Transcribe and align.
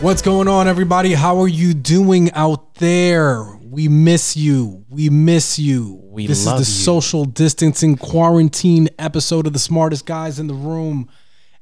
What's 0.00 0.22
going 0.22 0.48
on, 0.48 0.66
everybody? 0.66 1.12
How 1.12 1.38
are 1.40 1.46
you 1.46 1.72
doing 1.72 2.32
out 2.32 2.74
there? 2.76 3.44
We 3.62 3.86
miss 3.86 4.36
you. 4.36 4.84
We 4.88 5.08
miss 5.08 5.58
you. 5.58 6.00
We 6.02 6.26
miss 6.26 6.28
you. 6.28 6.34
this 6.34 6.46
love 6.46 6.60
is 6.60 6.66
the 6.66 6.72
you. 6.72 6.84
social 6.84 7.24
distancing 7.24 7.96
quarantine 7.96 8.88
episode 8.98 9.46
of 9.46 9.52
the 9.52 9.60
smartest 9.60 10.04
guys 10.04 10.40
in 10.40 10.48
the 10.48 10.54
room, 10.54 11.08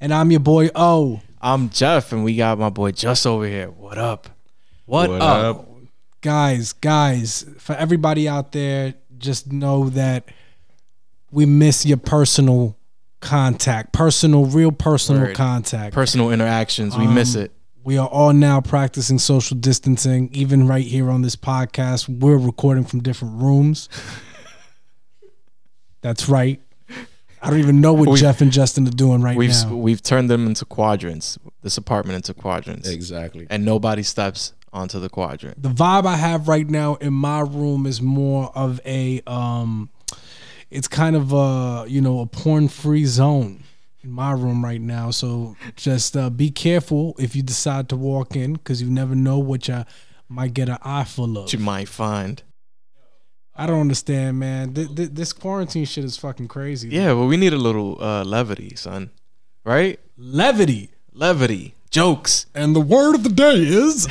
and 0.00 0.14
I'm 0.14 0.30
your 0.30 0.40
boy 0.40 0.70
O. 0.74 1.20
I'm 1.42 1.68
Jeff, 1.68 2.12
and 2.12 2.24
we 2.24 2.36
got 2.36 2.58
my 2.58 2.70
boy 2.70 2.92
Just 2.92 3.26
over 3.26 3.46
here. 3.46 3.68
What 3.70 3.98
up? 3.98 4.28
What, 4.86 5.10
What 5.10 5.20
up? 5.20 5.56
up? 5.58 5.75
Guys, 6.30 6.72
guys, 6.72 7.46
for 7.58 7.76
everybody 7.76 8.28
out 8.28 8.50
there, 8.50 8.94
just 9.16 9.52
know 9.52 9.90
that 9.90 10.24
we 11.30 11.46
miss 11.46 11.86
your 11.86 11.98
personal 11.98 12.76
contact, 13.20 13.92
personal, 13.92 14.44
real 14.44 14.72
personal 14.72 15.22
Word. 15.22 15.36
contact. 15.36 15.94
Personal 15.94 16.32
interactions. 16.32 16.96
We 16.98 17.06
miss 17.06 17.36
Um, 17.36 17.42
it. 17.42 17.52
We 17.84 17.96
are 17.96 18.08
all 18.08 18.32
now 18.32 18.60
practicing 18.60 19.20
social 19.20 19.56
distancing, 19.56 20.28
even 20.32 20.66
right 20.66 20.84
here 20.84 21.10
on 21.12 21.22
this 21.22 21.36
podcast. 21.36 22.08
We're 22.08 22.38
recording 22.38 22.82
from 22.82 23.04
different 23.04 23.40
rooms. 23.40 23.88
That's 26.00 26.28
right. 26.28 26.60
I 27.40 27.50
don't 27.50 27.60
even 27.60 27.80
know 27.80 27.92
what 27.92 28.08
We've- 28.08 28.20
Jeff 28.20 28.40
and 28.40 28.50
Justin 28.50 28.88
are 28.88 28.90
doing 28.90 29.22
right 29.22 29.36
We've 29.36 29.50
now. 29.50 29.76
we've 29.76 30.02
turned 30.02 30.28
them 30.28 30.48
into 30.48 30.64
quadrants. 30.64 31.38
This 31.62 31.78
apartment 31.78 32.16
into 32.16 32.34
quadrants, 32.34 32.88
Exactly. 32.88 33.46
and 33.48 33.64
nobody 33.64 34.02
steps 34.02 34.54
onto 34.72 34.98
the 35.00 35.08
quadrant. 35.08 35.62
the 35.62 35.68
vibe 35.70 36.06
I 36.06 36.16
have 36.16 36.48
right 36.48 36.68
now 36.68 36.96
in 36.96 37.12
my 37.14 37.40
room 37.40 37.86
is 37.86 38.00
more 38.02 38.50
of 38.54 38.80
a 38.84 39.22
um 39.26 39.90
it's 40.70 40.88
kind 40.88 41.16
of 41.16 41.32
a 41.32 41.84
you 41.88 42.00
know 42.00 42.20
a 42.20 42.26
porn 42.26 42.68
free 42.68 43.04
zone 43.04 43.62
in 44.02 44.10
my 44.10 44.32
room 44.32 44.62
right 44.64 44.80
now 44.80 45.10
so 45.10 45.56
just 45.76 46.16
uh, 46.16 46.28
be 46.30 46.50
careful 46.50 47.14
if 47.18 47.34
you 47.36 47.42
decide 47.42 47.88
to 47.88 47.96
walk 47.96 48.36
in 48.36 48.54
because 48.54 48.82
you 48.82 48.90
never 48.90 49.14
know 49.14 49.38
what 49.38 49.66
you 49.68 49.84
might 50.28 50.52
get 50.54 50.68
an 50.68 50.78
eye 50.82 51.04
full 51.04 51.38
of 51.38 51.52
you 51.52 51.58
might 51.58 51.88
find. 51.88 52.42
i 53.54 53.64
don't 53.66 53.80
understand 53.80 54.38
man 54.38 54.74
th- 54.74 54.94
th- 54.94 55.10
this 55.12 55.32
quarantine 55.32 55.84
shit 55.84 56.04
is 56.04 56.16
fucking 56.16 56.48
crazy 56.48 56.88
Yeah, 56.88 57.12
well, 57.12 57.26
we 57.28 57.36
need 57.36 57.52
a 57.52 57.58
little 57.68 57.96
uh, 58.02 58.24
levity, 58.24 58.74
son. 58.76 59.10
Right? 59.64 59.98
levity 60.18 60.90
Levity, 61.12 61.74
jokes. 61.90 62.46
and 62.54 62.74
the 62.76 62.80
word 62.80 63.14
of 63.14 63.22
the 63.22 63.28
day 63.30 63.54
is 63.56 64.06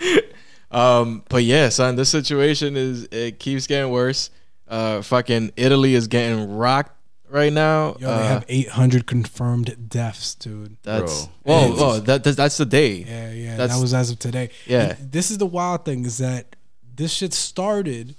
Um, 0.70 1.22
but 1.28 1.44
yeah, 1.44 1.68
son, 1.68 1.94
this 1.94 2.08
situation 2.08 2.76
is 2.76 3.04
it 3.12 3.38
keeps 3.38 3.66
getting 3.68 3.92
worse. 3.92 4.30
Uh, 4.66 5.02
fucking 5.02 5.52
Italy 5.56 5.94
is 5.94 6.08
getting 6.08 6.56
rocked 6.56 6.90
right 7.28 7.52
now. 7.52 7.96
yo 8.00 8.08
uh, 8.10 8.18
they 8.18 8.26
have 8.26 8.44
800 8.48 9.06
confirmed 9.06 9.88
deaths 9.88 10.34
dude 10.34 10.76
that's 10.82 11.26
Bro. 11.26 11.32
well, 11.44 11.64
It's- 11.66 11.80
oh, 11.80 12.00
that, 12.00 12.24
that's 12.24 12.36
that's 12.36 12.56
the 12.56 12.66
day. 12.66 13.04
Yeah, 13.06 13.30
yeah. 13.32 13.50
That's- 13.56 13.76
that 13.76 13.80
was 13.80 13.94
as 13.94 14.10
of 14.10 14.18
today. 14.18 14.50
Yeah. 14.66 14.96
And 14.98 15.12
This 15.12 15.30
is 15.30 15.38
the 15.38 15.46
wild 15.46 15.84
thing 15.84 16.04
is 16.06 16.18
that 16.18 16.56
this 16.96 17.12
shit 17.12 17.32
started 17.34 18.16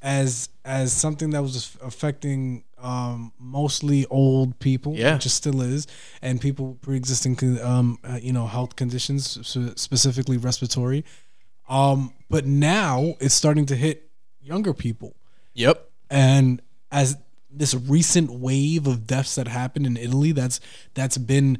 as 0.00 0.48
as 0.64 0.90
something 0.92 1.30
that 1.30 1.42
was 1.42 1.76
affecting 1.82 2.64
um, 2.84 3.32
mostly 3.38 4.04
old 4.06 4.58
people, 4.58 4.94
Yeah. 4.94 5.14
which 5.14 5.26
it 5.26 5.30
still 5.30 5.62
is, 5.62 5.86
and 6.22 6.40
people 6.40 6.68
with 6.68 6.82
pre-existing 6.82 7.36
um, 7.62 7.98
uh, 8.04 8.18
you 8.22 8.32
know 8.32 8.46
health 8.46 8.76
conditions, 8.76 9.38
specifically 9.76 10.36
respiratory. 10.36 11.04
Um, 11.68 12.12
but 12.28 12.44
now 12.46 13.14
it's 13.20 13.34
starting 13.34 13.66
to 13.66 13.76
hit 13.76 14.10
younger 14.42 14.74
people, 14.74 15.16
Yep. 15.54 15.90
and 16.10 16.60
as 16.92 17.16
this 17.50 17.74
recent 17.74 18.30
wave 18.32 18.86
of 18.86 19.06
deaths 19.06 19.34
that 19.36 19.48
happened 19.48 19.86
in 19.86 19.96
Italy, 19.96 20.32
that's 20.32 20.60
that's 20.94 21.16
been 21.16 21.58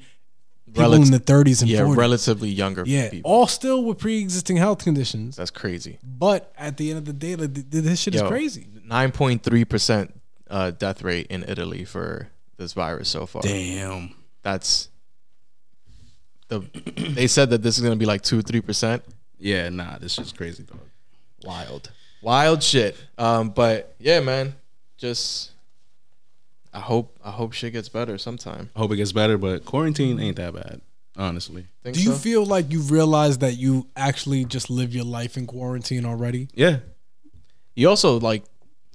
people 0.66 0.82
Relative- 0.82 1.06
in 1.06 1.12
the 1.12 1.20
30s 1.20 1.62
and 1.62 1.70
Yeah, 1.70 1.80
40s. 1.82 1.96
relatively 1.96 2.50
younger 2.50 2.82
Yeah, 2.84 3.08
people. 3.10 3.30
all 3.30 3.46
still 3.46 3.84
with 3.84 3.98
pre-existing 3.98 4.56
health 4.56 4.82
conditions. 4.84 5.36
That's 5.36 5.52
crazy. 5.52 5.98
But 6.02 6.52
at 6.58 6.76
the 6.78 6.90
end 6.90 6.98
of 6.98 7.04
the 7.04 7.12
day, 7.12 7.36
like, 7.36 7.54
th- 7.54 7.70
th- 7.70 7.84
this 7.84 8.00
shit 8.00 8.14
is 8.16 8.22
crazy. 8.22 8.66
Nine 8.84 9.12
point 9.12 9.42
three 9.44 9.64
percent 9.64 10.12
uh, 10.50 10.70
death 10.70 11.02
rate 11.02 11.26
in 11.28 11.44
Italy 11.46 11.84
for 11.84 12.28
this 12.56 12.72
virus 12.72 13.08
so 13.08 13.26
far. 13.26 13.42
Damn. 13.42 14.14
That's 14.42 14.88
the. 16.48 16.60
they 16.96 17.26
said 17.26 17.50
that 17.50 17.62
this 17.62 17.78
is 17.78 17.82
gonna 17.82 17.96
be 17.96 18.06
like 18.06 18.22
two 18.22 18.42
three 18.42 18.60
percent. 18.60 19.02
Yeah, 19.38 19.68
nah, 19.68 19.98
this 19.98 20.18
is 20.18 20.32
crazy, 20.32 20.62
dog. 20.62 20.78
Wild, 21.44 21.90
wild 22.22 22.62
shit. 22.62 22.96
Um, 23.18 23.50
but 23.50 23.94
yeah, 23.98 24.20
man, 24.20 24.54
just 24.96 25.50
I 26.72 26.80
hope 26.80 27.16
I 27.24 27.30
hope 27.30 27.52
shit 27.52 27.72
gets 27.72 27.88
better 27.88 28.18
sometime. 28.18 28.70
I 28.74 28.78
hope 28.78 28.92
it 28.92 28.96
gets 28.96 29.12
better, 29.12 29.38
but 29.38 29.64
quarantine 29.64 30.18
ain't 30.20 30.36
that 30.36 30.54
bad, 30.54 30.80
honestly. 31.16 31.66
Think 31.82 31.96
Do 31.96 32.02
you 32.02 32.12
so? 32.12 32.18
feel 32.18 32.46
like 32.46 32.70
you 32.72 32.80
realize 32.80 33.38
that 33.38 33.54
you 33.54 33.86
actually 33.96 34.44
just 34.44 34.70
live 34.70 34.94
your 34.94 35.04
life 35.04 35.36
in 35.36 35.46
quarantine 35.46 36.04
already? 36.04 36.48
Yeah, 36.54 36.78
you 37.74 37.88
also 37.88 38.18
like 38.20 38.44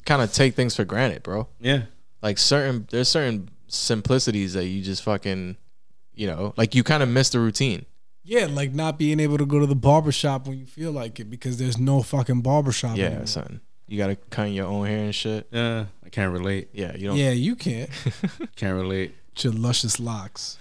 kind 0.10 0.22
of 0.22 0.34
take 0.34 0.56
things 0.56 0.76
for 0.76 0.84
granted, 0.86 1.22
bro. 1.24 1.48
yeah. 1.60 1.84
like 2.22 2.38
certain 2.38 2.88
there's 2.92 3.08
certain 3.10 3.50
simplicities 3.68 4.54
that 4.54 4.66
you 4.66 4.82
just 4.82 5.04
fucking 5.04 5.56
you 6.16 6.26
know 6.28 6.54
like 6.58 6.74
you 6.76 6.84
kind 6.84 7.04
of 7.04 7.08
miss 7.10 7.30
the 7.30 7.40
routine 7.40 7.86
Yeah, 8.24 8.48
like 8.50 8.74
not 8.74 8.98
being 8.98 9.20
able 9.20 9.38
to 9.38 9.46
go 9.46 9.60
to 9.60 9.66
the 9.68 9.76
barber 9.76 10.12
shop 10.12 10.48
when 10.48 10.58
you 10.58 10.66
feel 10.66 10.92
like 10.92 11.20
it 11.20 11.30
because 11.30 11.58
there's 11.58 11.78
no 11.78 12.02
fucking 12.02 12.42
barber 12.42 12.72
shop. 12.72 12.98
yeah 12.98 13.06
anymore. 13.06 13.28
son 13.28 13.62
you 13.88 13.98
gotta 13.98 14.16
cut 14.32 14.46
your 14.52 14.66
own 14.68 14.86
hair 14.88 15.04
and 15.06 15.16
shit 15.16 15.48
Yeah, 15.52 15.86
I 16.06 16.10
can't 16.10 16.32
relate. 16.34 16.70
yeah 16.74 16.96
you 16.96 17.08
don't 17.08 17.18
Yeah, 17.18 17.32
you 17.32 17.56
can't. 17.56 17.90
Can't 18.56 18.76
relate. 18.76 19.14
With 19.36 19.44
your 19.46 19.54
luscious 19.54 20.00
locks. 20.00 20.58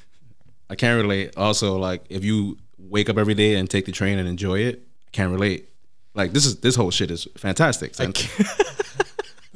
I 0.70 0.74
can't 0.76 1.00
relate. 1.02 1.36
Also, 1.36 1.76
like 1.78 2.04
if 2.10 2.22
you 2.24 2.56
wake 2.78 3.08
up 3.10 3.18
every 3.18 3.34
day 3.34 3.56
and 3.56 3.68
take 3.68 3.84
the 3.86 3.92
train 3.92 4.18
and 4.18 4.28
enjoy 4.28 4.60
it, 4.60 4.76
I 5.08 5.10
can't 5.12 5.32
relate. 5.32 5.68
Like 6.14 6.32
this 6.32 6.44
is 6.46 6.60
this 6.60 6.74
whole 6.76 6.90
shit 6.90 7.10
is 7.10 7.26
fantastic. 7.36 7.94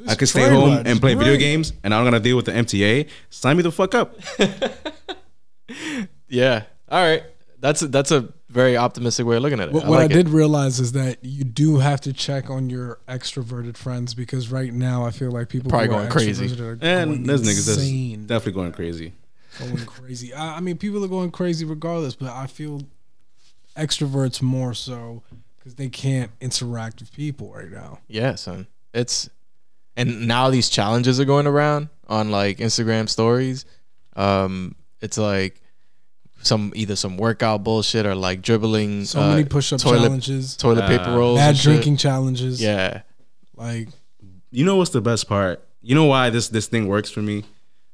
son. 0.05 0.11
I 0.11 0.15
could 0.15 0.29
stay 0.29 0.49
home 0.49 0.69
ride 0.77 0.87
and 0.87 0.99
play 0.99 1.15
video 1.15 1.37
games, 1.37 1.73
and 1.83 1.93
I'm 1.93 2.03
gonna 2.03 2.19
deal 2.19 2.35
with 2.35 2.45
the 2.45 2.51
MTA. 2.51 3.09
Sign 3.29 3.57
me 3.57 3.63
the 3.63 3.71
fuck 3.71 3.95
up. 3.95 4.15
yeah 6.27 6.63
all 6.89 7.01
right 7.01 7.23
that's 7.59 7.81
a, 7.81 7.87
that's 7.87 8.11
a 8.11 8.27
very 8.49 8.75
optimistic 8.75 9.25
way 9.25 9.37
of 9.37 9.41
looking 9.41 9.59
at 9.59 9.69
it 9.69 9.73
What, 9.73 9.85
I 9.85 9.89
what 9.89 9.99
like 9.99 10.11
I 10.11 10.13
it. 10.13 10.23
did 10.25 10.29
realize 10.29 10.79
is 10.79 10.91
that 10.91 11.23
you 11.23 11.43
do 11.43 11.77
have 11.77 12.01
to 12.01 12.11
check 12.13 12.49
on 12.49 12.69
your 12.69 12.99
extroverted 13.07 13.77
friends 13.77 14.13
because 14.13 14.51
right 14.51 14.73
now 14.73 15.05
I 15.05 15.11
feel 15.11 15.31
like 15.31 15.49
people 15.49 15.69
Probably 15.69 15.87
who 15.87 15.93
are 15.93 15.97
going 15.99 16.09
crazy. 16.11 16.45
And 16.45 16.79
going 16.81 17.23
there's 17.23 17.41
niggas 17.41 17.65
that's 17.65 18.27
definitely 18.27 18.51
going 18.51 18.73
crazy. 18.73 19.13
going 19.57 19.85
crazy. 19.85 20.33
I, 20.33 20.57
I 20.57 20.59
mean, 20.59 20.77
people 20.77 21.03
are 21.03 21.07
going 21.07 21.31
crazy 21.31 21.65
regardless, 21.65 22.15
but 22.15 22.29
I 22.29 22.47
feel 22.47 22.81
extroverts 23.77 24.41
more 24.41 24.73
so 24.73 25.23
because 25.57 25.75
they 25.75 25.89
can't 25.89 26.31
interact 26.41 26.99
with 26.99 27.11
people 27.13 27.51
right 27.53 27.71
now. 27.71 27.99
yeah 28.07 28.35
son 28.35 28.67
it's 28.93 29.29
and 29.95 30.27
now 30.27 30.49
these 30.49 30.69
challenges 30.69 31.19
are 31.19 31.25
going 31.25 31.47
around 31.47 31.89
on 32.07 32.31
like 32.31 32.57
instagram 32.57 33.07
stories 33.09 33.65
um 34.15 34.75
it's 35.01 35.17
like 35.17 35.59
some 36.41 36.73
either 36.75 36.95
some 36.95 37.15
workout 37.17 37.63
bullshit 37.63 38.05
or 38.05 38.15
like 38.15 38.41
dribbling 38.41 39.05
So 39.05 39.21
uh, 39.21 39.29
many 39.29 39.45
push-up 39.45 39.79
toilet 39.79 39.99
challenges, 40.01 40.57
toilet 40.57 40.87
paper 40.87 41.11
rolls 41.17 41.39
bad 41.39 41.49
and 41.49 41.57
shit. 41.57 41.63
drinking 41.63 41.97
challenges. 41.97 42.61
yeah 42.61 43.03
like 43.55 43.87
You 44.51 44.65
know 44.65 44.75
what's 44.75 44.89
the 44.91 45.01
best 45.01 45.27
part? 45.29 45.65
You 45.81 45.95
know 45.95 46.05
why 46.05 46.29
this 46.29 46.49
this 46.49 46.67
thing 46.67 46.87
works 46.87 47.09
for 47.09 47.21
me? 47.21 47.43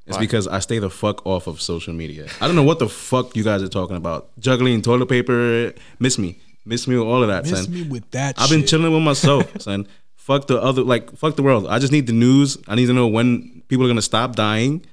It's 0.07 0.17
Why? 0.17 0.21
because 0.21 0.47
I 0.47 0.59
stay 0.59 0.79
the 0.79 0.89
fuck 0.89 1.23
off 1.27 1.45
of 1.45 1.61
social 1.61 1.93
media. 1.93 2.27
I 2.41 2.47
don't 2.47 2.55
know 2.55 2.63
what 2.63 2.79
the 2.79 2.89
fuck 2.89 3.35
you 3.35 3.43
guys 3.43 3.61
are 3.61 3.67
talking 3.69 3.95
about. 3.95 4.29
Juggling 4.39 4.81
toilet 4.81 5.07
paper, 5.07 5.71
miss 5.99 6.17
me, 6.17 6.39
miss 6.65 6.87
me 6.87 6.97
with 6.97 7.07
all 7.07 7.21
of 7.21 7.29
that, 7.29 7.43
miss 7.45 7.63
son. 7.65 7.71
me 7.71 7.83
with 7.83 8.09
that. 8.11 8.33
I've 8.39 8.49
been 8.49 8.65
chilling 8.65 8.91
with 8.91 9.03
myself, 9.03 9.61
son. 9.61 9.85
Fuck 10.29 10.45
the 10.45 10.61
other, 10.61 10.83
like 10.83 11.17
fuck 11.17 11.35
the 11.35 11.41
world. 11.41 11.65
I 11.67 11.79
just 11.79 11.91
need 11.91 12.05
the 12.05 12.13
news. 12.13 12.55
I 12.67 12.75
need 12.75 12.85
to 12.85 12.93
know 12.93 13.07
when 13.07 13.63
people 13.67 13.83
are 13.83 13.87
gonna 13.87 13.99
stop 13.99 14.35
dying. 14.35 14.85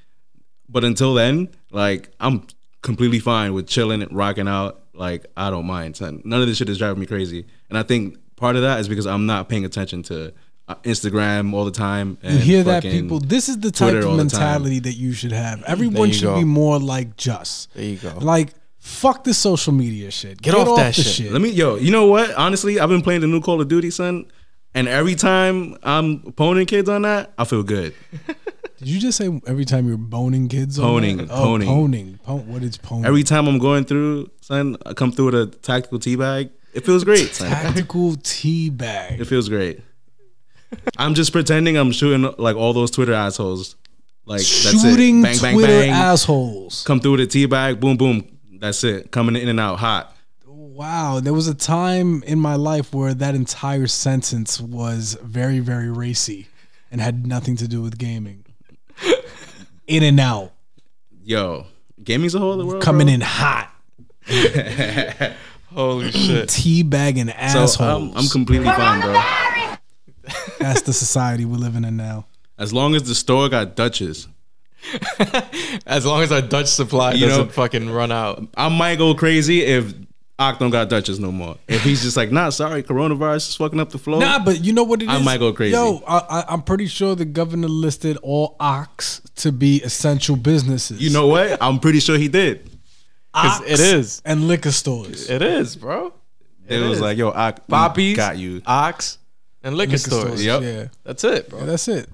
But 0.66 0.82
until 0.82 1.12
then, 1.12 1.50
like 1.70 2.08
I'm 2.18 2.46
completely 2.80 3.18
fine 3.18 3.52
with 3.52 3.66
chilling 3.66 4.00
and 4.00 4.10
rocking 4.16 4.48
out. 4.48 4.80
Like 4.94 5.26
I 5.36 5.50
don't 5.50 5.66
mind, 5.66 5.94
son. 5.94 6.22
None 6.24 6.40
of 6.40 6.46
this 6.46 6.56
shit 6.56 6.70
is 6.70 6.78
driving 6.78 7.00
me 7.00 7.04
crazy. 7.04 7.44
And 7.68 7.76
I 7.76 7.82
think 7.82 8.16
part 8.36 8.56
of 8.56 8.62
that 8.62 8.80
is 8.80 8.88
because 8.88 9.06
I'm 9.06 9.26
not 9.26 9.50
paying 9.50 9.66
attention 9.66 10.02
to 10.04 10.32
uh, 10.68 10.76
Instagram 10.84 11.52
all 11.52 11.66
the 11.66 11.70
time. 11.70 12.16
You 12.22 12.38
hear 12.38 12.62
that, 12.62 12.82
people? 12.82 13.18
This 13.20 13.50
is 13.50 13.58
the 13.58 13.70
type 13.70 13.90
Twitter 13.90 14.06
of 14.06 14.12
all 14.12 14.16
the 14.16 14.30
time. 14.30 14.40
mentality 14.40 14.78
that 14.78 14.94
you 14.94 15.12
should 15.12 15.32
have. 15.32 15.62
Everyone 15.64 16.12
should 16.12 16.24
go. 16.24 16.38
be 16.38 16.44
more 16.44 16.78
like 16.78 17.18
just. 17.18 17.74
there 17.74 17.84
you 17.84 17.98
go 17.98 18.16
Like, 18.22 18.54
fuck 18.78 19.24
the 19.24 19.34
social 19.34 19.74
media 19.74 20.10
shit. 20.10 20.40
Get 20.40 20.54
off 20.54 20.78
that 20.78 20.94
the 20.94 21.02
shit. 21.02 21.30
Let 21.30 21.42
me, 21.42 21.50
yo, 21.50 21.76
you 21.76 21.90
know 21.90 22.06
what? 22.06 22.34
Honestly, 22.36 22.80
I've 22.80 22.88
been 22.88 23.02
playing 23.02 23.20
the 23.20 23.26
new 23.26 23.42
Call 23.42 23.60
of 23.60 23.68
Duty, 23.68 23.90
son. 23.90 24.24
And 24.76 24.86
every 24.88 25.14
time 25.14 25.76
I'm 25.82 26.18
boning 26.18 26.66
kids 26.66 26.88
on 26.88 27.02
that, 27.02 27.32
I 27.38 27.44
feel 27.44 27.62
good. 27.62 27.94
Did 28.78 28.88
you 28.88 29.00
just 29.00 29.16
say 29.16 29.40
every 29.46 29.64
time 29.64 29.88
you're 29.88 29.96
boning 29.96 30.48
kids? 30.48 30.78
on 30.78 30.84
Poning, 30.84 31.16
that? 31.16 31.30
Oh, 31.30 31.44
poning. 31.44 31.66
poning. 31.68 32.18
Pon- 32.24 32.46
what 32.46 32.62
is 32.62 32.76
poning? 32.76 33.06
Every 33.06 33.22
time 33.22 33.48
I'm 33.48 33.58
going 33.58 33.84
through, 33.84 34.30
son, 34.42 34.76
I 34.84 34.92
come 34.92 35.12
through 35.12 35.26
with 35.26 35.34
a 35.34 35.46
tactical 35.46 35.98
tea 35.98 36.16
bag. 36.16 36.50
It 36.74 36.84
feels 36.84 37.02
great. 37.04 37.34
son. 37.34 37.48
Tactical 37.50 38.16
tea 38.22 38.68
bag. 38.68 39.18
It 39.18 39.24
feels 39.24 39.48
great. 39.48 39.80
I'm 40.98 41.14
just 41.14 41.32
pretending 41.32 41.76
I'm 41.78 41.90
shooting 41.90 42.30
like 42.36 42.56
all 42.56 42.74
those 42.74 42.90
Twitter 42.90 43.14
assholes. 43.14 43.76
Like 44.26 44.40
that's 44.40 44.82
Shooting 44.82 45.20
it. 45.20 45.22
Bang, 45.22 45.38
bang, 45.40 45.54
Twitter 45.54 45.72
bang. 45.80 45.90
assholes. 45.90 46.82
Come 46.84 47.00
through 47.00 47.12
with 47.12 47.20
a 47.20 47.26
tea 47.26 47.46
bag. 47.46 47.80
Boom, 47.80 47.96
boom. 47.96 48.26
That's 48.58 48.82
it. 48.84 49.10
Coming 49.10 49.36
in 49.36 49.48
and 49.48 49.58
out 49.60 49.78
hot. 49.78 50.14
Wow, 50.76 51.20
there 51.20 51.32
was 51.32 51.48
a 51.48 51.54
time 51.54 52.22
in 52.24 52.38
my 52.38 52.54
life 52.54 52.92
where 52.92 53.14
that 53.14 53.34
entire 53.34 53.86
sentence 53.86 54.60
was 54.60 55.16
very, 55.22 55.58
very 55.58 55.90
racy 55.90 56.48
and 56.90 57.00
had 57.00 57.26
nothing 57.26 57.56
to 57.56 57.66
do 57.66 57.80
with 57.80 57.96
gaming. 57.96 58.44
In 59.86 60.02
and 60.02 60.20
out, 60.20 60.52
Yo, 61.24 61.64
gaming's 62.04 62.34
a 62.34 62.38
whole 62.38 62.52
other 62.52 62.66
world. 62.66 62.82
coming 62.82 63.06
bro. 63.06 63.14
in 63.14 63.20
hot, 63.22 63.72
Holy 65.72 66.10
shit. 66.12 66.48
teabagging 66.50 67.28
So 67.28 67.32
um, 67.32 67.64
assholes. 67.64 67.80
I'm, 67.80 68.16
I'm 68.18 68.28
completely 68.28 68.66
fine, 68.66 69.00
bro. 69.00 69.14
That's 70.58 70.82
the 70.82 70.92
society 70.92 71.46
we're 71.46 71.56
living 71.56 71.84
in 71.84 71.96
now. 71.96 72.26
As 72.58 72.72
long 72.74 72.94
as 72.94 73.04
the 73.04 73.14
store 73.14 73.48
got 73.48 73.76
Dutches, 73.76 74.28
As 75.86 76.04
long 76.04 76.22
as 76.22 76.30
our 76.30 76.42
Dutch 76.42 76.66
supply 76.66 77.12
You 77.14 77.26
doesn't 77.28 77.46
know- 77.46 77.52
fucking 77.52 77.88
run 77.90 78.12
out. 78.12 78.46
I 78.58 78.68
might 78.68 78.98
go 78.98 79.14
crazy 79.14 79.62
if 79.62 79.94
Ock 80.38 80.58
don't 80.58 80.70
got 80.70 80.90
Dutches 80.90 81.18
no 81.18 81.32
more. 81.32 81.56
If 81.66 81.82
he's 81.82 82.02
just 82.02 82.14
like, 82.16 82.30
nah, 82.30 82.50
sorry, 82.50 82.82
coronavirus 82.82 83.48
is 83.48 83.56
fucking 83.56 83.80
up 83.80 83.88
the 83.90 83.96
flow. 83.98 84.18
Nah, 84.18 84.38
but 84.44 84.62
you 84.62 84.74
know 84.74 84.82
what 84.84 85.00
it 85.00 85.06
is? 85.06 85.10
I 85.10 85.18
might 85.22 85.38
go 85.40 85.50
crazy. 85.54 85.72
Yo, 85.72 86.02
I, 86.06 86.18
I, 86.18 86.44
I'm 86.48 86.60
pretty 86.62 86.86
sure 86.88 87.14
the 87.14 87.24
governor 87.24 87.68
listed 87.68 88.18
all 88.18 88.54
ox 88.60 89.22
to 89.36 89.50
be 89.50 89.82
essential 89.82 90.36
businesses. 90.36 91.00
you 91.00 91.08
know 91.10 91.26
what? 91.26 91.56
I'm 91.62 91.78
pretty 91.78 92.00
sure 92.00 92.18
he 92.18 92.28
did. 92.28 92.70
'Cause 93.32 93.60
Ox 93.60 93.70
it 93.70 93.80
is. 93.80 94.22
and 94.24 94.46
liquor 94.48 94.70
stores. 94.72 95.28
It 95.28 95.42
is, 95.42 95.76
bro. 95.76 96.12
It, 96.68 96.80
was 96.80 96.96
is. 96.98 97.00
like, 97.02 97.16
yo, 97.18 97.28
Ock, 97.30 97.56
mm, 97.60 97.68
Poppies, 97.68 98.16
got 98.16 98.36
you. 98.38 98.60
Ox, 98.66 99.18
and 99.62 99.74
liquor, 99.76 99.92
Liquor 99.92 99.98
stores. 99.98 100.24
stores, 100.24 100.44
Yep. 100.44 100.62
yeah. 100.62 100.88
That's 101.04 101.22
it, 101.24 101.48
bro. 101.50 101.60
Yeah, 101.60 101.66
that's 101.66 101.88
it. 101.88 102.08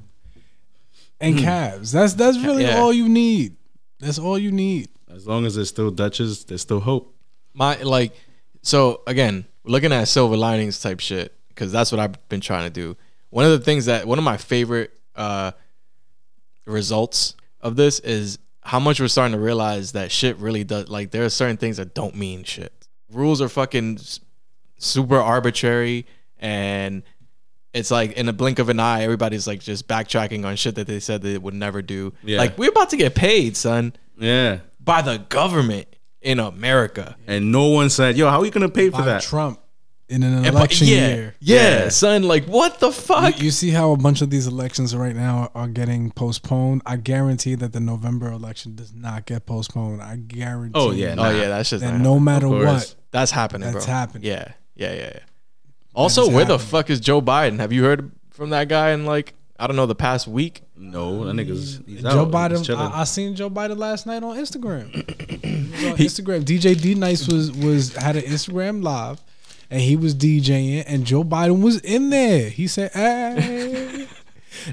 And 1.21 1.39
hmm. 1.39 1.45
calves. 1.45 1.93
That's 1.93 2.15
that's 2.15 2.39
really 2.39 2.65
Yeah. 2.65 2.79
all 2.81 2.93
you 2.93 3.09
need. 3.09 3.57
That's 4.01 4.19
all 4.19 4.37
you 4.39 4.51
need. 4.53 4.89
As 5.13 5.27
long 5.27 5.47
as 5.47 5.55
there's 5.55 5.69
still 5.69 5.91
Dutches, 5.93 6.45
there's 6.45 6.63
still 6.63 6.81
hope. 6.81 7.15
My 7.55 7.81
like, 7.83 8.15
so 8.63 9.03
again, 9.07 9.45
looking 9.65 9.93
at 9.93 10.05
silver 10.09 10.37
linings 10.37 10.81
type 10.81 11.01
shit 11.01 11.35
because 11.49 11.71
that's 11.73 11.93
what 11.93 12.01
I've 12.01 12.29
been 12.29 12.41
trying 12.41 12.65
to 12.65 12.71
do. 12.71 12.97
One 13.31 13.45
of 13.45 13.51
the 13.53 13.61
things 13.61 13.87
that 13.87 14.07
one 14.07 14.19
of 14.19 14.25
my 14.25 14.37
favorite 14.37 14.91
uh 15.17 15.53
results 16.67 17.35
of 17.61 17.77
this 17.77 17.99
is 18.01 18.39
how 18.63 18.79
much 18.81 19.01
we're 19.01 19.09
starting 19.09 19.33
to 19.37 19.43
realize 19.43 19.93
that 19.93 20.13
shit 20.13 20.37
really 20.39 20.65
does. 20.65 20.89
Like, 20.89 21.11
there 21.11 21.25
are 21.25 21.29
certain 21.29 21.57
things 21.57 21.77
that 21.79 21.95
don't 21.95 22.15
mean 22.15 22.45
shit. 22.45 22.73
Rules 23.11 23.41
are 23.43 23.49
fucking 23.49 23.99
super 24.79 25.19
arbitrary 25.19 26.07
and. 26.39 27.03
It's 27.75 27.91
like 27.91 28.13
in 28.19 28.29
a 28.29 28.35
blink 28.35 28.59
of 28.59 28.69
an 28.69 28.79
eye, 28.79 29.01
everybody's 29.03 29.47
like 29.47 29.61
just 29.61 29.89
backtracking 29.89 30.45
on 30.45 30.57
shit 30.57 30.75
that 30.75 30.87
they 30.87 31.01
said 31.01 31.23
they 31.23 31.39
would 31.39 31.55
never 31.55 31.81
do. 31.81 32.13
Yeah. 32.23 32.37
Like 32.37 32.59
we're 32.59 32.69
about 32.69 32.91
to 32.91 32.99
get 32.99 33.15
paid, 33.15 33.57
son, 33.57 33.95
Yeah. 34.19 34.59
by 34.79 35.01
the 35.01 35.17
government 35.17 35.89
in 36.23 36.39
America. 36.41 37.17
And 37.27 37.53
no 37.53 37.67
one 37.69 37.91
said, 37.91 38.17
yo, 38.17 38.29
how 38.31 38.41
are 38.41 38.45
you 38.45 38.51
going 38.51 38.67
to 38.69 38.73
pay 38.75 38.91
for 38.91 38.99
By 38.99 39.05
that? 39.07 39.23
Trump 39.23 39.59
in 40.09 40.23
an 40.23 40.35
And 40.35 40.45
but- 40.45 40.55
election 40.55 40.87
yeah, 40.89 41.09
year. 41.15 41.35
Yeah, 41.41 41.57
Yeah. 41.85 41.89
son. 41.89 42.23
Like, 42.25 42.45
what 42.47 42.81
the 42.81 42.93
fuck? 42.93 43.39
You, 43.39 43.47
you 43.47 43.51
see 43.51 43.71
how 43.71 43.93
a 43.93 43.97
bunch 43.97 44.21
of 44.23 44.31
these 44.31 44.47
elections 44.47 44.95
right 44.95 45.17
now 45.17 45.51
are 45.55 45.69
getting 45.69 46.11
postponed. 46.11 46.83
I 46.87 46.97
guarantee 46.97 47.55
that 47.57 47.73
the 47.73 47.81
November 47.81 48.31
election 48.31 48.75
does 48.75 48.93
not 48.93 49.27
get 49.27 49.47
postponed. 49.47 50.03
I 50.03 50.17
guarantee. 50.17 50.73
Oh, 50.79 50.91
yeah, 50.91 51.15
oh 51.19 51.31
yeah, 51.31 51.49
that's 51.49 51.71
just 51.71 51.83
That 51.83 51.99
no 51.99 52.21
matter 52.21 52.49
what, 52.49 52.95
that's 53.11 53.31
happening. 53.31 53.73
That's 53.73 53.87
bro. 53.87 53.95
happening. 53.95 54.25
Yeah, 54.25 54.53
yeah, 54.75 54.93
yeah. 54.93 55.11
yeah. 55.15 55.21
Also, 55.95 56.23
is 56.25 56.29
where 56.31 56.45
the 56.45 56.59
fuck 56.59 56.89
is 56.91 57.01
Joe 57.01 57.21
Biden? 57.21 57.59
Have 57.59 57.73
you 57.73 57.85
heard 57.85 58.13
from 58.31 58.51
that 58.51 58.69
guy 58.69 58.91
in 58.91 59.05
like 59.05 59.35
I 59.63 59.69
don't 59.69 59.77
know 59.77 59.87
the 59.87 59.95
past 59.95 60.27
week? 60.27 60.63
No, 60.77 61.25
that 61.25 61.35
nigga's 61.35 61.81
he's 61.87 62.03
Joe 62.03 62.09
out. 62.09 62.27
He's 62.27 62.35
Biden. 62.35 62.67
chilling. 62.67 62.93
I, 62.93 63.03
I 63.03 63.05
seen 63.05 63.37
Joe 63.37 63.49
Biden 63.49 63.79
last 63.79 64.07
night 64.07 64.25
on 64.25 64.37
Instagram. 64.37 64.91
He 65.73 65.87
was 65.87 65.93
on 65.93 65.97
Instagram. 65.99 66.43
DJ 66.45 66.81
D 66.81 66.95
Nice 66.97 67.29
was 67.29 67.53
was 67.53 67.95
had 67.95 68.17
an 68.17 68.23
Instagram 68.23 68.83
live, 68.83 69.21
and 69.71 69.81
he 69.81 69.95
was 69.95 70.15
DJing, 70.17 70.83
and 70.87 71.05
Joe 71.05 71.23
Biden 71.23 71.63
was 71.63 71.79
in 71.81 72.11
there. 72.11 72.51
He 72.51 72.67
said, 72.67 72.91
"Hey." 72.93 74.09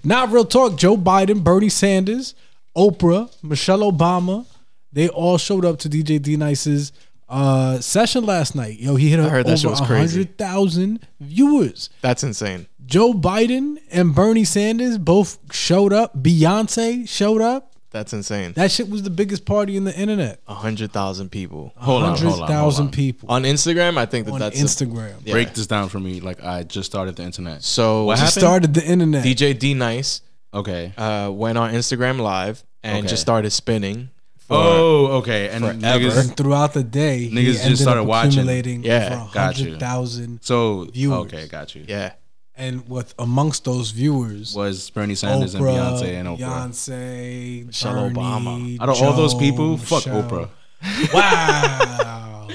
Not 0.03 0.31
real 0.31 0.45
talk. 0.45 0.77
Joe 0.77 0.97
Biden, 0.97 1.44
Bernie 1.44 1.69
Sanders, 1.69 2.36
Oprah, 2.75 3.31
Michelle 3.41 3.91
Obama, 3.91 4.45
they 4.91 5.07
all 5.09 5.38
showed 5.38 5.65
up 5.65 5.80
to 5.80 5.89
DJ 5.89 6.21
D 6.21 6.36
Nice's 6.36 6.91
uh, 7.30 7.80
session 7.80 8.25
last 8.25 8.56
night. 8.56 8.80
Yo, 8.80 8.95
he 8.95 9.09
hit 9.09 9.19
heard 9.19 9.45
that 9.45 9.59
shit 9.59 9.65
over 9.65 9.80
was 9.80 9.88
crazy. 9.88 10.18
hundred 10.19 10.38
thousand 10.38 11.07
viewers. 11.19 11.89
That's 12.01 12.24
insane. 12.24 12.68
Joe 12.89 13.13
Biden 13.13 13.77
and 13.91 14.15
Bernie 14.15 14.44
Sanders 14.44 14.97
both 14.97 15.38
showed 15.53 15.94
up. 15.94 16.18
Beyonce 16.21 17.07
showed 17.07 17.41
up. 17.41 17.74
That's 17.91 18.13
insane. 18.13 18.53
That 18.53 18.71
shit 18.71 18.89
was 18.89 19.01
the 19.03 19.09
biggest 19.09 19.45
party 19.45 19.75
in 19.75 19.83
the 19.83 19.95
internet. 19.97 20.41
A 20.47 20.53
hundred 20.53 20.91
thousand 20.91 21.30
people 21.30 21.74
Hold 21.77 22.03
on, 22.03 22.09
hold 22.18 22.24
on, 22.24 22.39
Hundred 22.47 22.56
hold 22.59 22.80
on. 22.80 22.91
people 22.91 23.30
on 23.31 23.44
Instagram. 23.44 23.97
I 23.97 24.06
think 24.06 24.25
that 24.27 24.33
on 24.33 24.39
that's 24.39 24.59
a- 24.59 24.63
Instagram. 24.63 25.15
yeah. 25.24 25.33
Break 25.33 25.53
this 25.53 25.65
down 25.68 25.89
for 25.89 26.00
me. 26.00 26.19
Like 26.19 26.44
I 26.44 26.63
just 26.63 26.89
started 26.89 27.15
the 27.15 27.24
internet. 27.24 27.63
so. 27.63 28.06
What 28.06 28.18
Just 28.19 28.36
happened? 28.36 28.41
started 28.47 28.74
the 28.75 28.86
internet. 28.86 29.24
DJ 29.25 29.57
D 29.57 29.74
Nice 29.74 30.21
Okay. 30.53 30.94
uh, 30.97 31.31
went 31.33 31.57
on 31.57 31.71
Instagram 31.74 32.19
Live 32.19 32.63
and 32.83 33.00
Okay. 33.00 33.07
just 33.07 33.21
started 33.21 33.50
spinning. 33.51 34.09
For, 34.38 34.56
Oh, 34.57 35.06
okay. 35.21 35.50
And 35.50 35.63
forever. 35.63 35.80
niggas, 35.80 36.18
and 36.19 36.36
throughout 36.38 36.74
the 36.74 36.83
day, 36.83 37.25
he 37.25 37.36
Niggas 37.36 37.68
just 37.68 37.81
started 37.83 38.01
up 38.01 38.07
watching. 38.07 38.47
Yeah, 38.83 39.21
over 39.24 39.31
got 39.33 39.59
you. 39.59 39.77
Thousand. 39.77 40.39
so 40.41 40.86
Viewers. 40.91 41.19
okay, 41.25 41.47
got 41.47 41.75
you. 41.75 41.86
yeah. 41.88 42.13
And 42.60 42.88
with 42.90 43.16
amongst 43.18 43.64
those 43.64 43.92
viewers, 43.92 44.54
Was 44.54 44.90
Bernie 44.90 45.16
Sanders 45.16 45.56
Oprah, 45.56 45.60
and 45.60 45.98
Beyonce 45.98 46.14
and 46.20 46.28
Oprah. 46.28 46.40
Beyonce, 46.40 47.66
Michelle 47.68 47.94
Bernie, 48.10 48.16
Obama. 48.20 48.82
Out 48.82 48.90
of 48.90 49.02
all 49.02 49.14
those 49.14 49.34
people, 49.34 49.78
fuck 49.78 50.06
Michelle. 50.06 50.24
Oprah. 50.24 50.50
Wow. 51.14 52.48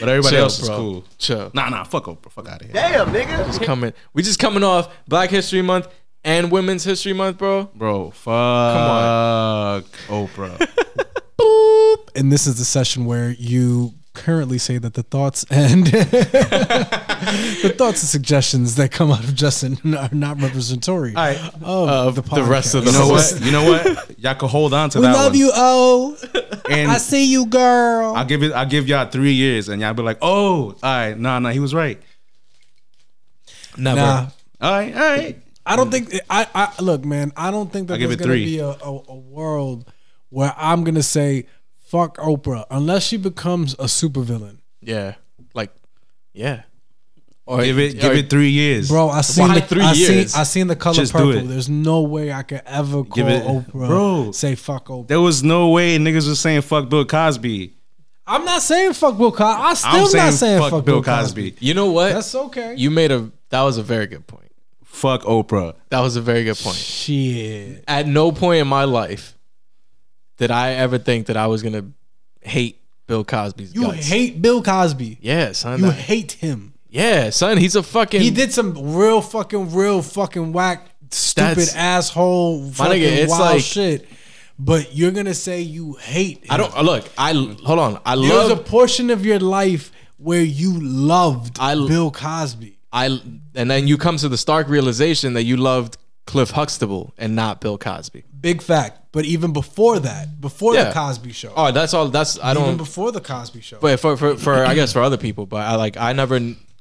But 0.00 0.08
everybody 0.08 0.36
Chill, 0.36 0.42
else 0.44 0.58
is 0.60 0.68
bro. 0.68 0.76
cool. 0.78 1.04
Chill. 1.18 1.50
Nah, 1.54 1.68
nah, 1.68 1.84
fuck 1.84 2.04
Oprah. 2.04 2.30
Fuck 2.32 2.48
out 2.48 2.60
of 2.62 2.66
here. 2.66 2.74
Damn, 2.74 3.12
nigga. 3.12 3.44
Just 3.46 3.62
coming. 3.62 3.92
We 4.14 4.22
just 4.22 4.38
coming 4.38 4.64
off 4.64 4.92
Black 5.06 5.28
History 5.30 5.62
Month 5.62 5.86
and 6.24 6.50
Women's 6.50 6.84
History 6.84 7.12
Month, 7.12 7.36
bro. 7.38 7.70
Bro, 7.74 8.10
fuck 8.12 8.74
Come 8.74 8.90
on. 8.90 9.82
Oprah. 10.08 12.06
and 12.16 12.32
this 12.32 12.46
is 12.46 12.56
the 12.56 12.64
session 12.64 13.04
where 13.04 13.30
you 13.32 13.92
currently 14.14 14.58
say 14.58 14.78
that 14.78 14.94
the 14.94 15.02
thoughts 15.02 15.44
and 15.50 15.86
the 15.86 17.74
thoughts 17.76 18.02
and 18.02 18.08
suggestions 18.08 18.76
that 18.76 18.90
come 18.92 19.10
out 19.10 19.24
of 19.24 19.34
Justin 19.34 19.78
are 19.96 20.08
not 20.12 20.36
representatory 20.38 21.16
All 21.16 21.22
right. 21.24 21.38
of, 21.62 22.18
Of 22.18 22.30
the 22.30 22.42
rest 22.44 22.74
of 22.74 22.84
the 22.84 22.90
You 22.92 22.98
know 22.98 23.08
what? 23.08 23.40
You 23.42 23.50
know 23.52 23.64
what? 23.70 24.18
Y'all 24.18 24.34
can 24.34 24.48
hold 24.48 24.74
on 24.74 24.90
to 24.90 24.98
We 25.00 25.06
that 25.06 25.14
love 25.14 25.32
one. 25.32 25.38
you, 25.38 25.50
oh. 25.54 26.16
And 26.70 26.90
I 26.90 26.98
see 26.98 27.24
you, 27.30 27.46
girl. 27.46 28.14
I'll 28.14 28.24
give 28.24 28.42
it. 28.42 28.52
I'll 28.52 28.66
give 28.66 28.88
y'all 28.88 29.06
three 29.08 29.32
years, 29.32 29.68
and 29.68 29.80
y'all 29.80 29.94
be 29.94 30.02
like, 30.02 30.18
"Oh, 30.22 30.68
all 30.70 30.76
right, 30.82 31.18
nah, 31.18 31.38
nah, 31.38 31.50
he 31.50 31.58
was 31.58 31.74
right." 31.74 32.00
Never. 33.76 34.00
nah, 34.00 34.26
All 34.60 34.72
right, 34.72 34.94
all 34.94 35.00
right. 35.00 35.38
I 35.64 35.76
don't 35.76 35.90
think 35.90 36.14
I, 36.28 36.46
I 36.54 36.82
look, 36.82 37.04
man. 37.04 37.32
I 37.36 37.50
don't 37.50 37.72
think 37.72 37.88
that 37.88 37.94
I'll 38.00 38.06
there's 38.08 38.16
gonna 38.16 38.32
be 38.34 38.58
a, 38.58 38.68
a, 38.68 39.00
a 39.08 39.14
world 39.16 39.90
where 40.28 40.52
I'm 40.56 40.84
gonna 40.84 41.02
say 41.02 41.46
fuck 41.92 42.16
Oprah 42.16 42.64
unless 42.70 43.02
she 43.04 43.18
becomes 43.18 43.74
a 43.74 43.84
supervillain. 43.84 44.56
Yeah. 44.80 45.16
Like, 45.54 45.70
yeah. 46.32 46.62
Or 47.44 47.62
Give 47.62 47.78
it, 47.78 48.00
give 48.00 48.12
or- 48.12 48.14
it 48.14 48.30
three 48.30 48.48
years, 48.50 48.88
Bro, 48.88 49.10
I 49.10 49.20
seen 49.20 49.48
Why 49.48 49.60
the, 49.60 49.66
three 49.66 49.82
I 49.82 49.92
seen, 49.92 50.16
years? 50.16 50.34
I 50.34 50.44
seen 50.44 50.68
the 50.68 50.76
color 50.76 50.94
Just 50.94 51.12
purple. 51.12 51.42
There's 51.42 51.68
no 51.68 52.00
way 52.02 52.32
I 52.32 52.44
could 52.44 52.62
ever 52.64 53.02
call 53.04 53.16
Give 53.16 53.28
it- 53.28 53.42
Oprah. 53.44 53.72
Bro. 53.88 54.32
say 54.32 54.54
fuck 54.54 54.86
Oprah. 54.86 55.08
There 55.08 55.20
was 55.20 55.42
no 55.42 55.68
way 55.68 55.98
niggas 55.98 56.26
was 56.28 56.40
saying 56.40 56.62
fuck 56.62 56.88
Bill 56.88 57.04
Cosby. 57.04 57.74
I'm 58.26 58.44
not 58.44 58.62
saying 58.62 58.92
fuck 58.94 59.18
Bill 59.18 59.32
Cosby. 59.32 59.62
I'm 59.62 59.74
still 59.76 59.90
I'm 59.90 60.00
not 60.02 60.10
saying, 60.10 60.32
saying 60.32 60.70
fuck, 60.70 60.84
Bill 60.84 61.02
Cosby. 61.02 61.56
You 61.58 61.74
know 61.74 61.90
what? 61.90 62.12
That's 62.14 62.34
okay. 62.34 62.74
you 62.76 62.90
made 62.90 63.10
a. 63.10 63.30
That 63.50 63.62
was 63.62 63.76
a 63.76 63.82
very 63.82 64.06
good 64.06 64.26
point. 64.26 64.50
Fuck 64.84 65.22
Oprah. 65.24 65.74
That 65.90 66.00
was 66.00 66.14
a 66.16 66.22
very 66.22 66.44
good 66.44 66.56
point. 66.56 66.76
Shit. 66.76 67.84
At 67.88 68.06
no 68.06 68.30
point 68.32 68.60
in 68.60 68.68
my 68.68 68.84
life 68.84 69.36
did 70.42 70.50
I 70.50 70.72
ever 70.72 70.98
think 70.98 71.26
that 71.28 71.36
I 71.36 71.46
was 71.46 71.62
gonna 71.62 71.84
hate 72.40 72.76
Bill 73.06 73.24
Cosby's 73.24 73.72
You 73.74 73.82
guts. 73.82 74.08
hate 74.08 74.42
Bill 74.42 74.60
Cosby. 74.62 75.18
Yeah, 75.22 75.52
son. 75.52 75.78
You 75.80 75.86
that- 75.86 75.92
hate 76.12 76.32
him. 76.32 76.72
yeah, 76.90 77.30
son. 77.30 77.56
He's 77.58 77.76
a 77.76 77.82
fucking. 77.82 78.20
He 78.20 78.30
did 78.30 78.52
some 78.52 78.94
real 78.94 79.20
fucking, 79.22 79.72
real 79.72 80.02
fucking 80.02 80.52
whack, 80.52 80.90
stupid 81.10 81.58
That's- 81.68 81.74
asshole, 81.76 82.70
fucking 82.72 83.02
it's 83.02 83.30
wild 83.30 83.42
like- 83.54 83.62
shit. 83.62 84.08
But 84.58 84.94
you're 84.96 85.12
gonna 85.12 85.34
say 85.34 85.60
you 85.62 85.94
hate. 85.94 86.38
Him. 86.38 86.46
I 86.50 86.56
don't 86.56 86.82
look. 86.84 87.04
I 87.16 87.32
hold 87.64 87.78
on. 87.78 88.00
I 88.04 88.16
There 88.16 88.24
love. 88.28 88.50
was 88.50 88.58
a 88.58 88.62
portion 88.62 89.10
of 89.10 89.24
your 89.24 89.38
life 89.40 89.90
where 90.18 90.42
you 90.42 90.78
loved 90.80 91.56
I- 91.60 91.74
Bill 91.74 92.10
Cosby. 92.10 92.76
I 92.92 93.06
and 93.54 93.70
then 93.70 93.86
you 93.88 93.96
come 93.96 94.16
to 94.18 94.28
the 94.28 94.36
stark 94.36 94.68
realization 94.68 95.34
that 95.34 95.44
you 95.44 95.56
loved 95.56 95.96
Cliff 96.32 96.50
Huxtable 96.50 97.12
and 97.18 97.36
not 97.36 97.60
Bill 97.60 97.76
Cosby. 97.78 98.24
Big 98.40 98.62
fact. 98.62 98.98
But 99.12 99.26
even 99.26 99.52
before 99.52 99.98
that, 100.00 100.40
before 100.40 100.74
Yeah. 100.74 100.84
the 100.84 100.92
Cosby 100.94 101.32
Show, 101.32 101.52
Oh, 101.54 101.70
that's 101.70 101.92
all. 101.92 102.08
That's 102.08 102.38
I 102.38 102.50
even 102.52 102.54
don't. 102.54 102.64
Even 102.68 102.76
before 102.78 103.12
the 103.12 103.20
Cosby 103.20 103.60
Show, 103.60 103.78
But 103.80 104.00
for 104.00 104.16
for 104.16 104.36
for 104.36 104.64
I 104.64 104.74
guess 104.74 104.92
for 104.92 105.02
other 105.02 105.18
people, 105.18 105.44
but 105.46 105.60
I 105.60 105.74
like 105.76 105.96
I 105.98 106.14
never 106.14 106.36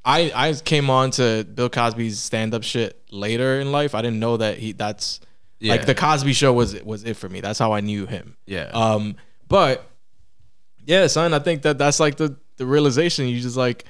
I 0.06 0.32
I 0.34 0.54
came 0.54 0.90
on 0.90 1.12
to 1.12 1.44
Bill 1.44 1.70
Cosby's 1.70 2.20
stand 2.20 2.54
up 2.54 2.64
shit 2.64 3.00
later 3.12 3.60
in 3.60 3.72
life. 3.74 3.94
I 3.94 4.02
didn't 4.02 4.20
know 4.22 4.38
that 4.38 4.58
he 4.58 4.72
that's 4.72 5.20
like 5.62 5.86
the 5.86 5.94
Cosby 5.94 6.32
Show 6.34 6.54
was 6.54 6.82
was 6.84 7.04
it 7.04 7.18
for 7.18 7.28
me. 7.30 7.42
That's 7.42 7.60
how 7.60 7.74
I 7.74 7.82
knew 7.82 8.06
him. 8.06 8.38
Yeah. 8.46 8.70
Um, 8.74 9.18
but 9.50 9.86
yeah, 10.86 11.08
son, 11.08 11.34
I 11.34 11.40
think 11.40 11.64
that 11.64 11.78
that's 11.78 12.00
like 12.00 12.16
the 12.16 12.38
the 12.58 12.66
realization. 12.66 13.28
You 13.28 13.42
just 13.42 13.58
like, 13.58 13.84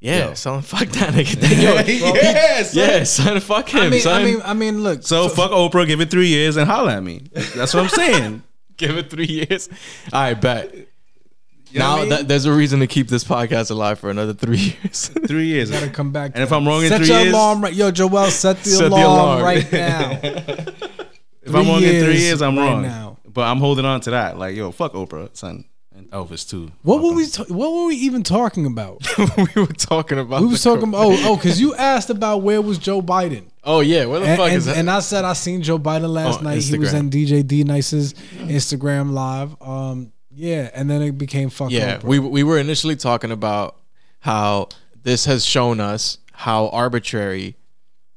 yeah, 0.00 0.28
Yo. 0.28 0.34
son, 0.34 0.62
fuck 0.62 0.86
that 0.88 1.12
nigga. 1.14 1.62
Yo, 1.62 1.74
yeah, 2.14 2.62
son. 2.62 2.76
yeah, 2.82 3.02
son, 3.04 3.40
fuck 3.40 3.68
him, 3.68 3.80
I 3.80 3.88
mean, 3.90 4.00
son. 4.00 4.22
I 4.22 4.24
mean, 4.24 4.40
I 4.44 4.54
mean, 4.54 4.82
look. 4.82 5.02
So 5.02 5.28
fuck 5.28 5.50
Oprah, 5.50 5.86
give 5.86 6.00
it 6.00 6.10
three 6.10 6.28
years 6.28 6.56
and 6.56 6.68
holla 6.70 6.96
at 6.96 7.02
me. 7.02 7.22
That's 7.32 7.74
what 7.74 7.82
I'm 7.84 7.88
saying. 7.88 8.42
Give 8.76 8.96
it 8.96 9.10
three 9.10 9.26
years. 9.26 9.68
All 10.12 10.20
right, 10.20 10.40
bet. 10.40 10.72
You 10.72 11.80
know 11.80 11.84
now 11.84 11.96
I 11.96 12.00
mean? 12.00 12.08
that, 12.10 12.28
there's 12.28 12.44
a 12.44 12.52
reason 12.52 12.78
to 12.78 12.86
keep 12.86 13.08
this 13.08 13.24
podcast 13.24 13.72
alive 13.72 13.98
for 13.98 14.08
another 14.08 14.32
three 14.34 14.56
years. 14.84 15.08
three 15.26 15.46
years. 15.48 15.70
gotta 15.72 15.90
come 15.90 16.12
back. 16.12 16.30
And 16.34 16.44
if 16.44 16.52
I'm 16.52 16.64
wrong 16.66 16.82
in 16.84 16.88
set 16.90 16.98
three 16.98 17.08
your 17.08 17.18
years- 17.22 17.32
alarm 17.34 17.60
right. 17.60 17.74
Yo, 17.74 17.90
Joel, 17.90 18.30
set 18.30 18.62
the, 18.62 18.70
Set 18.70 18.90
the 18.90 18.94
alarm, 18.96 19.40
alarm. 19.40 19.42
right 19.42 19.72
now. 19.72 20.10
If 20.22 21.48
I'm 21.54 21.66
wrong 21.66 21.82
in 21.82 22.04
three 22.04 22.12
years 22.14 22.20
years, 22.20 22.42
I'm 22.42 22.56
right 22.56 22.70
wrong. 22.70 22.82
now. 22.82 23.18
But 23.26 23.42
I'm 23.48 23.58
holding 23.58 23.84
on 23.84 24.00
to 24.02 24.10
that. 24.12 24.38
Like, 24.38 24.54
yo, 24.54 24.70
fuck 24.70 24.92
Oprah, 24.92 25.36
son, 25.36 25.50
and 25.50 25.64
Elvis 26.10 26.48
too. 26.48 26.70
What 26.82 27.02
were 27.02 27.12
we? 27.12 27.26
Ta- 27.28 27.44
what 27.48 27.72
were 27.72 27.86
we 27.86 27.96
even 27.96 28.22
talking 28.22 28.66
about? 28.66 29.06
we 29.54 29.60
were 29.62 29.66
talking 29.68 30.18
about. 30.18 30.40
We 30.40 30.48
was 30.48 30.62
talking 30.62 30.88
about. 30.88 31.00
Oh, 31.04 31.16
oh, 31.32 31.36
because 31.36 31.60
you 31.60 31.74
asked 31.74 32.10
about 32.10 32.38
where 32.38 32.60
was 32.62 32.78
Joe 32.78 33.02
Biden, 33.02 33.44
Oh 33.64 33.80
yeah, 33.80 34.06
where 34.06 34.20
the 34.20 34.26
and, 34.26 34.36
fuck 34.38 34.48
and, 34.48 34.56
is 34.56 34.64
that? 34.66 34.76
and 34.76 34.90
I 34.90 35.00
said 35.00 35.24
I 35.24 35.32
seen 35.34 35.62
Joe 35.62 35.78
Biden 35.78 36.08
last 36.12 36.40
Oh, 36.40 36.42
night. 36.44 36.62
He 36.62 36.78
was 36.78 36.92
Instagram. 36.92 36.98
on 36.98 37.10
DJ 37.10 37.46
D 37.46 37.64
Nice's 37.64 38.14
Instagram 38.14 39.12
live. 39.12 39.60
Um, 39.60 40.12
yeah, 40.30 40.70
and 40.74 40.88
then 40.88 41.02
it 41.02 41.18
became 41.18 41.50
fuck. 41.50 41.66
Up. 41.66 41.72
Yeah, 41.72 41.98
Oprah. 41.98 42.04
we 42.04 42.18
we 42.18 42.42
were 42.42 42.58
initially 42.58 42.96
talking 42.96 43.30
about 43.30 43.76
how 44.20 44.68
this 45.02 45.24
has 45.26 45.44
shown 45.44 45.80
us 45.80 46.18
how 46.32 46.68
arbitrary 46.68 47.56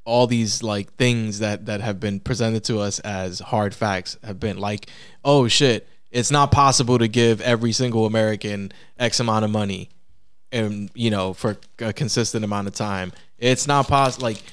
all 0.03 0.27
these 0.27 0.63
like 0.63 0.93
things 0.95 1.39
that 1.39 1.65
that 1.67 1.81
have 1.81 2.00
been 2.00 2.19
presented 2.19 2.63
to 2.63 2.79
us 2.79 3.00
as 3.00 3.39
hard 3.39 3.74
facts 3.75 4.17
have 4.24 4.39
been 4.39 4.57
like 4.57 4.88
oh 5.24 5.48
shit 5.48 5.88
it's 6.12 6.32
not 6.32 6.51
possible 6.51 6.98
to 7.00 7.08
give 7.08 7.39
every 7.41 7.72
single 7.72 8.06
american 8.06 8.72
x 9.00 9.20
amount 9.20 9.46
of 9.46 9.51
money 9.51 9.89
and 10.51 10.89
you 10.94 11.10
know 11.10 11.34
for 11.34 11.58
a 11.80 11.94
consistent 11.94 12.44
amount 12.44 12.68
of 12.68 12.74
time. 12.75 13.13
It's 13.38 13.68
not 13.68 13.88
possible 13.88 14.24
like 14.27 14.44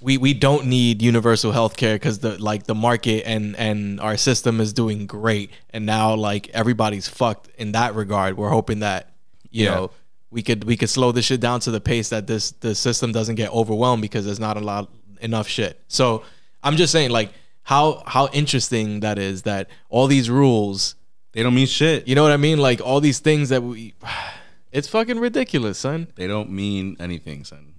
we 0.00 0.18
we 0.18 0.34
don't 0.34 0.66
need 0.66 1.00
universal 1.00 1.52
health 1.52 1.76
care 1.76 1.94
because 1.94 2.18
the 2.18 2.36
like 2.42 2.64
the 2.64 2.74
market 2.74 3.22
and 3.24 3.56
and 3.56 4.00
our 4.00 4.16
system 4.16 4.60
is 4.60 4.72
doing 4.72 5.06
great. 5.06 5.50
And 5.70 5.86
now 5.86 6.14
like 6.14 6.48
everybody's 6.52 7.08
fucked 7.08 7.48
in 7.58 7.72
that 7.72 7.94
regard. 7.94 8.36
We're 8.36 8.50
hoping 8.50 8.80
that 8.80 9.12
you 9.50 9.64
Yeah. 9.66 9.74
know 9.76 9.90
we 10.30 10.42
could 10.42 10.64
we 10.64 10.76
could 10.76 10.90
slow 10.90 11.12
this 11.12 11.24
shit 11.26 11.40
down 11.40 11.60
to 11.60 11.70
the 11.70 11.80
pace 11.80 12.08
that 12.10 12.26
this 12.26 12.50
the 12.50 12.74
system 12.74 13.12
doesn't 13.12 13.36
get 13.36 13.50
overwhelmed 13.52 14.02
because 14.02 14.24
there's 14.24 14.40
not 14.40 14.56
a 14.56 14.60
lot 14.60 14.90
enough 15.20 15.48
shit. 15.48 15.80
So 15.88 16.24
i'm 16.62 16.76
just 16.76 16.90
saying 16.92 17.10
like 17.10 17.30
how 17.66 18.04
how 18.06 18.28
interesting 18.32 19.00
that 19.00 19.18
is 19.18 19.42
that 19.42 19.68
all 19.88 20.06
these 20.06 20.30
rules 20.30 20.94
They 21.32 21.42
don't 21.42 21.54
mean 21.54 21.66
shit. 21.66 22.06
you 22.06 22.14
know 22.14 22.22
what 22.22 22.30
i 22.30 22.36
mean? 22.36 22.58
Like 22.58 22.80
all 22.80 23.00
these 23.00 23.18
things 23.18 23.48
that 23.48 23.62
we 23.62 23.94
it's 24.72 24.86
fucking 24.88 25.18
ridiculous 25.18 25.76
son. 25.78 26.06
They 26.14 26.28
don't 26.28 26.50
mean 26.50 26.96
anything, 27.00 27.44
son. 27.44 27.74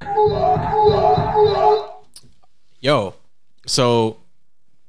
yo 2.81 3.15
so 3.65 4.17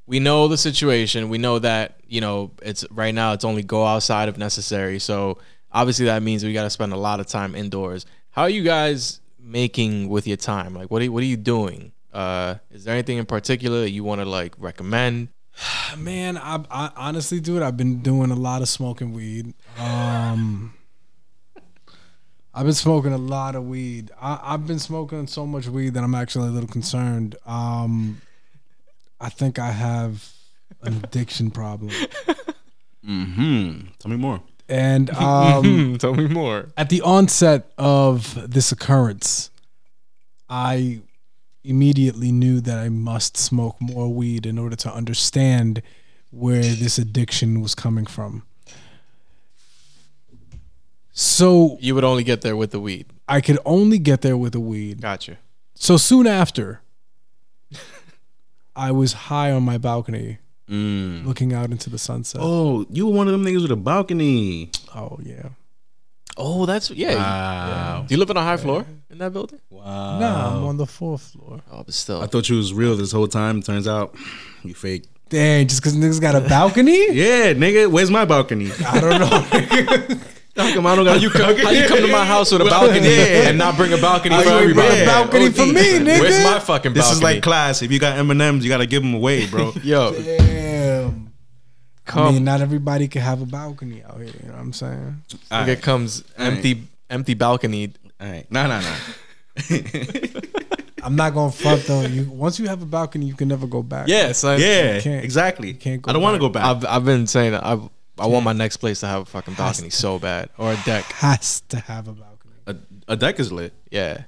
we 0.06 0.18
know 0.20 0.48
the 0.48 0.56
situation. 0.56 1.28
We 1.28 1.38
know 1.38 1.60
that 1.60 2.00
you 2.08 2.20
know 2.20 2.50
it's 2.60 2.84
right 2.90 3.14
now 3.14 3.34
it's 3.34 3.44
only 3.44 3.62
go 3.62 3.84
outside 3.84 4.28
if 4.28 4.36
necessary. 4.36 4.98
So 4.98 5.38
obviously 5.70 6.06
that 6.06 6.22
means 6.24 6.42
we 6.42 6.52
got 6.52 6.64
to 6.64 6.70
spend 6.70 6.92
a 6.92 6.96
lot 6.96 7.20
of 7.20 7.26
time 7.26 7.54
indoors. 7.54 8.04
How 8.30 8.42
are 8.42 8.50
you 8.50 8.64
guys 8.64 9.20
making 9.38 10.08
with 10.08 10.26
your 10.26 10.38
time? 10.38 10.74
Like 10.74 10.90
what 10.90 11.02
are, 11.02 11.12
what 11.12 11.22
are 11.22 11.26
you 11.26 11.36
doing 11.36 11.92
uh 12.18 12.54
is 12.70 12.84
there 12.84 12.94
anything 12.94 13.18
in 13.18 13.26
particular 13.26 13.80
that 13.80 13.90
you 13.90 14.02
want 14.04 14.20
to 14.20 14.24
like 14.38 14.54
recommend 14.58 15.28
Man, 15.98 16.36
I, 16.36 16.62
I 16.70 16.90
honestly, 16.96 17.40
dude, 17.40 17.62
I've 17.62 17.76
been 17.76 18.00
doing 18.00 18.30
a 18.30 18.36
lot 18.36 18.62
of 18.62 18.68
smoking 18.68 19.12
weed. 19.12 19.54
Um, 19.76 20.72
I've 22.54 22.64
been 22.64 22.74
smoking 22.74 23.12
a 23.12 23.18
lot 23.18 23.56
of 23.56 23.64
weed. 23.66 24.10
I, 24.20 24.38
I've 24.40 24.66
been 24.68 24.78
smoking 24.78 25.26
so 25.26 25.46
much 25.46 25.66
weed 25.66 25.94
that 25.94 26.04
I'm 26.04 26.14
actually 26.14 26.48
a 26.48 26.50
little 26.52 26.68
concerned. 26.68 27.34
Um, 27.44 28.20
I 29.20 29.30
think 29.30 29.58
I 29.58 29.70
have 29.72 30.30
an 30.82 31.00
addiction 31.02 31.50
problem, 31.50 31.90
Hmm. 33.04 33.80
Tell 33.98 34.10
me 34.10 34.16
more. 34.16 34.40
and 34.68 35.10
um, 35.16 35.96
tell 35.98 36.14
me 36.14 36.26
more 36.28 36.68
at 36.76 36.88
the 36.88 37.00
onset 37.02 37.72
of 37.78 38.48
this 38.48 38.70
occurrence, 38.70 39.50
I 40.48 41.00
immediately 41.68 42.32
knew 42.32 42.60
that 42.60 42.78
I 42.78 42.88
must 42.88 43.36
smoke 43.36 43.76
more 43.80 44.08
weed 44.12 44.46
in 44.46 44.58
order 44.58 44.76
to 44.76 44.92
understand 44.92 45.82
where 46.30 46.62
this 46.62 46.98
addiction 46.98 47.60
was 47.60 47.74
coming 47.74 48.06
from. 48.06 48.42
So 51.12 51.78
you 51.80 51.94
would 51.94 52.04
only 52.04 52.24
get 52.24 52.42
there 52.42 52.56
with 52.56 52.70
the 52.70 52.80
weed 52.80 53.06
I 53.28 53.40
could 53.40 53.58
only 53.66 53.98
get 53.98 54.22
there 54.22 54.36
with 54.36 54.52
the 54.52 54.60
weed. 54.60 55.00
gotcha 55.02 55.36
So 55.74 55.96
soon 55.96 56.26
after, 56.26 56.80
I 58.76 58.90
was 58.92 59.12
high 59.28 59.50
on 59.52 59.62
my 59.62 59.78
balcony 59.78 60.38
Mm. 60.70 61.24
looking 61.24 61.54
out 61.54 61.70
into 61.70 61.88
the 61.88 61.96
sunset. 61.96 62.42
Oh, 62.44 62.80
Oh, 62.80 62.86
you 62.90 63.06
were 63.06 63.12
one 63.14 63.26
of 63.26 63.32
them 63.32 63.42
niggas 63.42 63.62
with 63.62 63.70
a 63.70 63.76
balcony. 63.76 64.70
Oh 64.94 65.18
yeah. 65.22 65.48
Oh 66.38 66.64
that's 66.66 66.90
yeah 66.90 67.14
Wow. 67.16 68.04
do 68.06 68.14
you 68.14 68.18
live 68.18 68.30
on 68.30 68.36
a 68.38 68.42
high 68.42 68.56
floor 68.56 68.86
in 69.10 69.18
that 69.18 69.32
building 69.32 69.60
Wow. 69.70 70.18
Nah, 70.18 70.56
I'm 70.56 70.64
on 70.64 70.76
the 70.76 70.86
fourth 70.86 71.22
floor. 71.32 71.60
oh 71.72 71.82
but 71.84 71.92
still 71.94 72.22
I 72.22 72.26
thought 72.26 72.48
you 72.48 72.56
was 72.56 72.72
real 72.72 72.96
this 72.96 73.12
whole 73.12 73.28
time. 73.28 73.62
Turns 73.62 73.86
out 73.86 74.14
you 74.64 74.74
fake. 74.74 75.04
Dang, 75.28 75.66
just 75.68 75.80
because 75.82 75.94
niggas 75.96 76.20
got 76.20 76.34
a 76.34 76.40
balcony? 76.40 77.12
Yeah, 77.12 77.52
nigga. 77.52 77.90
Where's 77.90 78.10
my 78.10 78.24
balcony? 78.24 78.70
I 78.86 79.00
don't 79.00 79.20
know. 79.20 79.28
How 80.56 80.72
come 80.74 80.86
I 80.86 80.96
don't 80.96 81.04
got 81.04 81.16
How 81.18 81.22
you 81.22 81.30
come, 81.30 81.56
how 81.56 81.70
you 81.70 81.86
come 81.86 81.98
to 81.98 82.08
my 82.08 82.24
house 82.24 82.50
with 82.50 82.62
a 82.62 82.64
balcony 82.64 83.08
yeah. 83.14 83.48
and 83.48 83.58
not 83.58 83.76
bring 83.76 83.92
a 83.92 83.96
balcony 83.98 84.34
How 84.34 84.42
for 84.42 84.48
you 84.48 84.58
ain't 84.58 84.74
bring 84.74 84.86
everybody? 84.88 85.02
a 85.02 85.06
balcony 85.06 85.50
for 85.50 85.66
me, 85.66 85.98
nigga. 86.00 86.20
Where's 86.20 86.42
my 86.42 86.58
fucking 86.58 86.94
balcony? 86.94 86.94
This 86.94 87.12
is 87.12 87.22
like 87.22 87.42
class. 87.44 87.80
If 87.80 87.92
you 87.92 88.00
got 88.00 88.18
M 88.18 88.28
and 88.32 88.42
M's, 88.42 88.64
you 88.64 88.68
gotta 88.70 88.86
give 88.86 89.02
them 89.04 89.14
away, 89.14 89.46
bro. 89.46 89.72
yo, 89.84 90.12
Damn. 90.20 90.77
I 92.16 92.32
mean, 92.32 92.44
not 92.44 92.60
everybody 92.60 93.08
can 93.08 93.22
have 93.22 93.42
a 93.42 93.46
balcony 93.46 94.02
out 94.04 94.16
here. 94.18 94.26
You 94.26 94.46
know 94.48 94.52
what 94.54 94.60
I'm 94.60 94.72
saying? 94.72 95.22
All 95.50 95.62
Nigga 95.62 95.66
right. 95.68 95.82
comes 95.82 96.24
empty, 96.36 96.82
empty 97.10 97.34
balcony. 97.34 97.92
All 98.20 98.28
right. 98.28 98.50
Nah, 98.50 98.66
nah, 98.66 98.80
nah. 98.80 98.96
I'm 101.02 101.14
not 101.16 101.32
gonna 101.32 101.52
front 101.52 101.84
though. 101.84 102.02
You 102.02 102.24
once 102.28 102.58
you 102.58 102.66
have 102.68 102.82
a 102.82 102.86
balcony, 102.86 103.26
you 103.26 103.34
can 103.34 103.48
never 103.48 103.66
go 103.66 103.82
back. 103.82 104.08
Yeah, 104.08 104.32
son. 104.32 104.60
Yeah, 104.60 105.00
can't- 105.00 105.24
exactly. 105.24 105.74
can't 105.74 106.02
go 106.02 106.10
I 106.10 106.12
don't 106.12 106.22
want 106.22 106.34
to 106.34 106.40
go 106.40 106.48
back. 106.48 106.64
I've 106.64 106.84
I've 106.84 107.04
been 107.04 107.26
saying 107.26 107.52
that 107.52 107.64
I 107.64 107.78
I 108.18 108.26
want 108.26 108.44
my 108.44 108.52
next 108.52 108.78
place 108.78 109.00
to 109.00 109.06
have 109.06 109.22
a 109.22 109.24
fucking 109.24 109.54
balcony 109.54 109.90
so 109.90 110.18
bad 110.18 110.48
or 110.58 110.72
a 110.72 110.76
deck. 110.84 111.04
has 111.12 111.60
to 111.68 111.78
have 111.78 112.08
a 112.08 112.12
balcony. 112.12 112.54
a, 112.66 112.76
a 113.08 113.16
deck 113.16 113.38
is 113.38 113.52
lit. 113.52 113.72
Yeah. 113.90 114.24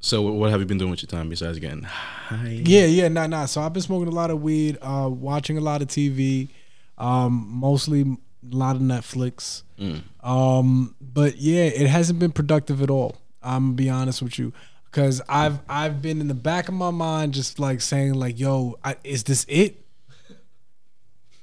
So 0.00 0.20
what 0.20 0.50
have 0.50 0.60
you 0.60 0.66
been 0.66 0.76
doing 0.76 0.90
with 0.90 1.02
your 1.02 1.08
time 1.08 1.30
besides 1.30 1.58
getting 1.58 1.82
high? 1.84 2.60
Yeah, 2.62 2.84
yeah, 2.84 3.08
nah, 3.08 3.26
nah. 3.26 3.46
So 3.46 3.62
I've 3.62 3.72
been 3.72 3.82
smoking 3.82 4.08
a 4.08 4.14
lot 4.14 4.30
of 4.30 4.42
weed, 4.42 4.76
uh, 4.82 5.08
watching 5.10 5.56
a 5.56 5.62
lot 5.62 5.80
of 5.80 5.88
TV, 5.88 6.48
um, 6.98 7.46
mostly 7.48 8.02
a 8.02 8.56
lot 8.56 8.76
of 8.76 8.82
Netflix. 8.82 9.62
Mm. 9.78 10.02
Um, 10.22 10.94
but 11.00 11.36
yeah, 11.36 11.64
it 11.64 11.86
hasn't 11.86 12.18
been 12.18 12.32
productive 12.32 12.82
at 12.82 12.90
all. 12.90 13.16
I'm 13.42 13.66
gonna 13.66 13.74
be 13.74 13.90
honest 13.90 14.22
with 14.22 14.38
you, 14.38 14.52
because 14.90 15.20
I've 15.28 15.58
I've 15.68 16.00
been 16.00 16.20
in 16.20 16.28
the 16.28 16.34
back 16.34 16.68
of 16.68 16.74
my 16.74 16.90
mind 16.90 17.34
just 17.34 17.58
like 17.58 17.80
saying 17.80 18.14
like, 18.14 18.38
"Yo, 18.38 18.78
I, 18.84 18.96
is 19.04 19.24
this 19.24 19.44
it? 19.48 19.84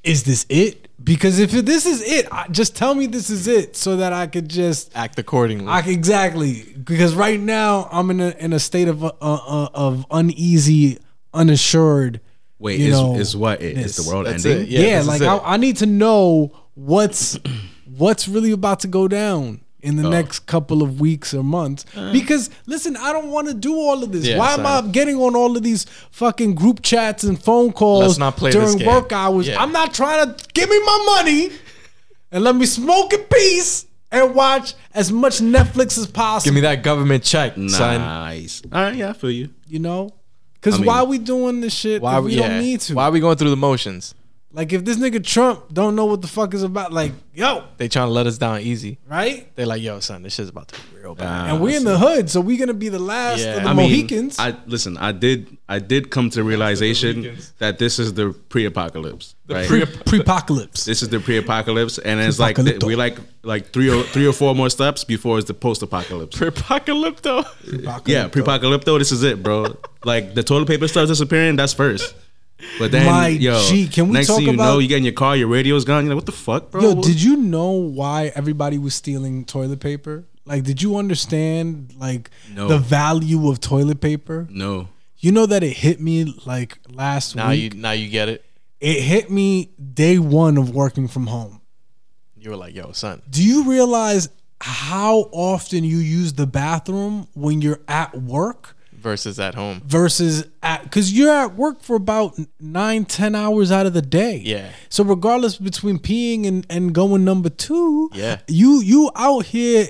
Is 0.03 0.24
this 0.24 0.48
it? 0.50 0.88
Because 1.03 1.38
if 1.38 1.51
this 1.51 1.86
is 1.86 2.01
it, 2.01 2.27
I, 2.31 2.48
just 2.48 2.75
tell 2.75 2.96
me 2.96 3.05
this 3.05 3.29
is 3.29 3.48
it, 3.48 3.75
so 3.75 3.98
that 3.98 4.13
I 4.13 4.25
could 4.25 4.50
just 4.50 4.91
Act 4.96 5.20
accordingly. 5.20 5.67
I 5.67 5.79
exactly 5.81 6.75
because 6.84 7.13
right 7.13 7.39
now 7.39 7.88
I'm 7.91 8.10
in 8.10 8.20
a 8.20 8.29
in 8.39 8.53
a 8.53 8.60
state 8.60 8.88
of 8.88 9.03
uh, 9.03 9.12
uh, 9.22 9.70
of 9.74 10.05
uneasy, 10.10 10.98
unassured. 11.34 12.20
Wait, 12.62 12.80
you 12.80 12.88
is, 12.88 12.91
know, 12.94 13.15
is 13.15 13.36
what 13.36 13.62
it 13.62 13.77
is 13.77 13.96
the 13.98 14.10
world 14.10 14.25
That's 14.27 14.46
ending? 14.46 14.63
it, 14.63 14.70
Yeah, 14.70 14.80
Yeah, 14.82 15.01
like. 15.01 15.22
I, 15.22 15.38
I 15.39 15.58
need 15.58 15.77
to 15.77 15.86
know 15.86 16.51
what's 16.75 17.38
what's 17.98 18.27
really 18.27 18.51
about 18.51 18.80
to 18.82 18.88
go 18.88 19.08
down 19.08 19.62
in 19.82 19.98
Oh. 20.00 20.03
the 20.03 20.10
next 20.10 20.46
couple 20.46 20.84
of 20.84 21.01
weeks 21.01 21.34
or 21.34 21.44
months. 21.44 21.86
Because 22.13 22.51
listen, 22.68 22.96
I 22.98 23.12
don't 23.12 23.30
want 23.32 23.48
to 23.48 23.53
do 23.56 23.74
all 23.75 24.03
of 24.03 24.12
this. 24.12 24.25
Uh. 24.25 24.30
Yeah, 24.32 24.38
Why 24.38 24.53
am 24.53 24.65
I 24.65 24.82
getting 24.91 25.15
on 25.18 25.36
all 25.36 25.58
of 25.58 25.63
these 25.63 25.86
fucking 26.12 26.53
group 26.56 26.82
chats 26.84 27.24
and 27.24 27.41
phone 27.41 27.72
calls 27.74 28.03
Let's 28.03 28.18
not 28.20 28.38
play 28.38 28.51
during 28.51 28.77
game. 28.77 28.88
work 28.88 29.12
hours? 29.12 29.48
Yeah. 29.48 29.60
I'm 29.62 29.72
not 29.72 29.94
trying 29.94 30.27
to 30.36 30.46
give 30.53 30.70
me 30.70 30.80
my 30.86 31.03
money 31.24 31.51
and 32.32 32.44
let 32.44 32.56
me 32.56 32.68
smoke 32.68 33.12
in 33.13 33.22
peace 33.24 33.88
and 34.12 34.36
watch 34.36 34.75
as 34.94 35.12
much 35.12 35.39
Netflix 35.39 35.98
as 35.98 36.06
possible. 36.06 36.46
Give 36.46 36.53
me 36.53 36.62
that 36.62 36.84
government 36.84 37.24
check, 37.24 37.53
son. 37.56 37.70
Nice. 38.01 38.62
All 38.72 38.84
right, 38.84 38.96
yeah, 38.96 39.10
I 39.10 39.13
feel 39.13 39.32
you. 39.32 39.50
you 39.68 39.80
know? 39.80 40.12
Because 40.62 40.75
I 40.75 40.77
mean- 40.82 40.88
why 40.88 40.98
are 41.00 41.06
we 41.06 41.18
doing 41.18 41.62
this 41.62 41.74
shit 41.74 42.01
Why 42.01 42.20
if 42.20 42.24
we 42.25 42.36
yeah. 42.36 42.48
don't 42.50 42.60
need 42.62 42.82
to? 42.82 42.94
Why 42.94 43.06
are 43.06 43.12
we 43.12 43.20
going 43.20 43.36
through 43.38 43.50
the 43.50 43.58
motions? 43.58 44.13
Like 44.53 44.74
if 44.74 44.84
this 44.84 44.98
nigga 44.98 45.24
Trump 45.24 45.74
don't 45.74 45.96
know 45.96 46.05
what 46.05 46.22
the 46.22 46.27
fuck 46.27 46.53
is 46.53 46.62
about, 46.63 46.91
like 46.91 47.13
yo, 47.34 47.63
They 47.77 47.88
trying 47.88 48.08
to 48.08 48.12
let 48.12 48.27
us 48.27 48.38
down 48.38 48.60
easy. 48.60 48.98
right? 49.08 49.48
They're 49.55 49.65
like, 49.65 49.81
yo, 49.81 50.01
son, 50.01 50.24
this 50.24 50.34
shit's 50.36 50.50
about 50.50 50.67
to 50.67 50.75
be 50.75 51.01
real 51.01 51.15
bad. 51.15 51.50
And 51.51 51.62
we 51.62 51.74
in 51.75 51.86
the 51.86 51.98
hood, 51.98 52.29
so 52.29 52.41
we 52.41 52.58
gonna 52.58 52.74
be 52.74 52.89
the 52.89 53.00
last 53.00 53.39
Yeah. 53.39 53.55
of 53.58 53.63
the 53.63 53.70
I 53.70 53.74
mean, 53.74 53.89
Mohicans. 53.89 54.38
I 54.39 54.55
listen. 54.67 54.98
I 54.98 55.13
did. 55.13 55.55
I 55.70 55.79
did 55.79 56.12
come 56.12 56.29
to 56.31 56.36
the 56.36 56.43
realization 56.43 57.38
that 57.60 57.79
this 57.79 57.98
is 57.98 58.13
the 58.13 58.34
pre-apocalypse. 58.50 59.36
right? 59.48 59.65
Pre 59.67 59.86
pre-apocalypse. 59.86 60.84
this 60.86 61.01
is 61.01 61.08
the 61.10 61.20
pre-apocalypse, 61.22 61.98
and 62.00 62.20
it's 62.20 62.38
like 62.39 62.58
th- 62.58 62.65
Pre-apocalypto. 62.81 62.88
we 62.88 62.96
like 62.98 63.17
like 63.43 63.72
three 63.72 63.89
or 63.89 64.03
three 64.03 64.27
or 64.27 64.34
four 64.34 64.53
more 64.53 64.70
steps 64.70 65.03
before 65.05 65.38
it's 65.39 65.48
the 65.48 65.53
post-apocalypse. 65.53 66.38
Pre 66.38 66.50
apocalypto. 66.50 67.39
Apocalypse. 67.39 68.01
Yeah, 68.08 68.27
pre-apocalypto. 68.27 69.00
This 69.00 69.12
is 69.13 69.24
it, 69.24 69.41
bro. 69.41 69.77
like 70.03 70.34
the 70.36 70.43
toilet 70.43 70.67
paper 70.67 70.88
starts 70.89 71.10
disappearing. 71.10 71.55
That's 71.55 71.74
first. 71.74 72.13
But 72.80 72.91
then, 72.91 73.06
My 73.06 73.27
yo, 73.27 73.62
G, 73.68 73.88
can 73.88 74.08
we 74.08 74.13
next 74.13 74.27
talk 74.27 74.38
thing 74.38 74.48
you 74.48 74.53
know, 74.53 74.80
you 74.80 74.88
get 74.88 74.98
in 74.98 75.03
your 75.03 75.13
car, 75.13 75.36
your 75.36 75.48
radio's 75.48 75.86
gone. 75.86 76.06
You're 76.06 76.13
like, 76.15 76.24
what 76.24 76.25
the 76.25 76.32
fuck, 76.32 76.72
bro? 76.72 76.82
Yo, 76.82 77.01
did 77.01 77.22
you 77.22 77.36
know 77.38 77.72
why 77.72 78.32
everybody 78.36 78.77
was 78.77 78.94
stealing 78.96 79.46
toilet 79.46 79.80
paper? 79.80 80.25
Like, 80.46 80.63
did 80.63 80.82
you 80.82 80.98
understand 80.98 81.94
like 81.98 82.30
No. 82.53 82.68
the 82.68 82.77
value 82.77 83.50
of 83.50 83.60
toilet 83.60 84.01
paper? 84.01 84.48
no. 84.50 84.88
You 85.24 85.32
know 85.32 85.46
that 85.46 85.62
it 85.63 85.74
hit 85.77 86.01
me 86.01 86.34
like 86.48 86.80
last 86.89 87.36
Now 87.36 87.50
week. 87.50 87.75
you 87.75 87.80
now 87.80 87.91
you 87.91 88.10
get 88.10 88.27
it. 88.27 88.44
it 88.80 89.01
hit 89.01 89.30
me 89.30 89.70
day 89.94 90.18
one 90.18 90.58
of 90.58 90.72
working 90.72 91.08
from 91.08 91.27
home. 91.27 91.62
You 92.39 92.50
were 92.50 92.56
like, 92.58 92.74
yo, 92.74 92.91
son. 92.91 93.22
Do 93.30 93.44
you 93.44 93.70
realize 93.70 94.30
how 94.60 95.30
often 95.32 95.84
you 95.84 95.98
use 95.98 96.34
the 96.34 96.48
bathroom 96.48 97.27
when 97.36 97.62
you're 97.62 97.82
at 97.88 98.15
work 98.20 98.75
Versus 99.01 99.39
at 99.39 99.55
home. 99.55 99.81
versus 99.86 100.46
at 100.62 100.84
because 100.84 101.12
you're 101.12 101.31
at 101.34 101.55
work 101.55 101.81
for 101.81 101.96
about 101.96 102.38
nine, 102.60 103.05
ten 103.05 103.36
hours 103.36 103.72
out 103.72 103.86
of 103.86 103.93
the 103.93 104.01
day. 104.01 104.41
Yeah. 104.46 104.72
So 104.89 105.03
regardless 105.03 105.58
between 105.58 105.98
peeing 106.00 106.48
and, 106.48 106.65
and 106.70 106.93
going 106.93 107.25
number 107.25 107.50
two, 107.50 108.10
Yeah. 108.13 108.39
you 108.48 108.81
you 108.81 109.12
out 109.15 109.46
here 109.48 109.88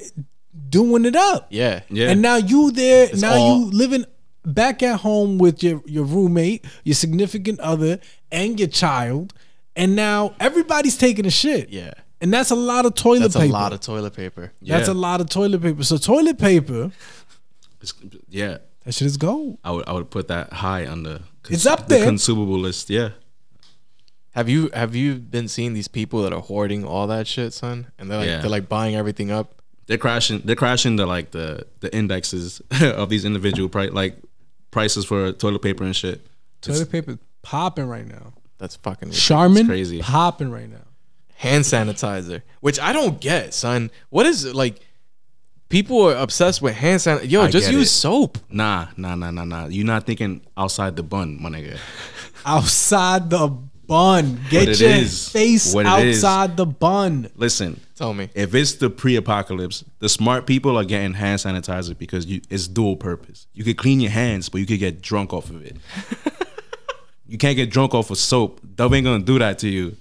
doing 0.70 1.06
it 1.06 1.16
up. 1.16 1.48
Yeah. 1.50 1.82
Yeah. 1.90 2.10
And 2.10 2.22
now 2.22 2.38
you 2.38 2.72
there, 2.72 3.10
now 3.18 3.34
all- 3.36 3.60
you 3.60 3.72
living 3.72 4.06
back 4.46 4.82
at 4.82 5.02
home 5.02 5.38
with 5.38 5.62
your, 5.62 5.82
your 5.86 6.04
roommate, 6.04 6.66
your 6.84 6.96
significant 6.96 7.60
other, 7.60 8.00
and 8.32 8.60
your 8.60 8.70
child. 8.70 9.34
And 9.76 9.96
now 9.96 10.34
everybody's 10.40 10.98
taking 10.98 11.26
a 11.26 11.30
shit. 11.32 11.70
Yeah. 11.70 11.94
And 12.22 12.32
that's 12.34 12.52
a 12.52 12.56
lot 12.56 12.86
of 12.86 12.94
toilet 12.96 13.20
That's 13.22 13.36
paper. 13.36 13.46
That's 13.48 13.52
a 13.52 13.54
lot 13.54 13.74
of 13.74 13.80
toilet 13.82 14.14
paper. 14.16 14.52
That's 14.62 14.88
a 14.88 14.94
lot 14.94 15.22
of 15.22 15.30
toilet 15.30 15.62
paper. 15.62 15.84
So 15.84 15.98
toilet 15.98 16.38
paper, 16.38 16.92
It's- 17.82 17.94
yeah. 18.30 18.58
That 18.84 18.94
shit 18.94 19.06
is 19.06 19.18
gold. 19.18 19.58
I 19.64 19.72
would 19.72 19.88
I 19.88 19.94
would 19.94 20.10
put 20.10 20.28
that 20.30 20.54
high 20.54 20.86
on 20.86 21.04
the 21.04 21.22
It's 21.50 21.66
up 21.66 21.88
the 21.88 21.96
there. 21.96 22.06
consumable 22.06 22.58
list. 22.60 22.90
Yeah. 22.90 23.10
Have 24.32 24.48
you 24.48 24.70
have 24.74 24.96
you 24.96 25.16
been 25.16 25.48
seeing 25.48 25.74
these 25.74 25.88
people 25.90 26.22
that 26.24 26.32
are 26.34 26.42
hoarding 26.42 26.86
all 26.86 27.08
that 27.08 27.28
shit, 27.28 27.54
son? 27.54 27.88
And 28.00 28.10
they're 28.10 28.20
like 28.20 28.28
Yeah. 28.28 28.42
they're 28.42 28.50
like 28.50 28.70
buying 28.70 28.96
everything 28.96 29.30
up. 29.32 29.62
They're 29.88 29.98
crashing. 29.98 30.42
They're 30.46 30.56
crashing 30.56 30.96
the 30.96 31.06
like 31.06 31.32
the 31.32 31.66
the 31.82 31.94
indexes 31.96 32.62
of 32.82 33.10
these 33.10 33.26
individual 33.26 33.68
price 33.68 33.92
like 33.92 34.18
prices 34.72 35.04
for 35.06 35.32
toilet 35.34 35.62
paper 35.62 35.84
and 35.84 35.96
shit. 35.96 36.26
Toilet 36.62 36.92
paper 36.92 37.18
popping 37.42 37.88
right 37.88 38.08
now. 38.08 38.34
That's 38.58 38.76
fucking 38.78 39.10
ridiculous. 39.10 39.24
Charmin 39.28 39.68
crazy. 39.68 40.00
popping 40.00 40.50
right 40.52 40.70
now. 40.70 40.86
hand 41.36 41.64
sanitizer, 41.66 42.44
which 42.62 42.80
I 42.80 42.94
don't 42.94 43.20
get, 43.20 43.54
son. 43.54 43.90
What 44.12 44.26
is 44.28 44.46
it 44.46 44.56
like? 44.56 44.80
People 45.72 46.10
are 46.10 46.16
obsessed 46.18 46.62
with 46.62 46.76
hand 46.76 47.00
sanitizer. 47.00 47.30
Yo, 47.32 47.42
I 47.42 47.50
just 47.50 47.72
use 47.72 47.88
it. 47.88 47.92
soap. 47.92 48.38
Nah, 48.50 48.88
nah, 48.98 49.16
nah, 49.16 49.32
nah, 49.32 49.46
nah. 49.46 49.66
You're 49.68 49.86
not 49.86 50.06
thinking 50.06 50.42
outside 50.58 50.96
the 50.96 51.04
bun, 51.04 51.42
my 51.42 51.50
nigga. 51.50 51.78
Outside 52.46 53.30
the 53.30 53.48
bun. 53.48 54.40
Get 54.50 54.68
it 54.68 54.80
your 54.80 54.90
is. 54.90 55.30
face 55.30 55.74
What 55.76 55.86
it 55.86 56.08
is. 56.08 56.24
outside 56.24 56.58
the 56.58 56.66
bun. 56.66 57.30
Listen, 57.36 57.80
Tell 57.96 58.14
me. 58.14 58.30
if 58.34 58.56
it's 58.56 58.74
the 58.76 58.90
pre-apocalypse, 58.90 59.84
the 60.00 60.10
smart 60.10 60.48
people 60.48 60.78
are 60.78 60.84
getting 60.84 61.14
hand 61.14 61.40
sanitizer 61.40 61.96
because 61.98 62.26
you 62.26 62.42
it's 62.50 62.68
dual 62.68 62.96
purpose. 62.96 63.48
You 63.54 63.64
could 63.64 63.78
clean 63.78 64.00
your 64.00 64.12
hands, 64.12 64.50
but 64.50 64.60
you 64.60 64.66
could 64.66 64.80
get 64.80 65.02
drunk 65.02 65.34
off 65.34 65.50
of 65.52 65.64
it. 65.66 65.78
you 67.28 67.38
can't 67.38 67.56
get 67.56 67.70
drunk 67.70 67.94
off 67.94 68.10
of 68.10 68.18
soap. 68.18 68.60
Dove 68.76 68.94
ain't 68.94 69.06
gonna 69.06 69.24
do 69.24 69.38
that 69.40 69.60
to 69.60 69.70
you. 69.70 69.96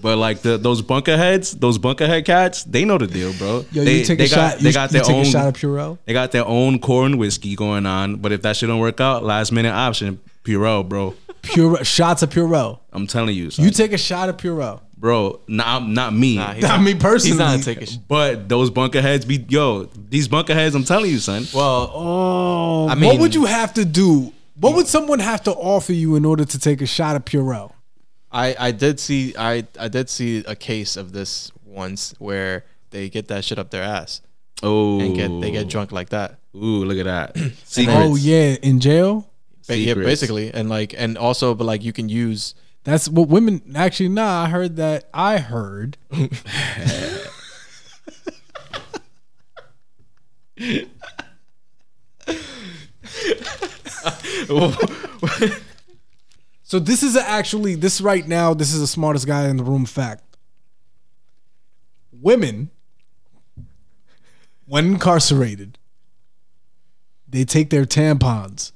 But 0.00 0.18
like 0.18 0.42
the 0.42 0.56
those 0.58 0.82
bunker 0.82 1.16
heads, 1.16 1.52
those 1.54 1.78
bunker 1.78 2.06
head 2.06 2.24
cats, 2.24 2.64
they 2.64 2.84
know 2.84 2.98
the 2.98 3.06
deal, 3.06 3.32
bro. 3.34 3.64
Yo, 3.72 3.84
they, 3.84 3.98
you 3.98 4.04
take 4.04 4.18
they 4.18 4.24
a 4.26 4.28
got, 4.28 4.52
shot. 4.52 4.58
They 4.60 4.68
you, 4.68 4.74
got 4.74 4.90
you 4.90 4.92
their 4.94 5.02
take 5.04 5.16
own. 5.16 5.22
a 5.22 5.24
shot 5.26 5.46
of 5.48 5.54
Purell. 5.54 5.98
They 6.04 6.12
got 6.12 6.32
their 6.32 6.46
own 6.46 6.78
corn 6.78 7.18
whiskey 7.18 7.54
going 7.56 7.86
on. 7.86 8.16
But 8.16 8.32
if 8.32 8.42
that 8.42 8.56
shit 8.56 8.68
don't 8.68 8.80
work 8.80 9.00
out, 9.00 9.24
last 9.24 9.52
minute 9.52 9.72
option, 9.72 10.20
Purell, 10.44 10.88
bro. 10.88 11.14
Pure 11.42 11.84
shots 11.84 12.22
of 12.22 12.30
Purell. 12.30 12.80
I'm 12.92 13.06
telling 13.06 13.34
you, 13.34 13.50
son. 13.50 13.64
You 13.64 13.70
take 13.70 13.92
a 13.92 13.98
shot 13.98 14.28
of 14.28 14.36
Purell. 14.36 14.80
bro. 14.98 15.40
Not 15.48 15.88
not 15.88 16.12
me. 16.12 16.36
Nah, 16.36 16.52
he's 16.52 16.62
Not 16.62 16.76
not, 16.78 16.82
me 16.84 16.94
personally. 16.94 17.30
He's 17.30 17.38
not 17.38 17.62
taking. 17.62 17.86
Sh- 17.86 17.96
but 17.96 18.48
those 18.48 18.68
bunker 18.70 19.00
heads 19.00 19.24
be 19.24 19.44
yo. 19.48 19.84
These 20.10 20.28
bunker 20.28 20.52
heads, 20.54 20.74
I'm 20.74 20.84
telling 20.84 21.10
you, 21.10 21.18
son. 21.18 21.46
well, 21.54 21.90
Oh, 21.94 22.88
I 22.88 22.94
mean, 22.94 23.06
what 23.08 23.20
would 23.20 23.34
you 23.34 23.46
have 23.46 23.72
to 23.74 23.84
do? 23.86 24.32
What 24.58 24.74
would 24.76 24.86
someone 24.86 25.20
have 25.20 25.42
to 25.44 25.52
offer 25.52 25.94
you 25.94 26.16
in 26.16 26.26
order 26.26 26.44
to 26.44 26.58
take 26.58 26.82
a 26.82 26.86
shot 26.86 27.16
of 27.16 27.24
Purell? 27.24 27.72
I 28.32 28.54
I 28.58 28.70
did 28.70 29.00
see 29.00 29.34
I 29.36 29.66
I 29.78 29.88
did 29.88 30.08
see 30.08 30.44
a 30.46 30.54
case 30.54 30.96
of 30.96 31.12
this 31.12 31.50
once 31.64 32.14
where 32.18 32.64
they 32.90 33.08
get 33.08 33.28
that 33.28 33.44
shit 33.44 33.58
up 33.58 33.70
their 33.70 33.82
ass 33.82 34.20
Oh, 34.62 35.00
and 35.00 35.14
get 35.14 35.40
they 35.40 35.50
get 35.50 35.68
drunk 35.68 35.90
like 35.92 36.10
that. 36.10 36.38
Ooh, 36.54 36.84
look 36.84 36.98
at 36.98 37.04
that. 37.04 37.36
Secrets. 37.64 37.98
Oh 37.98 38.16
yeah, 38.16 38.56
in 38.62 38.80
jail. 38.80 39.30
Ba- 39.66 39.76
yeah, 39.76 39.94
basically, 39.94 40.52
and 40.52 40.68
like 40.68 40.94
and 40.96 41.16
also, 41.16 41.54
but 41.54 41.64
like 41.64 41.82
you 41.84 41.92
can 41.92 42.08
use. 42.08 42.54
That's 42.84 43.08
what 43.08 43.28
women 43.28 43.62
actually. 43.74 44.08
Nah, 44.08 44.44
I 44.44 44.48
heard 44.48 44.76
that. 44.76 45.08
I 45.14 45.38
heard. 45.38 45.96
So 56.70 56.78
this 56.78 57.02
is 57.02 57.16
actually 57.16 57.74
this 57.74 58.00
right 58.00 58.24
now. 58.28 58.54
This 58.54 58.72
is 58.72 58.78
the 58.78 58.86
smartest 58.86 59.26
guy 59.26 59.48
in 59.48 59.56
the 59.56 59.64
room. 59.64 59.84
Fact. 59.84 60.22
Women, 62.12 62.70
when 64.66 64.92
incarcerated, 64.92 65.78
they 67.28 67.44
take 67.44 67.70
their 67.70 67.86
tampons 67.86 68.70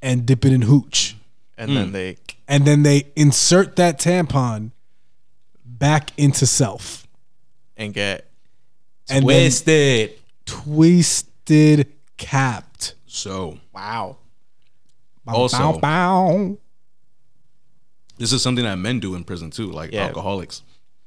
and 0.00 0.24
dip 0.24 0.46
it 0.46 0.54
in 0.54 0.62
hooch, 0.62 1.16
and 1.58 1.76
then 1.76 1.88
hmm. 1.88 1.92
they 1.92 2.16
and 2.48 2.64
then 2.64 2.82
they 2.82 3.08
insert 3.14 3.76
that 3.76 4.00
tampon 4.00 4.70
back 5.66 6.12
into 6.16 6.46
self 6.46 7.06
and 7.76 7.92
get 7.92 8.26
and 9.10 9.18
then 9.18 9.26
Wasted. 9.26 10.14
twisted 10.46 11.92
capped. 12.16 12.94
So 13.04 13.58
wow. 13.74 14.16
Bow, 15.26 15.34
Also- 15.34 15.58
bow, 15.58 15.78
bow. 15.78 16.58
This 18.18 18.32
is 18.32 18.42
something 18.42 18.64
that 18.64 18.76
men 18.76 19.00
do 19.00 19.14
in 19.14 19.24
prison 19.24 19.50
too, 19.50 19.66
like 19.70 19.92
Yeah. 19.92 20.06
alcoholics. 20.06 20.62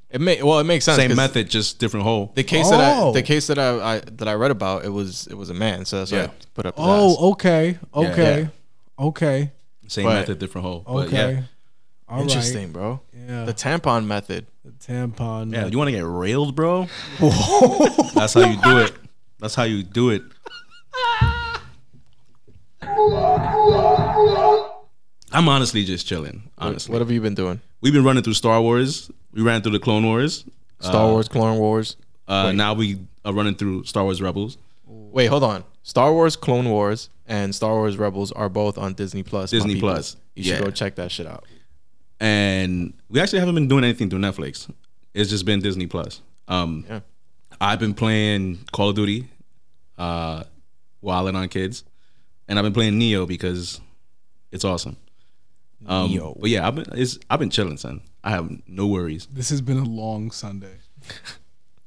It 0.10 0.20
may 0.20 0.42
well 0.44 0.60
it 0.60 0.66
makes 0.66 0.84
sense. 0.86 0.98
Same 0.98 1.10
'cause 1.10 1.18
method, 1.18 1.50
just 1.50 1.80
different 1.80 2.04
hole. 2.06 2.32
The 2.36 2.44
case 2.44 2.70
that 2.70 2.82
I 2.82 3.00
Oh. 3.00 3.12
the 3.14 3.22
case 3.24 3.48
that 3.48 3.58
I, 3.58 3.96
I 3.96 4.00
that 4.00 4.28
I 4.28 4.34
read 4.34 4.52
about 4.52 4.84
it 4.84 4.90
was 4.90 5.28
it 5.28 5.36
was 5.38 5.50
a 5.50 5.54
man, 5.54 5.86
so 5.86 6.00
that's 6.00 6.12
why 6.12 6.18
Yeah. 6.20 6.24
I 6.26 6.32
put 6.54 6.66
up. 6.66 6.76
His 6.78 6.86
oh, 6.86 7.12
ass. 7.12 7.18
Oh, 7.20 7.32
okay, 7.32 7.78
okay, 7.96 8.50
okay, 9.00 9.52
Same 9.88 10.06
But- 10.06 10.14
method, 10.14 10.40
different 10.40 10.66
hole. 10.68 10.84
But 10.86 11.08
okay. 11.08 11.34
yeah. 11.34 11.42
All 12.10 12.18
right. 12.18 12.24
interesting, 12.24 12.72
bro. 12.74 13.00
Yeah. 13.28 13.46
The 13.46 13.54
tampon 13.54 14.06
method. 14.06 14.46
The 14.66 14.72
tampon. 14.72 15.54
Yeah, 15.54 15.68
you 15.68 15.78
want 15.78 15.88
to 15.88 15.92
get 15.94 16.06
railed, 16.06 16.56
bro? 16.56 16.88
That's 18.14 18.34
how 18.34 18.42
you 18.50 18.58
do 18.62 18.80
it. 18.80 18.94
That's 19.40 19.56
how 19.56 19.64
you 19.64 19.82
do 19.84 20.10
it. 20.10 20.24
I'm 25.34 25.48
honestly 25.50 25.84
just 25.86 26.06
chilling. 26.08 26.50
Honestly, 26.58 26.92
What 26.92 27.00
have 27.02 27.12
you 27.12 27.22
been 27.22 27.36
doing? 27.36 27.62
we've 27.82 27.94
been 27.94 28.04
running 28.04 28.24
through 28.24 28.34
Star 28.34 28.62
Wars. 28.62 29.10
We 29.34 29.42
ran 29.42 29.62
through 29.62 29.72
the 29.74 29.80
Clone 29.80 30.06
Wars. 30.06 30.46
Star 30.80 31.08
Wars, 31.12 31.28
Clone 31.28 31.58
Wars. 31.60 31.96
Uh, 32.28 32.52
now 32.52 32.74
we 32.74 33.00
are 33.24 33.34
running 33.34 33.56
through 33.56 33.84
Star 33.86 34.04
Wars 34.04 34.22
Rebels. 34.22 34.58
Wait, 34.86 35.28
hold 35.28 35.44
on. 35.44 35.64
Star 35.84 36.12
Wars, 36.14 36.36
Clone 36.36 36.70
Wars, 36.70 37.10
and 37.28 37.54
Star 37.56 37.74
Wars 37.74 37.98
Rebels 37.98 38.32
are 38.32 38.50
both 38.50 38.78
on 38.78 38.94
Disney 38.94 39.24
Plus. 39.24 39.52
Disney. 39.52 39.80
Plus. 39.80 40.16
You 40.36 40.44
should 40.44 40.54
Yeah. 40.60 40.64
go 40.66 40.72
check 40.72 40.96
that 40.96 41.12
shit 41.12 41.28
out. 41.28 41.46
and 42.20 42.94
we 43.10 43.20
actually 43.20 43.40
haven't 43.40 43.56
been 43.56 43.68
doing 43.68 43.84
anything 43.84 44.08
through 44.10 44.20
Netflix. 44.20 44.70
It's 45.16 45.30
just 45.32 45.44
been 45.44 45.60
Disney 45.60 45.88
Plus. 45.88 46.22
Um, 46.48 46.86
Yeah. 46.88 47.00
I've 47.60 47.80
been 47.80 47.96
playing 47.96 48.60
Call 48.72 48.90
of 48.90 48.96
Duty, 48.96 49.28
uh, 49.98 50.44
Wilding 51.02 51.36
on 51.36 51.50
Kids, 51.50 51.84
and 52.48 52.60
I've 52.60 52.64
been 52.64 52.74
playing 52.74 52.98
Neo 53.00 53.26
because 53.26 53.82
it's 54.52 54.64
awesome. 54.64 54.98
Um, 55.88 56.10
Neo. 56.12 56.36
but 56.40 56.50
yeah, 56.50 56.68
I've 56.68 56.76
been 56.76 56.86
it's, 56.94 57.18
I've 57.30 57.40
been 57.40 57.50
chilling, 57.50 57.78
son. 57.78 58.02
I 58.24 58.30
have 58.32 58.50
no 58.68 58.88
worries. 58.88 59.28
This 59.32 59.50
has 59.50 59.62
been 59.62 59.78
a 59.80 59.84
long 59.84 60.32
Sunday. 60.32 60.76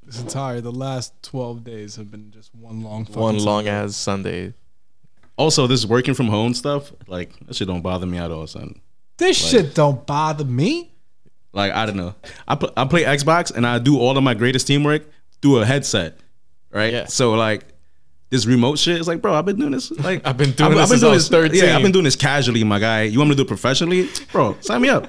this 0.03 0.21
entire 0.21 0.61
the 0.61 0.73
last 0.73 1.13
twelve 1.23 1.65
days 1.65 1.97
have 1.97 2.11
been 2.11 2.31
just 2.31 2.55
one 2.55 2.83
long. 2.83 3.05
fucking 3.05 3.21
One 3.23 3.39
long 3.39 3.65
Sunday. 3.65 3.71
ass 3.71 3.97
Sunday. 3.97 4.55
Also, 5.37 5.67
this 5.67 5.85
working 5.87 6.15
from 6.15 6.29
home 6.29 6.55
stuff, 6.55 6.93
like 7.09 7.31
that 7.47 7.55
shit 7.57 7.67
don't 7.69 7.83
bother 7.83 8.07
me 8.07 8.19
at 8.19 8.31
all, 8.31 8.47
son. 8.47 8.81
This 9.17 9.37
shit 9.37 9.75
don't 9.75 10.05
bother 10.07 10.45
me. 10.45 10.93
Like 11.53 11.73
I 11.73 11.87
don't 11.87 11.97
know. 11.97 12.15
I 12.49 12.57
pl- 12.57 12.73
I 12.77 12.85
play 12.85 13.05
Xbox 13.05 13.55
and 13.55 13.67
I 13.67 13.79
do 13.79 13.99
all 13.99 14.17
of 14.19 14.25
my 14.25 14.35
greatest 14.35 14.67
teamwork 14.67 15.03
through 15.41 15.59
a 15.59 15.65
headset, 15.65 16.19
right? 16.71 16.93
Yeah. 16.93 17.07
So 17.07 17.33
like 17.35 17.65
this 18.31 18.47
remote 18.47 18.79
shit 18.79 19.01
is 19.01 19.07
like, 19.07 19.23
bro, 19.23 19.35
I've 19.35 19.47
been 19.47 19.57
doing 19.57 19.73
this. 19.73 19.91
Like 19.91 20.23
I've 20.27 20.37
been 20.37 20.53
doing 20.53 20.75
this 20.75 20.91
since 20.91 21.03
I 21.03 21.11
was 21.11 21.29
13. 21.29 21.63
Yeah, 21.63 21.77
I've 21.77 21.83
been 21.83 21.93
doing 21.93 22.05
this 22.05 22.17
casually, 22.17 22.65
my 22.65 22.79
guy. 22.79 23.03
You 23.03 23.19
want 23.19 23.31
me 23.31 23.37
to 23.37 23.43
do 23.43 23.47
it 23.47 23.49
professionally, 23.49 24.09
bro? 24.33 24.57
Sign 24.61 24.83
me 24.83 24.89
up. 24.89 25.09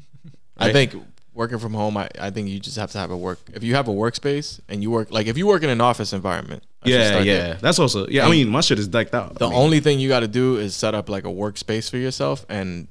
I 0.56 0.72
think 0.72 0.94
working 1.34 1.58
from 1.58 1.74
home, 1.74 1.96
I, 1.96 2.08
I 2.18 2.30
think 2.30 2.48
you 2.48 2.60
just 2.60 2.76
have 2.76 2.92
to 2.92 2.98
have 2.98 3.10
a 3.10 3.16
work. 3.16 3.40
If 3.52 3.64
you 3.64 3.74
have 3.74 3.88
a 3.88 3.92
workspace 3.92 4.60
and 4.68 4.82
you 4.82 4.90
work 4.90 5.10
like 5.10 5.26
if 5.26 5.36
you 5.36 5.46
work 5.46 5.62
in 5.62 5.68
an 5.68 5.80
office 5.80 6.12
environment, 6.12 6.62
I 6.82 6.88
Yeah, 6.88 7.06
start 7.08 7.24
yeah. 7.24 7.38
there. 7.38 7.54
That's 7.54 7.78
also 7.78 8.06
yeah. 8.08 8.26
I 8.26 8.30
mean, 8.30 8.48
my 8.48 8.60
shit 8.60 8.78
is 8.78 8.88
decked 8.88 9.14
out. 9.14 9.38
The 9.38 9.46
I 9.46 9.50
mean, 9.50 9.58
only 9.58 9.80
thing 9.80 10.00
you 10.00 10.08
got 10.08 10.20
to 10.20 10.28
do 10.28 10.56
is 10.56 10.74
set 10.74 10.94
up 10.94 11.08
like 11.08 11.24
a 11.24 11.28
workspace 11.28 11.90
for 11.90 11.96
yourself, 11.98 12.46
and 12.48 12.88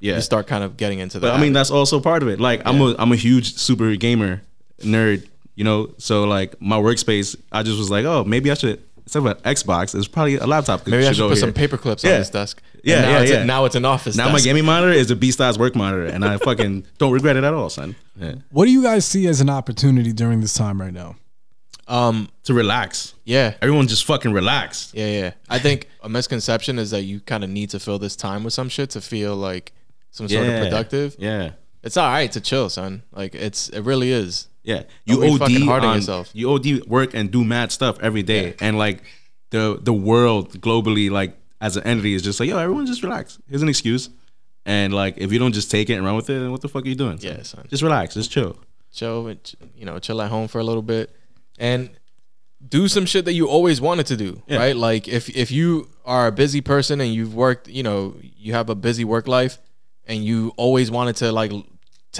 yeah. 0.00 0.16
you 0.16 0.20
start 0.20 0.46
kind 0.46 0.64
of 0.64 0.76
getting 0.76 0.98
into 0.98 1.20
that. 1.20 1.28
But 1.28 1.34
I 1.34 1.40
mean, 1.40 1.52
that's 1.52 1.70
also 1.70 2.00
part 2.00 2.22
of 2.22 2.28
it. 2.28 2.40
Like 2.40 2.62
I'm 2.64 2.80
a 2.80 2.94
I'm 2.98 3.12
a 3.12 3.16
huge 3.16 3.54
super 3.56 3.94
gamer 3.96 4.42
nerd, 4.80 5.26
you 5.54 5.64
know. 5.64 5.94
So 5.98 6.24
like 6.24 6.60
my 6.60 6.76
workspace, 6.78 7.36
I 7.52 7.62
just 7.62 7.78
was 7.78 7.90
like, 7.90 8.04
oh, 8.04 8.24
maybe 8.24 8.50
I 8.50 8.54
should 8.54 8.82
instead 9.06 9.20
of 9.20 9.26
an 9.26 9.36
Xbox, 9.54 9.94
it's 9.94 10.08
probably 10.08 10.36
a 10.36 10.46
laptop. 10.46 10.86
maybe 10.86 11.06
I 11.06 11.12
should 11.12 11.22
put 11.22 11.28
here. 11.28 11.36
some 11.36 11.52
paper 11.52 11.76
clips 11.78 12.04
Yeah. 12.04 12.14
on 12.14 12.18
this 12.18 12.30
desk. 12.30 12.60
And 12.74 12.82
Yeah, 12.84 13.00
now 13.02 13.10
yeah, 13.10 13.20
it's 13.20 13.30
yeah. 13.30 13.42
A, 13.42 13.44
now 13.44 13.64
it's 13.64 13.74
an 13.76 13.84
office. 13.84 14.16
Now 14.16 14.26
my 14.26 14.32
desk. 14.34 14.44
gaming 14.44 14.64
monitor 14.64 14.92
is 14.92 15.10
a 15.10 15.16
B 15.16 15.30
Stars 15.30 15.58
work 15.58 15.74
monitor, 15.74 16.04
and 16.06 16.24
I 16.24 16.36
fucking 16.38 16.86
don't 16.98 17.12
regret 17.12 17.36
it 17.36 17.44
at 17.44 17.54
all, 17.54 17.70
son. 17.70 17.96
Yeah. 18.20 18.34
What 18.50 18.66
do 18.66 18.70
you 18.72 18.82
guys 18.82 19.04
see 19.06 19.26
as 19.26 19.40
an 19.40 19.48
opportunity 19.48 20.12
during 20.12 20.40
this 20.40 20.54
time 20.54 20.80
right 20.80 20.92
now? 20.92 21.16
Um, 21.88 22.28
To 22.44 22.52
relax, 22.54 23.14
yeah, 23.24 23.54
everyone 23.62 23.86
just 23.86 24.04
fucking 24.06 24.32
relax. 24.32 24.90
yeah, 24.92 25.06
yeah. 25.06 25.30
I 25.48 25.60
think 25.60 25.88
a 26.02 26.08
misconception 26.08 26.80
is 26.80 26.90
that 26.90 27.02
you 27.02 27.20
kind 27.20 27.44
of 27.44 27.50
need 27.50 27.70
to 27.70 27.78
fill 27.78 28.00
this 28.00 28.16
time 28.16 28.42
with 28.42 28.52
some 28.54 28.68
shit 28.68 28.90
to 28.90 29.00
feel 29.00 29.36
like 29.36 29.72
some 30.10 30.28
sort 30.28 30.46
of 30.48 30.62
productive. 30.64 31.14
Yeah, 31.18 31.50
It's 31.84 31.96
all 31.96 32.08
right 32.10 32.30
to 32.32 32.40
chill, 32.40 32.68
son. 32.70 33.02
Like 33.12 33.36
it's 33.36 33.68
it 33.68 33.82
really 33.82 34.10
is. 34.10 34.48
Yeah. 34.66 34.82
Don't 35.06 35.22
You 35.22 35.34
OD 35.42 35.52
hard 35.62 35.82
on 35.84 35.88
on 35.90 35.96
yourself. 35.96 36.30
You 36.34 36.50
OD 36.52 36.66
work 36.86 37.14
and 37.14 37.30
do 37.30 37.42
mad 37.44 37.72
stuff 37.72 37.98
every 38.00 38.22
day, 38.22 38.54
and 38.60 38.76
like 38.76 39.02
the 39.50 39.78
the 39.80 39.92
world 39.94 40.60
globally, 40.60 41.10
like 41.10 41.32
as 41.60 41.76
an 41.78 41.84
entity, 41.84 42.12
is 42.14 42.22
just 42.22 42.38
like 42.40 42.48
yo, 42.50 42.58
everyone 42.58 42.84
just 42.86 43.02
relax. 43.02 43.38
Here's 43.48 43.62
an 43.62 43.68
excuse, 43.68 44.10
and 44.66 44.92
like 44.92 45.14
if 45.16 45.32
you 45.32 45.38
don't 45.38 45.52
just 45.54 45.70
take 45.70 45.88
it 45.88 45.94
and 45.94 46.04
run 46.04 46.16
with 46.16 46.28
it, 46.28 46.38
then 46.40 46.50
what 46.50 46.60
the 46.60 46.68
fuck 46.68 46.84
are 46.84 46.88
you 46.88 46.94
doing? 46.94 47.18
Yeah, 47.20 47.42
son. 47.42 47.64
just 47.70 47.82
relax, 47.82 48.14
just 48.14 48.30
chill. 48.30 48.56
chill 48.92 49.32
you 49.74 49.84
know 49.86 49.98
chill 49.98 50.20
at 50.22 50.30
home 50.30 50.48
for 50.48 50.58
a 50.60 50.64
little 50.64 50.82
bit 50.82 51.14
and 51.58 51.90
do 52.66 52.88
some 52.88 53.06
shit 53.06 53.24
that 53.26 53.34
you 53.34 53.46
always 53.46 53.78
wanted 53.80 54.06
to 54.06 54.16
do 54.16 54.42
Yeah. 54.46 54.58
right 54.58 54.76
like 54.76 55.06
if 55.18 55.28
if 55.44 55.50
you 55.58 55.88
are 56.04 56.26
a 56.26 56.32
busy 56.32 56.60
person 56.62 57.00
and 57.02 57.12
you've 57.16 57.34
worked 57.34 57.68
you 57.68 57.82
know 57.82 58.14
you 58.44 58.52
have 58.54 58.68
a 58.70 58.74
busy 58.74 59.04
work 59.04 59.28
life 59.28 59.58
and 60.08 60.24
you 60.24 60.52
always 60.56 60.90
wanted 60.90 61.16
to 61.16 61.30
like 61.40 61.52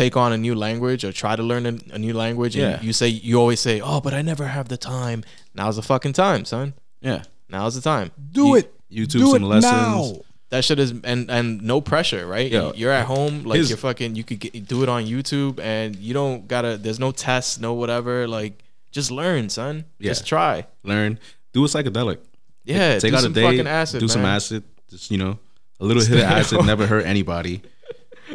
take 0.03 0.15
on 0.25 0.31
a 0.33 0.37
new 0.47 0.55
language 0.67 1.03
or 1.07 1.13
try 1.25 1.35
to 1.41 1.43
learn 1.51 1.65
a, 1.73 1.75
a 1.97 1.99
new 2.07 2.15
language 2.25 2.55
and 2.57 2.63
Yeah. 2.71 2.81
you, 2.81 2.89
you 2.89 2.93
say 3.01 3.09
you 3.29 3.35
always 3.43 3.61
say 3.69 3.81
oh 3.81 4.01
but 4.05 4.13
i 4.19 4.21
never 4.33 4.47
have 4.57 4.67
the 4.75 4.77
time 4.77 5.19
now's 5.55 5.77
the 5.81 5.87
fucking 5.93 6.13
time 6.25 6.45
son 6.45 6.75
Yeah, 7.01 7.23
now's 7.49 7.75
the 7.79 7.85
time 7.93 8.09
Do 8.39 8.45
You- 8.49 8.57
it. 8.61 8.67
YouTube 8.99 9.23
Do 9.25 9.31
some 9.35 9.43
it 9.45 9.47
lessons. 9.55 9.73
now. 9.73 10.21
that 10.53 10.63
shit 10.67 10.79
is 10.85 10.91
and 11.13 11.21
and 11.37 11.47
no 11.73 11.81
pressure, 11.81 12.23
right? 12.35 12.49
Yo, 12.57 12.73
you're 12.81 12.93
at 13.01 13.07
home, 13.15 13.35
like 13.49 13.59
his- 13.59 13.69
you're 13.71 13.83
fucking. 13.89 14.15
You 14.19 14.23
could 14.29 14.39
get, 14.45 14.53
do 14.73 14.79
it 14.85 14.89
on 14.97 15.01
YouTube, 15.13 15.55
and 15.59 15.97
you 16.07 16.15
don't 16.15 16.47
gotta. 16.53 16.73
There's 16.85 17.01
no 17.07 17.11
tests, 17.11 17.59
no 17.67 17.71
whatever. 17.81 18.29
Like 18.39 18.53
just 18.97 19.11
learn, 19.11 19.49
son. 19.59 19.75
Just 20.01 20.23
try. 20.25 20.55
Learn, 20.85 21.19
do 21.53 21.65
a 21.65 21.69
psychedelic. 21.73 22.19
Yeah, 22.65 22.99
take 23.03 23.11
do 23.11 23.17
out 23.17 23.21
a 23.21 23.23
some 23.27 23.33
day, 23.33 23.43
fucking 23.49 23.67
acid. 23.83 23.99
do 24.01 24.09
some 24.17 24.25
acid. 24.25 24.63
Just 24.89 25.11
you 25.11 25.19
know, 25.19 25.35
a 25.83 25.85
little 25.89 26.05
hit 26.11 26.19
of 26.23 26.31
acid 26.39 26.65
never 26.65 26.87
hurt 26.87 27.05
anybody. 27.15 27.61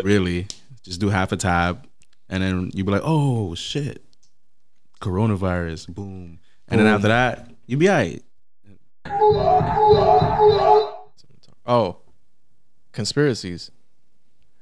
Really, 0.03 0.47
just 0.83 0.99
do 0.99 1.09
half 1.09 1.31
a 1.31 1.37
tab, 1.37 1.87
and 2.29 2.43
then 2.43 2.71
you'd 2.73 2.85
be 2.85 2.91
like, 2.91 3.03
oh 3.03 3.55
shit, 3.55 4.03
coronavirus, 5.01 5.93
boom, 5.93 6.39
and 6.67 6.79
then 6.79 6.87
after 6.87 7.07
that, 7.09 7.49
you'd 7.67 7.79
be 7.79 7.89
alright. 7.89 8.23
Oh, 11.65 11.97
conspiracies. 12.91 13.71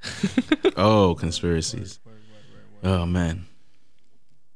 Oh, 0.81 1.13
conspiracies. 1.15 1.99
Oh 2.83 3.05
man, 3.05 3.47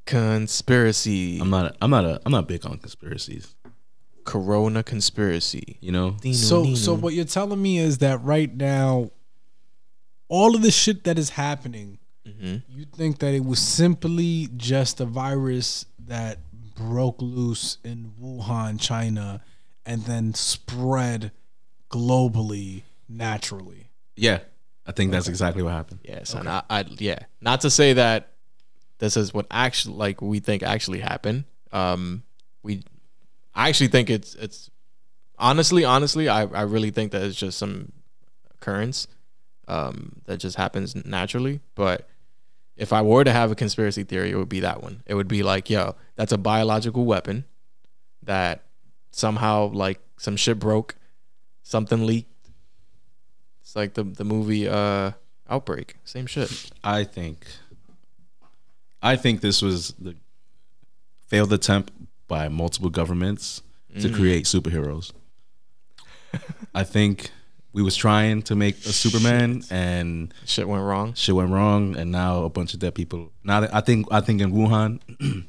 Conspiracy. 0.06 1.40
I'm 1.40 1.50
not. 1.50 1.76
I'm 1.82 1.90
not 1.90 2.06
a. 2.06 2.22
I'm 2.26 2.32
not 2.32 2.48
big 2.48 2.66
on 2.66 2.78
conspiracies. 2.78 3.56
Corona 4.26 4.84
conspiracy. 4.84 5.78
You 5.80 5.92
know. 5.92 6.18
So, 6.34 6.76
so 6.76 6.94
what 6.94 7.14
you're 7.14 7.26
telling 7.26 7.62
me 7.62 7.78
is 7.78 8.00
that 8.00 8.22
right 8.22 8.54
now, 8.54 9.12
all 10.30 10.56
of 10.56 10.62
the 10.62 10.72
shit 10.72 11.04
that 11.04 11.18
is 11.20 11.32
happening, 11.32 12.00
Mhm. 12.28 12.64
you 12.70 12.86
think 12.86 13.20
that 13.20 13.34
it 13.34 13.44
was 13.46 13.60
simply 13.60 14.50
just 14.56 15.00
a 15.02 15.06
virus 15.06 15.86
that 16.00 16.40
broke 16.76 17.22
loose 17.22 17.78
in 17.84 18.14
Wuhan, 18.20 18.80
China, 18.80 19.42
and 19.86 20.06
then 20.06 20.34
spread 20.34 21.32
globally 21.90 22.84
naturally. 23.08 23.90
Yeah, 24.16 24.40
I 24.86 24.92
think 24.92 25.12
that's 25.12 25.28
exactly 25.28 25.62
what 25.64 25.72
happened. 25.74 26.00
Yeah, 26.04 26.24
son. 26.24 26.48
I, 26.48 26.64
I 26.70 26.86
yeah. 26.98 27.20
Not 27.42 27.62
to 27.62 27.70
say 27.70 27.94
that 27.94 28.30
this 29.00 29.18
is 29.18 29.34
what 29.34 29.46
actually 29.52 29.96
like 29.96 30.22
we 30.22 30.40
think 30.40 30.64
actually 30.64 31.00
happened. 31.00 31.44
Um, 31.72 32.24
we 32.64 32.84
I 33.54 33.70
actually 33.70 33.90
think 33.90 34.10
it's 34.10 34.36
it's 34.36 34.70
honestly, 35.38 35.84
honestly, 35.84 36.30
I 36.30 36.44
I 36.44 36.62
really 36.62 36.92
think 36.92 37.12
that 37.12 37.22
it's 37.24 37.38
just 37.38 37.58
some 37.58 37.92
occurrence 38.56 39.08
um 39.68 40.22
that 40.26 40.38
just 40.38 40.58
happens 40.58 40.96
naturally. 41.06 41.62
But 41.76 42.08
if 42.76 42.92
I 42.92 43.02
were 43.02 43.24
to 43.24 43.32
have 43.32 43.52
a 43.52 43.56
conspiracy 43.56 44.04
theory, 44.04 44.32
it 44.32 44.36
would 44.36 44.50
be 44.50 44.62
that 44.62 44.82
one. 44.82 45.04
It 45.06 45.14
would 45.14 45.28
be 45.28 45.44
like, 45.44 45.70
yo, 45.70 45.96
that's 46.16 46.32
a 46.32 46.38
biological 46.38 47.06
weapon 47.06 47.46
that 48.24 48.64
somehow 49.12 49.68
like 49.72 50.00
some 50.18 50.36
shit 50.36 50.60
broke, 50.60 50.96
something 51.62 52.06
leaked. 52.06 52.30
It's 53.62 53.76
like 53.76 53.94
the 53.94 54.04
the 54.04 54.24
movie 54.24 54.68
uh 54.68 55.12
Outbreak, 55.50 55.98
same 56.06 56.26
shit. 56.26 56.72
I 56.84 57.04
think 57.04 57.46
I 59.02 59.16
think 59.18 59.42
this 59.42 59.62
was 59.62 59.94
the 60.00 60.16
failed 61.28 61.52
attempt 61.52 61.92
by 62.28 62.48
multiple 62.48 62.90
governments 62.90 63.62
to 64.00 64.10
create 64.10 64.46
superheroes. 64.46 65.12
I 66.74 66.84
think 66.84 67.32
we 67.74 67.82
was 67.82 67.96
trying 67.96 68.44
to 68.44 68.56
make 68.56 68.78
a 68.86 68.94
Superman 68.94 69.64
and 69.72 70.34
Shit 70.46 70.68
went 70.68 70.84
wrong. 70.84 71.14
shit 71.16 71.36
went 71.36 71.50
wrong 71.50 71.96
and 71.98 72.12
now 72.12 72.44
a 72.44 72.50
bunch 72.50 72.74
of 72.74 72.80
dead 72.80 72.94
people. 72.96 73.32
Now 73.44 73.62
that- 73.62 73.74
I 73.74 73.82
think 73.82 74.08
I 74.12 74.22
think 74.22 74.42
in 74.42 74.52
Wuhan 74.54 75.00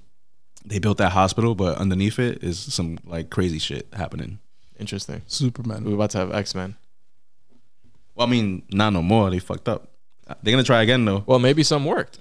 they 0.65 0.79
built 0.79 0.99
that 0.99 1.13
hospital 1.13 1.55
but 1.55 1.77
underneath 1.79 2.19
it 2.19 2.43
is 2.43 2.59
some 2.59 2.99
like 3.05 3.31
crazy 3.31 3.59
shit 3.59 3.87
happening. 3.93 4.39
Interesting. 4.79 5.23
Superman. 5.27 5.85
We're 5.85 5.95
about 5.95 6.11
to 6.11 6.19
have 6.19 6.33
X 6.35 6.55
Men. 6.55 6.77
Well, 8.15 8.27
I 8.27 8.31
mean, 8.31 8.63
not 8.71 8.93
no 8.93 9.03
more. 9.03 9.29
They 9.31 9.39
fucked 9.39 9.69
up. 9.69 9.89
They're 10.43 10.53
gonna 10.53 10.65
try 10.65 10.83
again 10.83 11.05
though. 11.05 11.23
Well, 11.27 11.39
maybe 11.39 11.63
some 11.63 11.85
worked. 11.85 12.21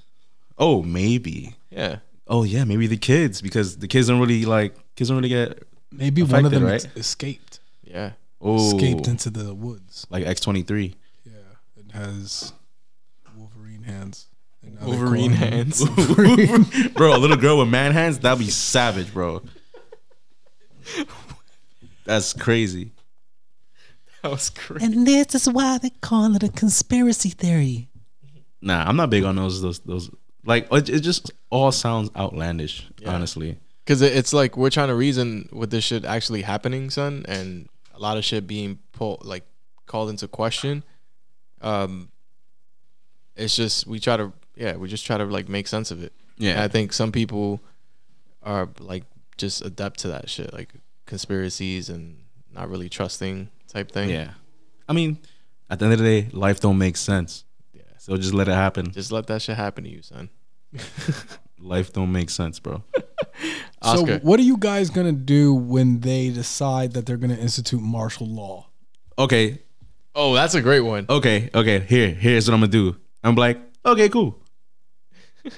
Oh, 0.57 0.83
maybe. 0.83 1.55
Yeah. 1.71 1.97
Oh 2.27 2.43
yeah, 2.43 2.63
maybe 2.63 2.87
the 2.87 2.97
kids 2.97 3.41
because 3.41 3.77
the 3.77 3.87
kids 3.87 4.07
don't 4.07 4.19
really 4.19 4.45
like 4.45 4.75
kids 4.95 5.09
don't 5.09 5.17
really 5.17 5.29
get 5.29 5.63
Maybe 5.91 6.23
one 6.23 6.45
of 6.45 6.51
them 6.51 6.63
right? 6.63 6.85
escaped. 6.95 7.59
Yeah. 7.83 8.11
Escaped 8.43 9.07
into 9.07 9.29
the 9.29 9.53
woods. 9.53 10.05
like 10.09 10.25
X 10.25 10.41
twenty 10.41 10.63
three. 10.63 10.95
Yeah, 11.25 11.31
it 11.77 11.91
has 11.91 12.53
Wolverine 13.35 13.83
hands. 13.83 14.27
And 14.61 14.75
now 14.75 14.81
they're 14.81 14.89
Wolverine 14.99 15.31
him- 15.31 15.51
hands. 15.51 15.83
bro, 16.95 17.15
a 17.15 17.17
little 17.17 17.37
girl 17.37 17.57
with 17.59 17.69
man 17.69 17.91
hands, 17.93 18.19
that'd 18.19 18.39
be 18.39 18.49
savage, 18.49 19.13
bro. 19.13 19.41
That's 22.05 22.33
crazy. 22.33 22.91
that 24.21 24.31
was 24.31 24.49
crazy. 24.49 24.85
And 24.85 25.07
this 25.07 25.35
is 25.35 25.49
why 25.49 25.77
they 25.77 25.89
call 25.89 26.35
it 26.35 26.43
a 26.43 26.49
conspiracy 26.49 27.29
theory. 27.29 27.89
Nah, 28.61 28.83
I'm 28.87 28.95
not 28.95 29.09
big 29.09 29.23
on 29.23 29.35
those 29.35 29.61
those 29.61 29.79
those 29.79 30.09
like 30.45 30.67
it, 30.71 30.89
it 30.89 30.99
just 31.01 31.31
all 31.49 31.71
sounds 31.71 32.09
outlandish, 32.15 32.87
Yeah. 32.99 33.13
honestly. 33.13 33.57
Because 33.85 34.01
it's 34.01 34.31
like 34.33 34.55
we're 34.55 34.69
trying 34.69 34.87
to 34.87 34.95
reason 34.95 35.49
with 35.51 35.69
this 35.69 35.83
shit 35.83 36.05
actually 36.05 36.41
happening, 36.41 36.89
son, 36.89 37.25
and 37.27 37.67
a 37.93 37.99
lot 37.99 38.17
of 38.17 38.25
shit 38.25 38.47
being 38.47 38.79
pulled, 38.91 39.25
like 39.25 39.43
called 39.85 40.09
into 40.09 40.27
question. 40.27 40.83
Um, 41.61 42.09
it's 43.35 43.55
just 43.55 43.87
we 43.87 43.99
try 43.99 44.17
to, 44.17 44.31
yeah, 44.55 44.75
we 44.75 44.87
just 44.87 45.05
try 45.05 45.17
to 45.17 45.25
like 45.25 45.49
make 45.49 45.67
sense 45.67 45.91
of 45.91 46.03
it. 46.03 46.13
And 46.37 46.47
Yeah. 46.47 46.63
I 46.63 46.67
think 46.67 46.93
some 46.93 47.11
people 47.11 47.61
are 48.41 48.69
like 48.79 49.03
just 49.37 49.63
adept 49.63 49.99
to 50.01 50.07
that 50.09 50.29
shit, 50.29 50.53
like 50.53 50.73
conspiracies 51.05 51.89
and 51.89 52.17
not 52.51 52.69
really 52.69 52.89
trusting 52.89 53.49
type 53.67 53.91
thing. 53.91 54.09
Yeah. 54.09 54.31
I 54.87 54.93
mean, 54.93 55.17
at 55.69 55.79
the 55.79 55.85
end 55.85 55.93
of 55.93 55.99
the 55.99 56.05
day, 56.21 56.29
life 56.31 56.59
don't 56.59 56.77
make 56.77 56.97
sense. 56.97 57.45
Yeah. 57.73 57.81
So 57.97 58.17
just 58.17 58.33
let 58.33 58.47
it 58.47 58.53
happen. 58.53 58.91
Just 58.91 59.11
let 59.11 59.27
that 59.27 59.41
shit 59.41 59.55
happen 59.57 59.83
to 59.85 59.89
you, 59.89 60.01
son. 60.01 60.29
Life 61.59 61.93
don't 61.93 62.11
make 62.11 62.29
sense, 62.29 62.59
bro. 62.59 62.83
Oscar. 63.81 64.19
So, 64.19 64.19
what 64.19 64.39
are 64.39 64.43
you 64.43 64.57
guys 64.57 64.89
gonna 64.89 65.11
do 65.11 65.53
when 65.53 66.01
they 66.01 66.29
decide 66.29 66.93
that 66.93 67.05
they're 67.05 67.17
gonna 67.17 67.35
institute 67.35 67.81
martial 67.81 68.27
law? 68.27 68.67
Okay, 69.17 69.59
oh, 70.15 70.33
that's 70.33 70.55
a 70.55 70.61
great 70.61 70.81
one. 70.81 71.05
okay, 71.09 71.49
okay. 71.53 71.79
Here, 71.79 72.09
here's 72.09 72.47
what 72.47 72.53
I'm 72.53 72.61
gonna 72.61 72.71
do. 72.71 72.97
I'm 73.23 73.35
like, 73.35 73.59
okay, 73.85 74.09
cool. 74.09 74.39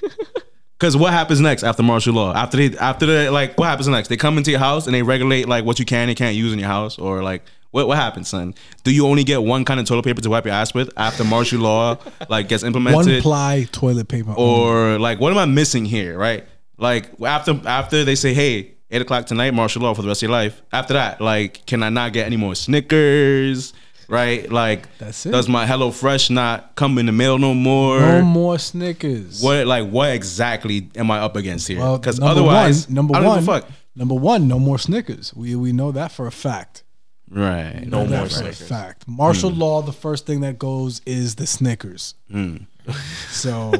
Because 0.78 0.94
what 0.94 1.14
happens 1.14 1.40
next 1.40 1.62
after 1.62 1.82
martial 1.82 2.12
law? 2.14 2.34
After 2.34 2.58
they, 2.58 2.76
after 2.76 3.06
they, 3.06 3.30
like, 3.30 3.56
what 3.56 3.64
happens 3.64 3.88
next? 3.88 4.08
They 4.08 4.18
come 4.18 4.36
into 4.36 4.50
your 4.50 4.60
house 4.60 4.84
and 4.86 4.94
they 4.94 5.02
regulate 5.02 5.48
like 5.48 5.64
what 5.64 5.78
you 5.78 5.86
can 5.86 6.08
and 6.10 6.18
can't 6.18 6.36
use 6.36 6.52
in 6.52 6.58
your 6.58 6.68
house, 6.68 6.98
or 6.98 7.22
like, 7.22 7.44
what 7.70 7.88
what 7.88 7.96
happens, 7.98 8.28
son? 8.28 8.54
Do 8.84 8.90
you 8.90 9.06
only 9.06 9.24
get 9.24 9.42
one 9.42 9.64
kind 9.64 9.78
of 9.80 9.86
toilet 9.86 10.04
paper 10.04 10.20
to 10.20 10.30
wipe 10.30 10.44
your 10.44 10.54
ass 10.54 10.72
with 10.74 10.90
after 10.96 11.24
martial 11.24 11.60
law 11.60 11.98
like 12.28 12.48
gets 12.48 12.62
implemented? 12.70 13.12
One 13.14 13.22
ply 13.22 13.68
toilet 13.72 14.08
paper. 14.08 14.32
or 14.36 14.98
like, 14.98 15.20
what 15.20 15.32
am 15.32 15.38
I 15.38 15.44
missing 15.46 15.84
here? 15.84 16.18
Right? 16.18 16.44
Like 16.78 17.10
after 17.22 17.60
after 17.66 18.04
they 18.04 18.14
say, 18.14 18.34
hey, 18.34 18.74
eight 18.90 19.02
o'clock 19.02 19.26
tonight, 19.26 19.52
martial 19.52 19.82
law 19.82 19.94
for 19.94 20.02
the 20.02 20.08
rest 20.08 20.22
of 20.22 20.28
your 20.28 20.36
life. 20.38 20.62
After 20.72 20.94
that, 20.94 21.20
like, 21.20 21.66
can 21.66 21.82
I 21.82 21.90
not 21.90 22.12
get 22.12 22.26
any 22.26 22.36
more 22.36 22.54
Snickers? 22.54 23.72
Right? 24.08 24.48
Like, 24.52 24.86
That's 24.98 25.26
it. 25.26 25.32
Does 25.32 25.48
my 25.48 25.66
Hello 25.66 25.90
Fresh 25.90 26.30
not 26.30 26.76
come 26.76 26.96
in 26.98 27.06
the 27.06 27.12
mail 27.12 27.38
no 27.38 27.54
more? 27.54 27.98
no 27.98 28.22
more 28.22 28.56
Snickers. 28.58 29.42
What 29.42 29.66
like 29.66 29.88
what 29.88 30.10
exactly 30.12 30.88
am 30.94 31.10
I 31.10 31.18
up 31.18 31.34
against 31.34 31.66
here? 31.66 31.78
Because 31.80 32.20
number 32.20 32.30
otherwise, 32.30 32.86
one, 32.86 32.94
number 32.94 33.20
one, 33.20 33.44
fuck. 33.44 33.68
number 33.96 34.14
one, 34.14 34.46
no 34.46 34.60
more 34.60 34.78
Snickers. 34.78 35.34
We 35.34 35.56
we 35.56 35.72
know 35.72 35.90
that 35.92 36.12
for 36.12 36.26
a 36.28 36.32
fact. 36.32 36.84
Right. 37.30 37.82
No 37.86 38.04
Know 38.04 38.08
more 38.08 38.08
that 38.08 38.18
for 38.20 38.26
a 38.26 38.52
Snickers. 38.52 38.68
fact. 38.68 39.08
Martial 39.08 39.50
hmm. 39.50 39.60
law. 39.60 39.82
The 39.82 39.92
first 39.92 40.26
thing 40.26 40.40
that 40.40 40.58
goes 40.58 41.00
is 41.06 41.34
the 41.36 41.46
Snickers. 41.46 42.14
Hmm. 42.30 42.56
So 43.30 43.72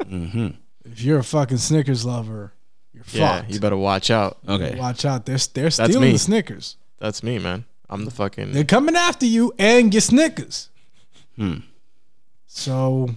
mm-hmm. 0.00 0.48
if 0.84 1.00
you're 1.00 1.20
a 1.20 1.24
fucking 1.24 1.58
Snickers 1.58 2.04
lover, 2.04 2.52
you're 2.92 3.04
Yeah, 3.12 3.38
fucked. 3.38 3.50
you 3.52 3.60
better 3.60 3.76
watch 3.76 4.10
out. 4.10 4.38
Okay. 4.48 4.76
Watch 4.76 5.04
out. 5.04 5.26
They're 5.26 5.38
they're 5.54 5.70
stealing 5.70 6.00
me. 6.00 6.12
the 6.12 6.18
Snickers. 6.18 6.76
That's 6.98 7.22
me, 7.22 7.38
man. 7.38 7.64
I'm 7.88 8.04
the 8.04 8.10
fucking. 8.10 8.52
They're 8.52 8.64
coming 8.64 8.96
after 8.96 9.26
you 9.26 9.54
and 9.58 9.94
your 9.94 10.00
Snickers. 10.00 10.70
Hmm. 11.36 11.58
So 12.46 13.10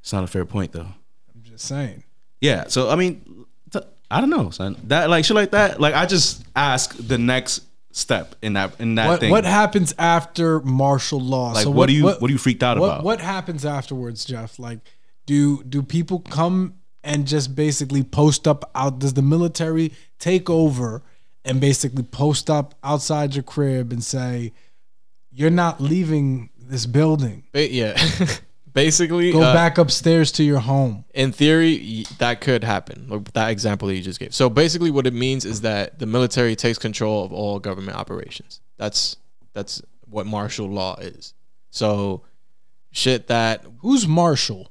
It's 0.00 0.12
not 0.12 0.24
a 0.24 0.26
fair 0.26 0.44
point 0.44 0.72
though. 0.72 0.88
I'm 1.34 1.42
just 1.44 1.64
saying. 1.64 2.02
Yeah. 2.40 2.64
So 2.66 2.90
I 2.90 2.96
mean, 2.96 3.46
I 4.10 4.20
don't 4.20 4.30
know, 4.30 4.50
son. 4.50 4.76
That 4.84 5.10
like 5.10 5.24
shit 5.24 5.34
like 5.34 5.50
that. 5.50 5.80
Like 5.80 5.94
I 5.94 6.06
just 6.06 6.44
ask 6.56 6.96
the 6.96 7.18
next 7.18 7.62
step 7.98 8.34
in 8.42 8.54
that 8.54 8.78
in 8.78 8.94
that 8.94 9.08
What 9.08 9.20
thing. 9.20 9.30
what 9.30 9.44
happens 9.44 9.94
after 9.98 10.60
martial 10.60 11.20
law? 11.20 11.52
like 11.52 11.66
what, 11.66 11.86
do 11.86 11.92
you 11.94 12.04
what, 12.04 12.22
are 12.22 12.28
you 12.28 12.38
freaked 12.38 12.62
out 12.62 12.78
what, 12.78 12.86
about? 12.86 13.04
What 13.04 13.20
happens 13.20 13.64
afterwards, 13.64 14.24
Jeff? 14.24 14.58
Like, 14.58 14.80
do 15.26 15.62
do 15.64 15.82
people 15.82 16.20
come 16.20 16.74
and 17.02 17.26
just 17.26 17.54
basically 17.54 18.02
post 18.02 18.46
up 18.48 18.70
out? 18.74 18.98
Does 18.98 19.14
the 19.14 19.22
military 19.22 19.92
take 20.18 20.48
over 20.48 21.02
and 21.44 21.60
basically 21.60 22.02
post 22.02 22.48
up 22.50 22.74
outside 22.82 23.34
your 23.34 23.42
crib 23.42 23.92
and 23.92 24.02
say, 24.02 24.52
"You're 25.30 25.50
not 25.50 25.80
leaving 25.80 26.50
this 26.68 26.86
building. 26.86 27.44
Ba- 27.52 27.72
yeah. 27.72 27.96
Basically, 28.84 29.32
Go 29.32 29.42
uh, 29.42 29.52
back 29.52 29.78
upstairs 29.78 30.32
to 30.32 30.44
your 30.44 30.60
home." 30.60 31.04
in 31.14 31.32
theory, 31.32 32.04
that 32.18 32.40
could 32.40 32.62
happen. 32.64 33.06
Like 33.08 33.32
that 33.32 33.50
example 33.50 33.88
that 33.88 33.94
you 33.96 34.02
just 34.02 34.20
gave. 34.20 34.34
So 34.34 34.48
basically, 34.48 34.90
what 34.90 35.06
it 35.06 35.14
means 35.14 35.44
is 35.44 35.62
that 35.62 35.98
the 35.98 36.06
military 36.06 36.54
takes 36.56 36.78
control 36.78 37.24
of 37.24 37.32
all 37.32 37.58
government 37.58 37.96
operations. 37.96 38.60
That's 38.76 39.16
that's 39.52 39.82
what 40.08 40.26
martial 40.26 40.68
law 40.68 40.96
is. 41.00 41.34
So, 41.70 42.22
shit 42.92 43.26
that 43.26 43.64
Who's 43.80 44.06
Marshall? 44.06 44.70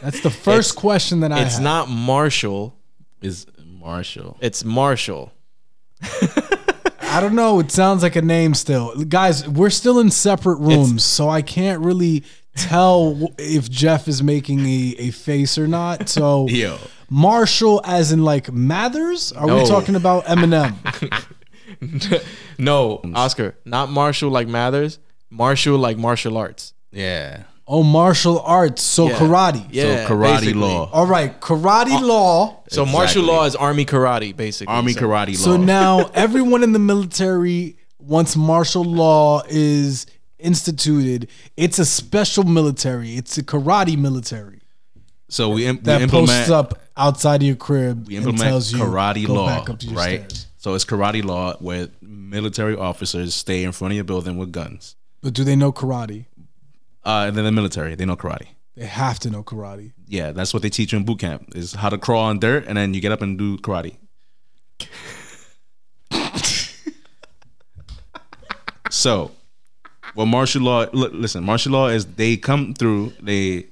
That's 0.00 0.20
the 0.20 0.30
first 0.48 0.76
question 0.76 1.20
that 1.20 1.32
I 1.32 1.42
it's 1.42 1.54
have. 1.54 1.62
not 1.62 1.88
Marshall, 1.90 2.74
Is 3.20 3.46
Marshall? 3.64 4.38
it's 4.40 4.64
Marshall. 4.64 5.32
I 7.14 7.20
don't 7.20 7.34
know. 7.34 7.60
It 7.60 7.70
sounds 7.70 8.02
like 8.02 8.16
a 8.16 8.22
name 8.22 8.54
still. 8.54 8.94
Guys, 9.04 9.46
we're 9.46 9.68
still 9.70 9.98
in 9.98 10.10
separate 10.10 10.56
rooms, 10.56 11.04
so 11.04 11.28
I 11.28 11.42
can't 11.42 11.80
really 11.80 12.24
tell 12.56 13.28
if 13.38 13.70
Jeff 13.70 14.08
is 14.08 14.22
making 14.22 14.60
a, 14.66 14.94
a 14.98 15.10
face 15.10 15.58
or 15.58 15.66
not. 15.66 16.08
So, 16.08 16.46
Yo. 16.48 16.78
Marshall, 17.10 17.80
as 17.84 18.10
in 18.12 18.24
like 18.24 18.50
Mathers? 18.52 19.32
Are 19.32 19.46
we 19.46 19.66
talking 19.66 19.94
about 19.96 20.24
Eminem? 20.26 20.74
No, 22.58 23.00
Oscar, 23.14 23.56
not 23.64 23.90
Marshall 23.90 24.30
like 24.30 24.46
Mathers. 24.48 24.98
Marshall 25.30 25.78
like 25.78 25.96
martial 25.96 26.36
arts. 26.36 26.74
Yeah. 26.92 27.44
Oh, 27.66 27.82
martial 27.82 28.40
arts. 28.40 28.82
So, 28.82 29.08
Yeah. 29.08 29.18
karate. 29.18 29.66
Yeah, 29.70 30.06
so 30.06 30.14
karate 30.14 30.40
basically. 30.40 30.52
law, 30.60 30.90
All 30.92 31.06
right, 31.06 31.40
karate 31.40 31.92
uh, 31.92 32.00
law. 32.04 32.62
So 32.68 32.84
martial 32.84 33.22
Exactly. 33.22 33.22
law 33.26 33.44
is 33.46 33.56
army 33.56 33.84
karate, 33.86 34.36
basically. 34.36 34.72
army 34.74 34.92
So- 34.92 35.00
karate 35.00 35.36
So 35.36 35.56
now 35.56 36.10
everyone 36.14 36.62
in 36.62 36.72
the 36.72 36.78
military, 36.78 37.76
once 37.98 38.36
martial 38.36 38.84
law 38.84 39.42
is 39.48 40.06
instituted, 40.42 41.28
it's 41.56 41.78
a 41.78 41.84
special 41.84 42.44
military. 42.44 43.16
It's 43.16 43.38
a 43.38 43.42
karate 43.42 43.96
military 43.96 44.62
so 45.32 45.48
we, 45.48 45.66
im- 45.66 45.76
we 45.76 45.82
that 45.82 46.02
implement 46.02 46.28
posts 46.28 46.50
up 46.50 46.78
outside 46.94 47.40
of 47.40 47.46
your 47.46 47.56
crib 47.56 48.06
we 48.06 48.16
and 48.16 48.26
implement 48.26 48.50
tells 48.50 48.70
you 48.70 48.78
karate 48.78 49.26
law, 49.26 49.46
back 49.46 49.70
up 49.70 49.78
to 49.78 49.86
your 49.86 49.96
right? 49.96 50.30
stairs. 50.30 50.46
So 50.58 50.74
it's 50.74 50.84
karate 50.84 51.24
law 51.24 51.54
where 51.56 51.88
military 52.02 52.76
officers 52.76 53.34
stay 53.34 53.64
in 53.64 53.72
front 53.72 53.92
of 53.92 53.96
your 53.96 54.04
building 54.04 54.36
with 54.36 54.52
guns. 54.52 54.94
But 55.22 55.32
do 55.32 55.42
they 55.42 55.56
know 55.56 55.72
karate? 55.72 56.26
Uh, 57.02 57.24
and 57.28 57.36
then 57.36 57.46
the 57.46 57.52
military, 57.52 57.94
they 57.94 58.04
know 58.04 58.14
karate. 58.14 58.48
They 58.76 58.84
have 58.84 59.18
to 59.20 59.30
know 59.30 59.42
karate. 59.42 59.92
Yeah, 60.06 60.32
that's 60.32 60.52
what 60.52 60.62
they 60.62 60.68
teach 60.68 60.92
you 60.92 60.98
in 60.98 61.06
boot 61.06 61.20
camp 61.20 61.56
is 61.56 61.72
how 61.72 61.88
to 61.88 61.96
crawl 61.96 62.24
on 62.24 62.38
dirt 62.38 62.66
and 62.66 62.76
then 62.76 62.92
you 62.92 63.00
get 63.00 63.12
up 63.12 63.22
and 63.22 63.38
do 63.38 63.56
karate. 63.56 63.96
so, 68.90 69.30
what 70.14 70.26
martial 70.26 70.62
law? 70.62 70.82
L- 70.82 71.10
listen, 71.12 71.44
martial 71.44 71.72
law 71.72 71.88
is 71.88 72.06
they 72.06 72.36
come 72.36 72.74
through, 72.74 73.12
they 73.20 73.66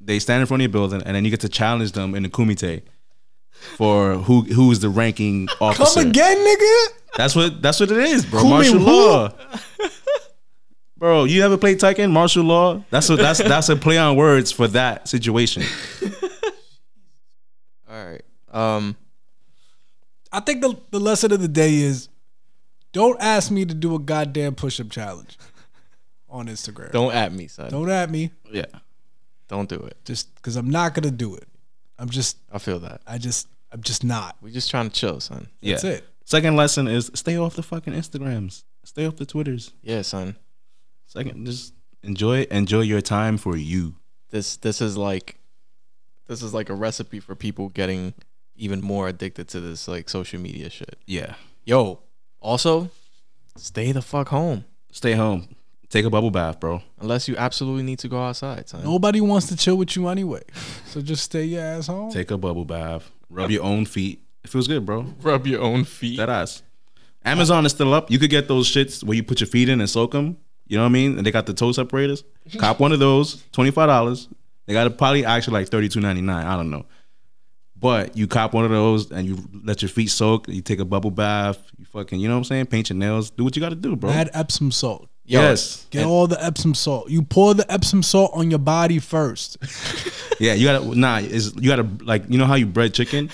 they 0.00 0.18
stand 0.18 0.40
in 0.40 0.46
front 0.46 0.62
of 0.62 0.64
your 0.64 0.72
building, 0.72 1.02
and 1.02 1.14
then 1.16 1.24
you 1.24 1.30
get 1.30 1.40
to 1.40 1.48
challenge 1.48 1.92
them 1.92 2.14
in 2.14 2.22
the 2.22 2.28
kumite 2.28 2.82
for 3.50 4.14
who 4.14 4.42
who 4.42 4.70
is 4.70 4.80
the 4.80 4.88
ranking 4.88 5.48
officer. 5.60 6.00
Come 6.00 6.10
again, 6.10 6.36
nigga? 6.36 6.86
That's 7.16 7.34
what 7.34 7.62
that's 7.62 7.80
what 7.80 7.90
it 7.90 7.98
is, 7.98 8.26
bro. 8.26 8.40
Kumi 8.40 8.50
martial 8.52 8.78
who? 8.78 8.86
law. 8.86 9.32
Bro, 10.98 11.24
you 11.24 11.44
ever 11.44 11.58
played 11.58 11.78
Tekken? 11.78 12.10
Martial 12.10 12.42
law? 12.44 12.82
That's 12.90 13.10
a 13.10 13.16
that's 13.16 13.38
that's 13.38 13.68
a 13.68 13.76
play 13.76 13.98
on 13.98 14.16
words 14.16 14.50
for 14.50 14.66
that 14.68 15.08
situation. 15.08 15.62
All 17.88 18.04
right. 18.06 18.22
Um. 18.50 18.96
I 20.32 20.40
think 20.40 20.60
the, 20.60 20.74
the 20.90 20.98
lesson 21.00 21.32
of 21.32 21.40
the 21.40 21.48
day 21.48 21.76
is 21.76 22.08
don't 22.92 23.20
ask 23.22 23.50
me 23.50 23.64
to 23.64 23.74
do 23.74 23.94
a 23.94 23.98
goddamn 23.98 24.54
push 24.54 24.80
up 24.80 24.90
challenge 24.90 25.38
on 26.28 26.46
Instagram. 26.46 26.92
Don't, 26.92 27.08
Don't 27.08 27.14
at 27.14 27.32
me, 27.32 27.48
son. 27.48 27.70
Don't, 27.70 27.86
don't 27.86 27.90
at 27.90 28.10
me 28.10 28.30
Yeah. 28.50 28.66
Don't 29.48 29.68
do 29.68 29.76
it. 29.76 29.96
just 30.04 30.34
because 30.34 30.56
I'm 30.56 30.70
not 30.70 30.94
gonna 30.94 31.10
do 31.10 31.34
it. 31.36 31.46
I'm 31.98 32.08
just 32.08 32.38
I 32.52 32.58
feel 32.58 32.78
that. 32.80 33.00
I 33.06 33.18
just 33.18 33.48
I'm 33.72 33.82
just 33.82 34.04
not. 34.04 34.36
We're 34.40 34.52
just 34.52 34.70
trying 34.70 34.90
to 34.90 34.94
chill, 34.94 35.20
son. 35.20 35.48
Yeah. 35.60 35.74
That's 35.74 35.84
it. 35.84 36.04
Second 36.24 36.56
lesson 36.56 36.88
is 36.88 37.10
stay 37.14 37.36
off 37.36 37.54
the 37.54 37.62
fucking 37.62 37.92
Instagrams. 37.92 38.64
Stay 38.84 39.06
off 39.06 39.16
the 39.16 39.26
Twitters. 39.26 39.72
Yeah, 39.82 40.02
son. 40.02 40.36
Second, 41.06 41.46
just 41.46 41.74
enjoy 42.02 42.42
enjoy 42.50 42.80
your 42.80 43.00
time 43.00 43.38
for 43.38 43.56
you. 43.56 43.94
This 44.30 44.56
this 44.56 44.80
is 44.80 44.96
like 44.96 45.38
this 46.26 46.42
is 46.42 46.52
like 46.52 46.68
a 46.68 46.74
recipe 46.74 47.20
for 47.20 47.36
people 47.36 47.68
getting 47.68 48.14
even 48.56 48.80
more 48.80 49.06
addicted 49.06 49.46
to 49.48 49.60
this 49.60 49.86
like 49.86 50.08
social 50.08 50.40
media 50.40 50.70
shit. 50.70 50.96
Yeah. 51.06 51.34
Yo, 51.64 52.00
also, 52.40 52.90
stay 53.56 53.92
the 53.92 54.02
fuck 54.02 54.28
home 54.28 54.64
Stay 54.96 55.12
home. 55.12 55.46
Take 55.88 56.04
a 56.04 56.10
bubble 56.10 56.30
bath, 56.30 56.58
bro. 56.58 56.82
unless 57.00 57.28
you 57.28 57.36
absolutely 57.36 57.82
need 57.84 57.98
to 58.00 58.08
go 58.08 58.20
outside, 58.20 58.68
son. 58.68 58.82
Nobody 58.82 59.20
wants 59.20 59.46
to 59.48 59.56
chill 59.56 59.76
with 59.76 59.94
you 59.96 60.08
anyway. 60.08 60.42
So 60.86 61.00
just 61.00 61.22
stay 61.22 61.44
your 61.44 61.62
ass 61.62 61.86
home. 61.86 62.10
Take 62.10 62.30
a 62.32 62.36
bubble 62.38 62.64
bath. 62.64 63.10
Rub 63.30 63.50
your 63.50 63.62
own 63.62 63.86
feet. 63.86 64.20
It 64.44 64.50
feels 64.50 64.66
good, 64.68 64.84
bro. 64.84 65.06
Rub 65.22 65.46
your 65.46 65.62
own 65.62 65.84
feet. 65.84 66.16
That 66.18 66.28
ass. 66.28 66.62
Amazon 67.24 67.66
is 67.66 67.72
still 67.72 67.92
up. 67.94 68.10
You 68.10 68.18
could 68.18 68.30
get 68.30 68.46
those 68.48 68.68
shits 68.70 69.02
where 69.02 69.16
you 69.16 69.22
put 69.22 69.40
your 69.40 69.46
feet 69.48 69.68
in 69.68 69.80
and 69.80 69.88
soak 69.90 70.12
them. 70.12 70.36
You 70.66 70.76
know 70.76 70.82
what 70.82 70.88
I 70.90 70.92
mean? 70.92 71.18
And 71.18 71.26
they 71.26 71.30
got 71.30 71.46
the 71.46 71.54
toe 71.54 71.72
separators. 71.72 72.24
Cop 72.58 72.80
one 72.80 72.92
of 72.92 72.98
those, 72.98 73.44
twenty 73.52 73.70
five 73.70 73.88
dollars. 73.88 74.28
They 74.66 74.72
got 74.72 74.86
it 74.88 74.98
probably 74.98 75.24
actually 75.24 75.54
like 75.54 75.68
thirty 75.68 75.88
two 75.88 76.00
ninety 76.00 76.20
nine. 76.22 76.46
I 76.46 76.56
don't 76.56 76.70
know. 76.70 76.86
But 77.78 78.16
you 78.16 78.26
cop 78.26 78.54
one 78.54 78.64
of 78.64 78.70
those 78.70 79.10
and 79.10 79.26
you 79.28 79.36
let 79.62 79.82
your 79.82 79.90
feet 79.90 80.08
soak. 80.08 80.48
You 80.48 80.62
take 80.62 80.78
a 80.80 80.84
bubble 80.84 81.10
bath. 81.10 81.58
You 81.78 81.84
fucking, 81.84 82.18
you 82.18 82.26
know 82.26 82.34
what 82.34 82.38
I'm 82.38 82.44
saying? 82.44 82.66
Paint 82.66 82.88
your 82.88 82.96
nails. 82.96 83.30
Do 83.30 83.44
what 83.44 83.54
you 83.54 83.60
got 83.60 83.68
to 83.68 83.74
do, 83.74 83.94
bro. 83.96 84.10
Add 84.10 84.30
Epsom 84.32 84.72
salt. 84.72 85.08
Yo, 85.26 85.40
yes. 85.40 85.86
Get 85.90 86.06
all 86.06 86.26
the 86.26 86.42
Epsom 86.44 86.74
salt. 86.74 87.10
You 87.10 87.22
pour 87.22 87.54
the 87.54 87.70
Epsom 87.70 88.02
salt 88.02 88.30
on 88.34 88.50
your 88.50 88.58
body 88.60 88.98
first. 88.98 89.58
Yeah, 90.38 90.52
you 90.52 90.66
gotta 90.66 90.94
nah. 90.94 91.16
Is 91.16 91.54
you 91.56 91.70
gotta 91.70 91.88
like 92.04 92.24
you 92.28 92.36
know 92.36 92.44
how 92.44 92.56
you 92.56 92.66
bread 92.66 92.92
chicken. 92.92 93.30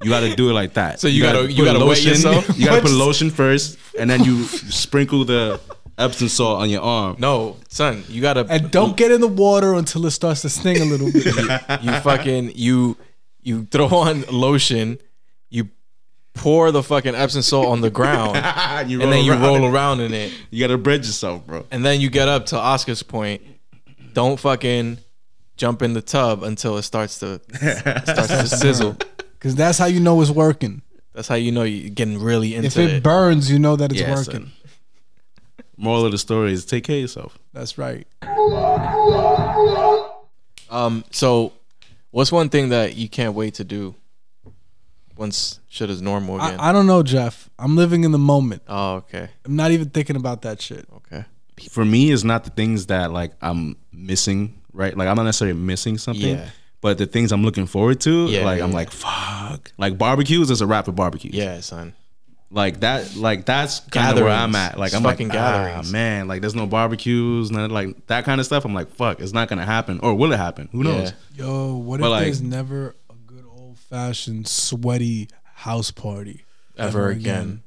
You 0.00 0.08
gotta 0.10 0.36
do 0.36 0.48
it 0.48 0.52
like 0.52 0.74
that. 0.74 1.00
So 1.00 1.08
you 1.08 1.20
gotta- 1.22 1.50
you 1.52 1.64
gotta 1.64 1.80
wet 1.80 1.88
lotion. 1.88 2.08
yourself? 2.10 2.56
You 2.56 2.66
gotta 2.66 2.82
put 2.82 2.92
lotion 2.92 3.30
first, 3.30 3.78
and 3.98 4.08
then 4.08 4.22
you 4.22 4.44
sprinkle 4.44 5.24
the 5.24 5.58
Epsom 5.98 6.28
salt 6.28 6.60
on 6.60 6.70
your 6.70 6.82
arm. 6.82 7.16
No, 7.18 7.56
son, 7.68 8.04
you 8.08 8.22
gotta 8.22 8.46
And 8.48 8.70
don't 8.70 8.96
get 8.96 9.10
in 9.10 9.20
the 9.20 9.26
water 9.26 9.74
until 9.74 10.06
it 10.06 10.12
starts 10.12 10.42
to 10.42 10.48
sting 10.50 10.80
a 10.80 10.84
little 10.84 11.10
bit. 11.10 11.24
you 11.82 11.92
fucking 12.02 12.52
you 12.54 12.96
you 13.42 13.64
throw 13.64 13.88
on 13.88 14.22
lotion, 14.30 14.90
you 14.90 14.98
pour 16.34 16.70
the 16.72 16.82
fucking 16.82 17.14
Epsom 17.14 17.42
salt 17.42 17.66
on 17.68 17.80
the 17.80 17.90
ground, 17.90 18.36
you 18.90 19.00
and 19.00 19.12
then 19.12 19.24
you 19.24 19.32
around 19.32 19.42
roll 19.42 19.64
around 19.66 20.00
in 20.00 20.12
it, 20.12 20.32
You 20.50 20.60
gotta 20.60 20.76
bread 20.78 21.04
yourself, 21.04 21.46
bro. 21.46 21.64
and 21.70 21.84
then 21.84 22.00
you 22.00 22.10
get 22.10 22.28
up 22.28 22.46
to 22.46 22.58
Oscar's 22.58 23.02
point. 23.02 23.42
Don't 24.12 24.38
fucking 24.38 24.98
jump 25.56 25.82
in 25.82 25.92
the 25.92 26.02
tub 26.02 26.42
until 26.42 26.76
it 26.76 26.82
starts 26.82 27.18
to 27.20 27.40
starts 27.56 28.28
to 28.28 28.46
sizzle. 28.48 28.96
Because 29.38 29.54
that's 29.54 29.78
how 29.78 29.86
you 29.86 30.00
know 30.00 30.20
it's 30.22 30.30
working. 30.30 30.82
That's 31.14 31.28
how 31.28 31.34
you 31.36 31.52
know 31.52 31.62
you're 31.62 31.90
getting 31.90 32.18
really 32.20 32.54
into 32.54 32.66
it. 32.66 32.70
If 32.70 32.78
it 32.78 32.90
it. 32.96 33.02
burns, 33.02 33.50
you 33.50 33.58
know 33.58 33.76
that 33.76 33.92
it's 33.92 34.00
Yeah, 34.00 34.10
working. 34.14 34.24
son. 34.32 34.52
Moral 35.76 36.06
of 36.06 36.12
the 36.12 36.18
story 36.18 36.52
is 36.52 36.64
take 36.64 36.84
care 36.84 36.96
of 36.96 37.02
yourself. 37.02 37.38
That's 37.52 37.76
right. 37.78 38.06
Um, 40.70 41.04
so 41.10 41.52
what's 42.10 42.32
one 42.32 42.48
thing 42.48 42.70
that 42.70 42.96
you 42.96 43.08
can't 43.08 43.34
wait 43.34 43.54
to 43.54 43.64
do 43.64 43.94
once 45.16 45.60
shit 45.68 45.90
is 45.90 46.00
normal 46.02 46.36
again? 46.40 46.58
I, 46.60 46.70
I 46.70 46.72
don't 46.72 46.86
know, 46.86 47.02
Jeff. 47.02 47.48
I'm 47.58 47.76
living 47.76 48.04
in 48.04 48.12
the 48.12 48.18
moment. 48.18 48.62
oh, 48.68 48.94
okay, 48.96 49.28
I'm 49.44 49.56
not 49.56 49.70
even 49.70 49.90
thinking 49.90 50.16
about 50.16 50.42
that 50.42 50.60
shit. 50.60 50.86
okay. 50.96 51.24
For 51.70 51.84
me, 51.84 52.10
it's 52.10 52.24
not 52.24 52.42
the 52.44 52.50
things 52.50 52.86
that 52.86 53.12
like 53.12 53.32
I'm 53.40 53.76
missing, 53.92 54.60
right? 54.72 54.96
Like 54.96 55.06
I'm 55.08 55.16
not 55.16 55.22
necessarily 55.24 55.56
missing 55.58 55.98
something. 55.98 56.36
Yeah. 56.36 56.48
But 56.80 56.98
the 56.98 57.06
things 57.06 57.32
I'm 57.32 57.42
looking 57.42 57.64
forward 57.66 58.00
to, 58.02 58.26
Yeah, 58.26 58.44
like 58.44 58.58
yeah, 58.58 58.64
I'm 58.64 58.70
yeah. 58.70 58.76
like, 58.76 58.90
fuck. 58.90 59.72
Like 59.78 59.96
barbecues 59.96 60.50
is 60.50 60.60
a 60.60 60.66
wrap 60.66 60.86
of 60.88 60.94
barbecues. 60.96 61.32
Yeah, 61.32 61.60
son. 61.60 61.94
Like 62.50 62.80
that, 62.80 63.16
like 63.16 63.46
that's 63.46 63.80
kind 63.80 64.16
of 64.18 64.22
where 64.24 64.32
I'm 64.32 64.54
at. 64.54 64.78
Like 64.78 64.88
It's 64.88 64.96
I'm 64.96 65.02
fucking 65.02 65.28
like, 65.28 65.38
ah, 65.38 65.82
man, 65.90 66.28
like 66.28 66.40
there's 66.40 66.54
no 66.54 66.66
barbecues, 66.66 67.50
none 67.50 67.70
like 67.70 68.06
that 68.08 68.24
kind 68.24 68.38
of 68.40 68.46
stuff. 68.46 68.64
I'm 68.64 68.74
like, 68.74 68.90
fuck, 68.90 69.20
it's 69.20 69.32
not 69.32 69.48
gonna 69.48 69.64
happen, 69.64 69.98
or 70.02 70.14
will 70.14 70.32
it 70.32 70.36
happen? 70.36 70.68
Who 70.72 70.82
knows? 70.84 71.12
Yeah. 71.36 71.44
Yo, 71.46 71.74
what 71.76 72.00
But, 72.00 72.06
if 72.06 72.10
like- 72.10 72.24
there's 72.24 72.42
never 72.42 72.88
a 72.88 72.88
good 72.88 72.94
old 72.94 73.03
fashioned 74.04 74.48
sweaty 74.48 75.28
house 75.54 75.92
party 75.92 76.44
Ever 76.76 77.10
again. 77.10 77.62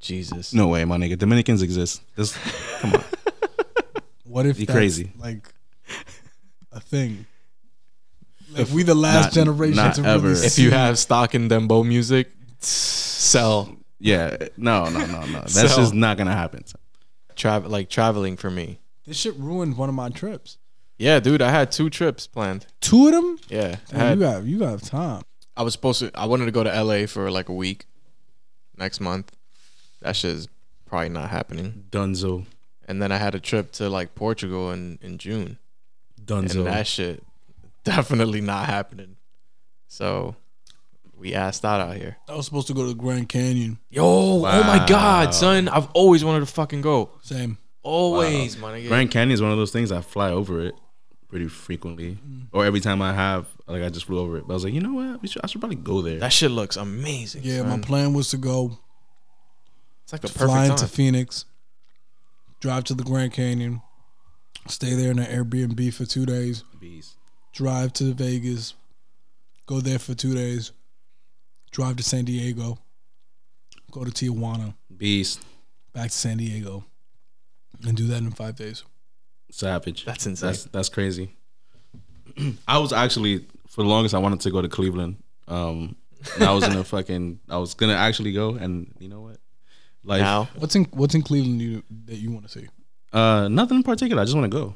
Jesus. 0.00 0.54
No 0.54 0.68
way, 0.68 0.82
my 0.86 0.96
nigga. 0.96 1.18
Dominicans 1.18 1.60
exist. 1.60 2.00
This, 2.16 2.34
come 2.80 2.94
on. 2.94 3.04
What 4.24 4.46
if 4.46 4.58
You 4.60 4.64
that's 4.66 4.76
crazy. 4.78 5.12
like 5.18 5.52
a 6.72 6.78
thing? 6.80 7.26
Like 8.52 8.68
we 8.68 8.82
the 8.84 8.94
last 8.94 9.24
Not- 9.26 9.32
generation 9.32 9.76
not 9.76 9.96
to 9.96 10.04
ever. 10.04 10.28
really 10.28 10.46
If 10.46 10.52
see 10.52 10.62
you 10.62 10.70
have 10.70 10.98
stock 10.98 11.34
in 11.34 11.48
Dembow 11.48 11.84
music, 11.86 12.30
sell. 12.60 13.76
Yeah, 13.98 14.36
no, 14.56 14.84
no, 14.88 15.00
no, 15.04 15.20
no. 15.26 15.40
That's 15.40 15.52
So- 15.74 15.76
just 15.76 15.92
not 15.92 16.16
gonna 16.16 16.32
happen. 16.32 16.64
Travel 17.36 17.70
like 17.70 17.90
traveling 17.90 18.36
for 18.38 18.50
me. 18.50 18.78
this 19.06 19.16
shit 19.18 19.34
ruined 19.36 19.76
one 19.76 19.88
of 19.90 19.94
my 19.96 20.08
trips. 20.08 20.56
Yeah, 21.00 21.18
dude, 21.18 21.40
I 21.40 21.48
had 21.50 21.72
two 21.72 21.88
trips 21.88 22.26
planned. 22.26 22.66
Two 22.82 23.06
of 23.06 23.14
them? 23.14 23.38
Yeah, 23.48 23.76
I, 23.90 23.96
Man, 23.96 24.06
had, 24.06 24.18
you 24.18 24.20
got 24.20 24.44
you 24.44 24.58
got 24.58 24.82
time. 24.82 25.22
I 25.56 25.62
was 25.62 25.72
supposed 25.72 26.00
to. 26.00 26.10
I 26.14 26.26
wanted 26.26 26.44
to 26.44 26.50
go 26.50 26.62
to 26.62 26.82
LA 26.84 27.06
for 27.06 27.30
like 27.30 27.48
a 27.48 27.54
week 27.54 27.86
next 28.76 29.00
month. 29.00 29.32
That 30.02 30.14
shit's 30.14 30.46
probably 30.84 31.08
not 31.08 31.30
happening. 31.30 31.84
Dunzo, 31.90 32.44
And 32.86 33.00
then 33.00 33.12
I 33.12 33.16
had 33.16 33.34
a 33.34 33.40
trip 33.40 33.72
to 33.72 33.88
like 33.88 34.14
Portugal 34.14 34.72
in 34.72 34.98
in 35.00 35.16
June, 35.16 35.56
Dunzo. 36.22 36.56
and 36.56 36.66
that 36.66 36.86
shit 36.86 37.24
definitely 37.82 38.42
not 38.42 38.66
happening. 38.66 39.16
So 39.88 40.36
we 41.16 41.32
asked 41.32 41.64
out 41.64 41.80
out 41.80 41.96
here. 41.96 42.18
I 42.28 42.34
was 42.34 42.44
supposed 42.44 42.66
to 42.66 42.74
go 42.74 42.82
to 42.82 42.88
the 42.88 42.94
Grand 42.94 43.30
Canyon. 43.30 43.78
Yo, 43.88 44.04
oh 44.04 44.40
my 44.42 44.84
god, 44.86 45.32
son! 45.34 45.66
I've 45.66 45.90
always 45.92 46.26
wanted 46.26 46.40
to 46.40 46.52
fucking 46.52 46.82
go. 46.82 47.12
Same. 47.22 47.56
Always, 47.82 48.58
my 48.58 48.78
nigga. 48.78 48.88
Grand 48.88 49.10
Canyon 49.10 49.32
is 49.32 49.40
one 49.40 49.50
of 49.50 49.56
those 49.56 49.72
things 49.72 49.90
I 49.90 50.02
fly 50.02 50.30
over 50.30 50.60
it 50.60 50.74
pretty 51.30 51.48
frequently, 51.48 52.12
mm-hmm. 52.12 52.40
or 52.52 52.64
every 52.64 52.80
time 52.80 53.00
I 53.00 53.12
have, 53.14 53.46
like 53.66 53.82
I 53.82 53.88
just 53.88 54.06
flew 54.06 54.18
over 54.18 54.36
it. 54.36 54.46
But 54.46 54.54
I 54.54 54.56
was 54.56 54.64
like, 54.64 54.74
you 54.74 54.80
know 54.80 54.94
what? 54.94 55.22
We 55.22 55.28
should, 55.28 55.42
I 55.42 55.46
should 55.46 55.60
probably 55.60 55.76
go 55.76 56.02
there. 56.02 56.18
That 56.18 56.32
shit 56.32 56.50
looks 56.50 56.76
amazing. 56.76 57.42
Yeah, 57.44 57.62
my 57.62 57.78
plan 57.78 58.12
was 58.12 58.30
to 58.30 58.36
go 58.36 58.78
it's 60.10 60.24
like 60.24 60.32
the 60.32 60.38
fly 60.38 60.46
perfect 60.46 60.70
into 60.70 60.80
time. 60.82 60.88
Phoenix, 60.88 61.44
drive 62.58 62.82
to 62.84 62.94
the 62.94 63.04
Grand 63.04 63.32
Canyon, 63.32 63.80
stay 64.66 64.94
there 64.94 65.12
in 65.12 65.20
an 65.20 65.26
Airbnb 65.26 65.94
for 65.94 66.04
two 66.04 66.26
days, 66.26 66.64
Beast. 66.80 67.14
drive 67.52 67.92
to 67.92 68.12
Vegas, 68.12 68.74
go 69.66 69.80
there 69.80 70.00
for 70.00 70.14
two 70.14 70.34
days, 70.34 70.72
drive 71.70 71.94
to 71.96 72.02
San 72.02 72.24
Diego, 72.24 72.80
go 73.92 74.04
to 74.04 74.10
Tijuana, 74.10 74.74
Beast. 74.96 75.44
back 75.92 76.10
to 76.10 76.16
San 76.16 76.38
Diego, 76.38 76.84
and 77.86 77.96
do 77.96 78.08
that 78.08 78.18
in 78.18 78.32
five 78.32 78.56
days. 78.56 78.82
Savage. 79.50 80.04
That's 80.04 80.26
insane. 80.26 80.48
That's 80.48 80.64
that's 80.64 80.88
crazy. 80.88 81.30
I 82.68 82.78
was 82.78 82.92
actually 82.92 83.46
for 83.68 83.82
the 83.82 83.88
longest 83.88 84.14
I 84.14 84.18
wanted 84.18 84.40
to 84.40 84.50
go 84.50 84.62
to 84.62 84.68
Cleveland. 84.68 85.16
Um, 85.48 85.96
and 86.34 86.44
I 86.44 86.52
was 86.52 86.64
in 86.64 86.76
a 86.76 86.84
fucking. 86.94 87.40
I 87.48 87.58
was 87.58 87.74
gonna 87.74 87.94
actually 87.94 88.32
go, 88.32 88.54
and 88.54 88.94
you 88.98 89.08
know 89.08 89.20
what? 89.20 89.38
Like, 90.04 90.20
now, 90.22 90.48
What's 90.56 90.74
in 90.76 90.84
What's 90.92 91.14
in 91.14 91.22
Cleveland 91.22 91.60
you, 91.60 91.82
that 92.06 92.16
you 92.16 92.30
want 92.30 92.46
to 92.48 92.50
see? 92.60 92.68
uh, 93.12 93.48
nothing 93.48 93.78
in 93.78 93.82
particular. 93.82 94.22
I 94.22 94.24
just 94.24 94.36
want 94.36 94.50
to 94.50 94.56
go. 94.58 94.74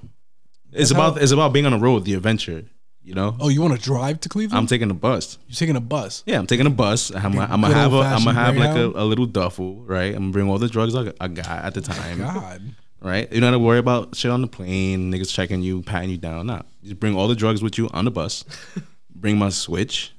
It's 0.72 0.88
That's 0.88 0.90
about 0.90 1.14
how- 1.16 1.22
it's 1.22 1.32
about 1.32 1.52
being 1.52 1.66
on 1.66 1.72
the 1.72 1.78
road, 1.78 2.04
the 2.04 2.14
adventure. 2.14 2.64
You 3.06 3.12
know, 3.14 3.37
Oh, 3.38 3.50
you 3.50 3.60
want 3.60 3.74
to 3.74 3.80
drive 3.80 4.20
to 4.20 4.30
Cleveland? 4.30 4.56
I'm 4.58 4.66
taking 4.66 4.90
a 4.90 4.94
bus. 4.94 5.37
You're 5.46 5.56
taking 5.56 5.76
a 5.76 5.80
bus. 5.80 6.22
Yeah, 6.26 6.38
I'm 6.38 6.46
taking 6.46 6.66
a 6.66 6.70
bus. 6.70 7.14
I'm, 7.14 7.34
Like 7.34 7.50
a 7.50 7.52
I'm 7.52 7.60
gonna 7.60 7.74
good 7.74 7.80
have 7.80 7.92
a, 7.92 7.96
I'm 7.96 8.02
old-fashioned 8.14 8.24
gonna 8.24 8.46
have 8.46 8.56
like 8.56 8.76
a, 8.76 9.02
a 9.02 9.04
little 9.04 9.26
duffel, 9.26 9.82
right? 9.84 10.14
I'm 10.14 10.22
gonna 10.22 10.32
bring 10.32 10.48
all 10.48 10.56
the 10.58 10.68
drugs 10.68 10.94
I, 10.94 11.12
I 11.20 11.28
got 11.28 11.46
at 11.46 11.74
the 11.74 11.82
time, 11.82 12.18
God, 12.18 12.62
right? 13.04 13.30
You 13.32 13.40
don't 13.40 13.52
have 13.52 13.60
to 13.60 13.64
worry 13.64 13.78
about 13.78 14.16
shit 14.16 14.30
on 14.30 14.40
the 14.40 14.48
plane, 14.48 15.12
niggas 15.12 15.32
checking 15.32 15.62
you, 15.62 15.82
patting 15.82 16.10
you 16.10 16.16
down. 16.18 16.46
Nah, 16.46 16.62
just 16.82 16.98
bring 16.98 17.14
all 17.14 17.28
the 17.28 17.36
drugs 17.36 17.62
with 17.62 17.78
you 17.78 17.88
on 17.92 18.04
the 18.04 18.10
bus. 18.10 18.44
bring 19.14 19.38
my 19.38 19.50
switch, 19.50 20.12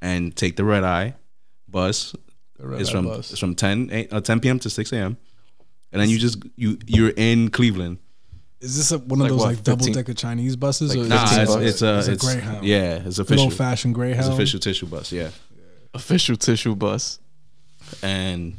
and 0.00 0.34
take 0.34 0.56
the 0.56 0.64
red 0.64 0.84
eye 0.84 1.14
bus. 1.68 2.14
It's 2.60 2.90
from 2.90 3.04
bus. 3.06 3.30
it's 3.30 3.40
from 3.40 3.54
10 3.54 3.90
a- 3.92 4.08
uh, 4.08 4.20
10 4.20 4.40
p.m. 4.40 4.58
to 4.60 4.70
6 4.70 4.92
a.m. 4.92 5.16
And 5.92 6.00
then 6.02 6.08
you 6.08 6.18
just 6.18 6.42
you 6.56 6.78
you're 6.86 7.12
in 7.16 7.50
Cleveland. 7.50 7.98
Is 8.60 8.76
this 8.76 8.90
a, 8.90 8.98
one 8.98 9.20
of 9.20 9.24
Like 9.24 9.30
those 9.30 9.38
what, 9.40 9.46
like 9.48 9.62
double 9.62 9.86
decker 9.86 10.14
Chinese 10.14 10.56
buses? 10.56 10.96
Like 10.96 11.06
or 11.06 11.08
Nah, 11.08 11.22
it's, 11.24 11.54
it's 11.54 11.82
a 11.82 11.98
It's 11.98 12.08
a 12.08 12.16
Greyhound. 12.26 12.66
yeah, 12.66 13.02
it's 13.04 13.18
official. 13.20 13.44
old 13.44 13.54
fashioned 13.54 13.94
Greyhound? 13.94 14.26
It's 14.26 14.28
official 14.34 14.58
tissue 14.58 14.86
bus, 14.86 15.12
yeah. 15.12 15.30
official 15.94 16.34
tissue 16.36 16.74
bus. 16.74 17.20
and 18.02 18.56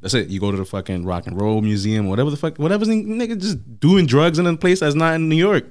that's 0.00 0.14
it. 0.14 0.28
You 0.28 0.40
go 0.40 0.50
to 0.50 0.56
the 0.56 0.64
fucking 0.64 1.04
rock 1.04 1.26
and 1.26 1.40
roll 1.40 1.60
museum, 1.60 2.08
whatever 2.08 2.30
the 2.30 2.36
fuck, 2.36 2.56
whatever's 2.58 2.88
in, 2.88 3.06
nigga, 3.06 3.40
just 3.40 3.80
doing 3.80 4.06
drugs 4.06 4.38
in 4.38 4.46
a 4.46 4.56
place 4.56 4.80
that's 4.80 4.94
not 4.94 5.14
in 5.14 5.28
New 5.28 5.36
York. 5.36 5.64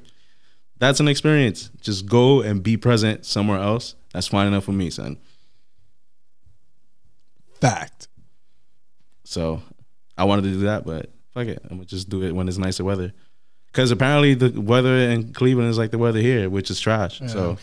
That's 0.78 1.00
an 1.00 1.08
experience. 1.08 1.70
Just 1.82 2.06
go 2.06 2.42
and 2.42 2.62
be 2.62 2.78
present 2.78 3.26
somewhere 3.26 3.60
else. 3.60 3.96
That's 4.14 4.28
fine 4.28 4.48
enough 4.48 4.66
for 4.66 4.74
me, 4.74 4.90
son. 4.90 5.18
Fact. 7.62 8.08
So 9.24 9.62
I 10.18 10.26
wanted 10.26 10.44
to 10.44 10.52
do 10.52 10.60
that, 10.62 10.86
but 10.86 11.12
fuck 11.34 11.48
it. 11.48 11.60
I'm 11.64 11.78
gonna 11.78 11.86
just 11.86 12.10
do 12.10 12.24
it 12.24 12.34
when 12.34 12.48
it's 12.48 12.58
nicer 12.58 12.84
weather. 12.84 13.14
Because 13.68 13.92
apparently 13.92 14.34
the 14.36 14.60
weather 14.60 14.96
in 14.96 15.34
Cleveland 15.34 15.70
is 15.70 15.78
like 15.78 15.92
the 15.92 15.98
weather 15.98 16.20
here, 16.20 16.50
which 16.50 16.70
is 16.70 16.80
trash. 16.80 17.20
So 17.28 17.58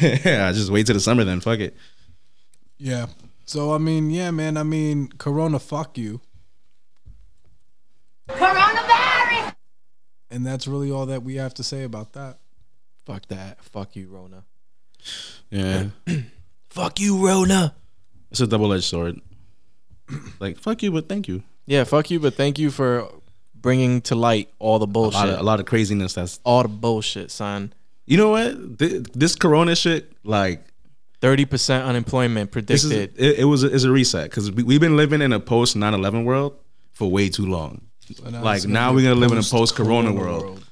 yeah, 0.00 0.48
I 0.48 0.52
just 0.52 0.70
wait 0.70 0.86
till 0.86 0.94
the 0.94 1.00
summer 1.00 1.24
then. 1.24 1.40
Fuck 1.40 1.60
it. 1.60 1.76
Yeah. 2.78 3.06
So 3.50 3.72
I 3.74 3.78
mean, 3.78 4.10
yeah, 4.10 4.30
man. 4.30 4.56
I 4.56 4.62
mean, 4.62 5.08
Corona, 5.18 5.58
fuck 5.58 5.98
you, 5.98 6.20
Coronavirus! 8.28 9.54
and 10.30 10.46
that's 10.46 10.68
really 10.68 10.92
all 10.92 11.06
that 11.06 11.24
we 11.24 11.34
have 11.34 11.52
to 11.54 11.64
say 11.64 11.82
about 11.82 12.12
that. 12.12 12.38
Fuck 13.04 13.26
that. 13.26 13.60
Fuck 13.64 13.96
you, 13.96 14.06
Rona. 14.08 14.44
Yeah. 15.50 15.86
Fuck 16.70 17.00
you, 17.00 17.26
Rona. 17.26 17.74
It's 18.30 18.38
a 18.40 18.46
double 18.46 18.72
edged 18.72 18.84
sword. 18.84 19.18
like 20.38 20.56
fuck 20.56 20.84
you, 20.84 20.92
but 20.92 21.08
thank 21.08 21.26
you. 21.26 21.42
Yeah, 21.66 21.82
fuck 21.82 22.08
you, 22.12 22.20
but 22.20 22.34
thank 22.34 22.56
you 22.60 22.70
for 22.70 23.08
bringing 23.56 24.00
to 24.02 24.14
light 24.14 24.48
all 24.60 24.78
the 24.78 24.84
A 24.84 24.86
bullshit. 24.86 25.18
lot, 25.18 25.28
of, 25.30 25.40
a 25.40 25.42
lot 25.42 25.58
of 25.58 25.66
craziness 25.66 26.12
that's 26.14 26.38
all 26.44 26.62
the 26.62 26.68
bullshit, 26.68 27.32
son. 27.32 27.72
You 28.06 28.16
know 28.18 28.28
what? 28.30 28.78
Th- 28.78 29.02
This 29.12 29.34
Corona 29.34 29.74
shit, 29.74 30.12
like, 30.22 30.64
Thirty 31.20 31.44
percent 31.44 31.84
unemployment 31.84 32.50
this 32.66 32.84
is 32.84 32.90
predicted. 32.90 33.22
it, 33.24 33.38
it 33.40 33.44
was 33.44 33.62
a, 33.62 33.74
it's 33.74 33.84
a 33.84 33.90
reset 33.90 34.30
because 34.30 34.50
we, 34.50 34.62
we've 34.62 34.80
been 34.80 34.96
living 34.96 35.20
in 35.20 35.32
a 35.32 35.40
post 35.40 35.76
9-11 35.76 36.24
world 36.24 36.56
for 36.92 37.10
way 37.10 37.28
too 37.28 37.46
long, 37.46 37.82
So 38.14 38.28
now 38.30 38.42
Like, 38.42 38.62
gonna 38.62 38.72
now 38.74 38.92
we're 38.94 39.02
gonna 39.02 39.14
live 39.16 39.32
in 39.32 39.38
a 39.38 39.42
post-corona 39.42 40.08
post-corona 40.10 40.12
world. 40.14 40.64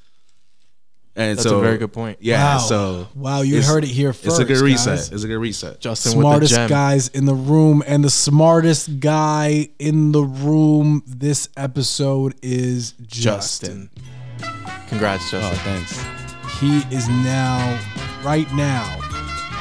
and 1.16 1.36
That's 1.36 1.46
so 1.48 1.58
a 1.58 1.60
very 1.62 1.76
good 1.78 1.92
point. 1.92 2.18
Yeah, 2.20 2.54
Wow. 2.54 2.58
so 2.60 3.08
Wow, 3.14 3.42
you 3.42 3.60
heard 3.62 3.84
it 3.84 3.88
here 3.90 4.12
first. 4.14 4.26
it's 4.26 4.38
a 4.38 4.44
good 4.46 4.60
reset. 4.62 4.96
guys. 4.98 5.12
It's 5.12 5.24
a 5.24 5.28
good 5.28 5.38
reset. 5.38 5.80
Justin 5.80 6.12
with 6.12 6.24
the 6.24 6.30
Smartest 6.30 6.54
gem. 6.54 6.68
guys 6.70 7.08
in 7.08 7.24
the 7.26 7.34
room, 7.34 7.82
and 7.86 8.02
the 8.02 8.10
smartest 8.10 9.00
guy 9.00 9.68
in 9.78 10.12
the 10.12 10.22
room 10.22 11.02
this 11.06 11.48
episode 11.58 12.34
is 12.42 12.92
Justin. 13.06 13.90
Justin. 14.38 14.80
Congrats, 14.88 15.24
Oh, 15.34 15.40
Justin. 15.40 15.58
thanks. 15.58 16.58
He 16.60 16.78
is 16.94 17.06
now, 17.08 17.78
right 18.24 18.50
now, 18.54 18.98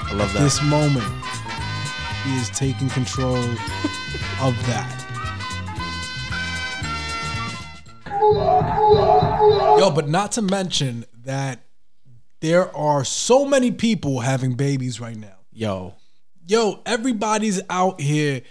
I 0.10 0.14
love 0.14 0.32
that. 0.34 0.40
this 0.42 0.62
moment, 0.64 1.06
he 2.24 2.36
is 2.38 2.50
taking 2.52 2.90
control 2.90 3.36
of 4.42 4.56
that. 4.68 5.04
Yo, 9.80 9.92
but 9.92 10.08
not 10.10 10.32
to 10.34 10.42
mention 10.42 11.06
that 11.24 11.60
there 12.40 12.76
are 12.76 13.04
so 13.04 13.46
many 13.46 13.72
people 13.72 14.22
having 14.22 14.54
babies 14.56 15.00
right 15.00 15.16
now. 15.18 15.36
Yo, 15.52 15.94
Yo, 16.48 16.80
everybody's 16.86 17.62
out 17.70 18.00
here 18.00 18.42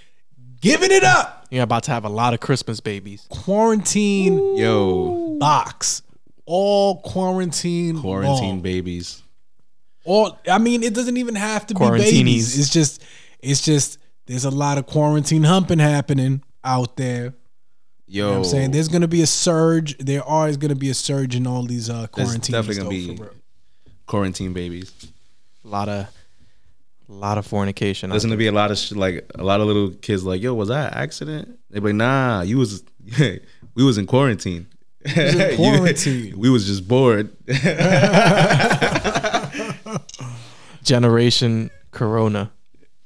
giving 0.61 0.91
it 0.93 1.03
up. 1.03 1.47
you're 1.51 1.63
about 1.63 1.85
to 1.85 1.91
have 1.91 2.05
a 2.05 2.09
lot 2.09 2.35
of 2.35 2.41
Christmas 2.41 2.81
babies. 2.81 3.27
Quarantine 3.31 4.57
Yo, 4.57 5.37
box. 5.39 6.03
all 6.45 7.01
quarantine. 7.01 7.99
Quarantine 8.01 8.49
long. 8.49 8.61
babies. 8.61 9.23
All 10.07 10.39
I 10.51 10.59
mean, 10.59 10.83
it 10.83 10.95
doesn't 10.95 11.17
even 11.19 11.35
have 11.35 11.67
to 11.67 11.75
be 11.75 11.81
babies. 11.91 12.59
It's 12.59 12.71
just, 12.71 13.03
it's 13.41 13.61
just. 13.63 13.99
There's 14.27 14.45
a 14.45 14.51
lot 14.51 14.77
of 14.79 14.87
quarantine 14.87 15.45
humping 15.45 15.79
happening 15.79 16.43
out 16.65 16.97
there. 16.97 17.33
Yo, 18.09 18.15
You 18.17 18.23
know 18.23 18.31
what 18.31 18.37
I'm 18.39 18.45
saying 18.45 18.71
there's 18.73 18.89
gonna 18.89 19.07
be 19.09 19.23
a 19.23 19.27
surge. 19.27 19.97
There 19.99 20.23
are 20.25 20.49
is 20.49 20.57
gonna 20.57 20.75
be 20.75 20.91
a 20.91 20.95
surge 20.95 21.37
in 21.37 21.47
all 21.47 21.63
these 21.63 21.89
uh 21.91 21.95
There's 21.95 22.09
quarantines. 22.09 22.49
definitely 22.49 23.07
gonna 23.07 23.19
though, 23.25 23.25
be 23.25 23.31
quarantine 24.07 24.53
babies. 24.53 24.93
A 25.65 25.69
lot 25.69 25.89
of, 25.89 26.07
a 27.09 27.13
lot 27.13 27.39
of 27.39 27.47
fornication. 27.47 28.11
There's 28.11 28.25
gonna 28.25 28.37
be 28.37 28.49
a 28.49 28.53
lot 28.53 28.71
of 28.73 28.79
sh- 28.79 28.93
like 28.93 29.29
a 29.37 29.43
lot 29.45 29.61
of 29.61 29.67
little 29.69 29.91
kids 29.91 30.25
like, 30.25 30.43
yo, 30.43 30.55
was 30.55 30.69
that 30.71 30.93
an 30.93 30.99
accident? 30.99 31.59
They 31.71 31.79
be 31.81 31.87
like, 31.89 31.95
nah, 31.97 32.43
you 32.43 32.59
was 32.59 32.83
we 33.19 33.85
was 33.85 33.97
in 33.99 34.07
quarantine. 34.07 34.67
in 35.05 35.39
You- 35.51 35.57
quarantine. 35.57 36.37
we 36.39 36.51
was 36.51 36.67
just 36.67 36.87
bored. 36.89 37.31
there. 40.89 41.01
Generation 41.01 41.71
Corona. 41.91 42.51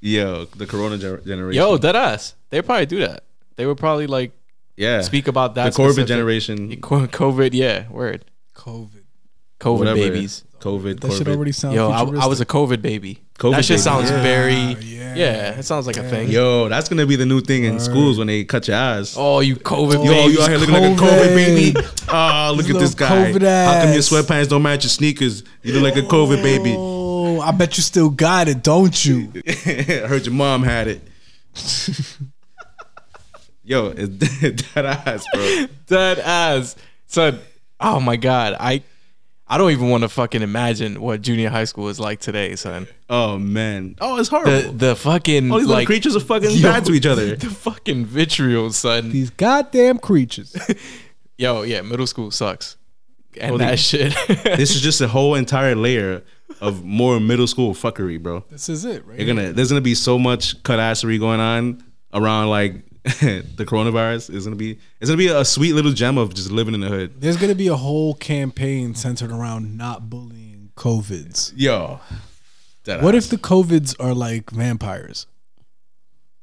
Yo, 0.01 0.47
the 0.47 0.67
Corona 0.67 0.97
gener- 0.97 1.25
generation. 1.27 1.63
Yo, 1.63 1.77
that 1.77 1.95
ass. 1.97 2.35
They 2.51 2.63
probably 2.63 2.87
do 2.87 3.01
that. 3.01 3.25
They 3.57 3.67
would 3.67 3.79
probably 3.79 4.07
like 4.07 4.33
yeah, 4.77 5.03
speak 5.03 5.29
about 5.29 5.55
that. 5.57 5.73
the 5.73 5.79
COVID 5.83 5.93
specific- 5.93 6.09
generation. 6.09 6.77
COVID, 6.81 7.51
yeah, 7.53 7.89
word. 7.91 8.25
COVID. 8.55 9.03
COVID 9.61 9.79
whatever. 9.79 9.97
babies. 9.97 10.45
COVID. 10.61 11.01
That 11.01 11.13
should 11.13 11.29
already 11.29 11.53
sound. 11.53 11.75
Yo, 11.75 11.91
I, 11.91 12.01
I 12.01 12.27
was 12.27 12.41
a 12.41 12.47
COVID 12.47 12.81
baby. 12.83 13.23
COVID 13.39 13.53
that 13.57 13.65
shit 13.65 13.75
baby. 13.77 13.83
sounds 13.83 14.11
Yeah. 14.11 14.23
very. 14.23 14.55
Yeah. 14.55 15.15
Yeah, 15.15 15.59
it 15.59 15.65
sounds 15.65 15.87
like 15.87 15.97
a 15.97 16.09
thing. 16.09 16.29
Yo, 16.29 16.69
that's 16.69 16.89
gonna 16.89 17.07
be 17.07 17.17
the 17.17 17.27
new 17.27 17.41
thing 17.41 17.65
in 17.65 17.81
schools 17.81 18.17
when 18.17 18.27
they 18.29 18.45
cut 18.45 18.69
your 18.69 18.77
ass. 18.77 19.17
Oh, 19.19 19.41
you 19.41 19.57
COVID 19.57 20.05
Yo, 20.05 20.29
you 20.29 20.41
out 20.41 20.49
here 20.49 20.59
looking 20.59 20.75
like 20.75 20.85
a 20.85 20.95
COVID 20.95 21.29
COVID. 21.29 21.35
baby. 21.35 21.75
Oh, 22.09 22.53
look 22.57 22.67
His 22.67 22.77
at 22.77 22.81
this 22.81 22.95
guy. 22.95 23.33
COVID 23.33 23.43
How 23.43 23.83
come 23.83 23.93
your 23.93 24.03
sweatpants 24.03 24.49
don't 24.49 24.63
match 24.63 24.85
your 24.85 24.91
sneakers? 24.91 25.43
You 25.63 25.75
look 25.75 25.83
like 25.95 25.97
a 26.03 26.07
COVID 26.07 26.43
baby. 26.43 26.75
Oh. 26.77 27.00
I 27.41 27.51
bet 27.53 27.77
you 27.77 27.83
still 27.83 28.11
got 28.11 28.49
it, 28.49 28.63
don't 28.63 29.05
you? 29.05 29.33
I 29.47 29.51
heard 30.09 30.27
your 30.27 30.35
mom 30.35 30.63
had 30.63 30.89
it. 30.89 31.03
Yo, 33.63 33.93
it's 33.97 34.65
that 34.75 34.85
ass, 35.07 35.25
bro. 35.33 35.67
Dead 35.87 36.19
ass. 36.19 36.77
Son, 37.07 37.39
oh 37.81 38.01
my 38.01 38.17
god. 38.17 38.57
I 38.59 38.83
I 39.47 39.59
don't 39.59 39.71
even 39.73 39.89
want 39.89 40.03
to 40.03 40.09
fucking 40.09 40.43
imagine 40.43 41.01
what 41.01 41.23
junior 41.23 41.51
high 41.51 41.65
school 41.65 41.89
is 41.89 42.01
like 42.01 42.21
today, 42.21 42.57
son. 42.57 42.87
Oh 43.09 43.39
man. 43.39 43.97
Oh, 44.01 44.19
it's 44.19 44.29
horrible. 44.29 44.73
The 44.73 44.89
the 44.89 44.97
fucking 44.97 45.51
All 45.53 45.59
these 45.59 45.67
little 45.69 45.85
creatures 45.87 46.17
are 46.17 46.21
fucking 46.21 46.51
yo, 46.53 46.63
bad 46.71 46.85
to 46.87 46.93
each 46.93 47.07
other. 47.07 47.37
The 47.41 47.51
fucking 47.51 48.07
vitriol, 48.07 48.71
son. 48.73 49.11
These 49.11 49.31
goddamn 49.31 49.99
creatures. 49.99 50.57
Yo, 51.39 51.63
yeah, 51.63 51.83
middle 51.83 52.07
school 52.07 52.31
sucks. 52.31 52.77
And 53.41 53.55
Oh, 53.55 53.59
that 53.59 53.71
the- 53.73 53.77
shit. 53.77 54.15
this 54.57 54.75
is 54.75 54.81
just 54.81 55.01
a 55.01 55.09
whole 55.09 55.35
entire 55.37 55.75
layer 55.77 56.23
of 56.61 56.85
more 56.85 57.19
middle 57.21 57.47
school 57.47 57.75
fuckery, 57.75 58.23
bro. 58.23 58.45
This 58.51 58.69
is 58.69 58.85
it, 58.85 59.05
right? 59.07 59.19
You're 59.19 59.27
gonna 59.27 59.53
there's 59.53 59.69
gonna 59.69 59.81
be 59.81 59.95
so 59.95 60.19
much 60.19 60.63
cutassery 60.63 61.19
going 61.19 61.41
on 61.41 61.83
around 62.13 62.49
like 62.51 62.85
the 63.03 63.65
coronavirus. 63.67 64.35
It's 64.35 64.45
gonna 64.45 64.57
be 64.57 64.79
it's 65.01 65.09
gonna 65.11 65.17
be 65.17 65.29
a 65.29 65.45
sweet 65.45 65.73
little 65.75 65.93
gem 65.93 66.19
of 66.19 66.35
just 66.35 66.51
living 66.51 66.75
in 66.75 66.81
the 66.81 66.89
hood. 66.89 67.21
There's 67.21 67.37
gonna 67.37 67.55
be 67.55 67.69
a 67.69 67.77
whole 67.77 68.15
campaign 68.15 68.95
centered 68.95 69.31
around 69.31 69.77
not 69.77 70.11
bullying 70.11 70.71
COVIDs. 70.77 71.53
Yo. 71.57 72.01
Dead 72.85 73.03
What 73.03 73.15
ass. 73.15 73.25
if 73.25 73.31
the 73.31 73.37
COVIDs 73.39 73.95
are 74.01 74.15
like 74.15 74.51
vampires? 74.51 75.27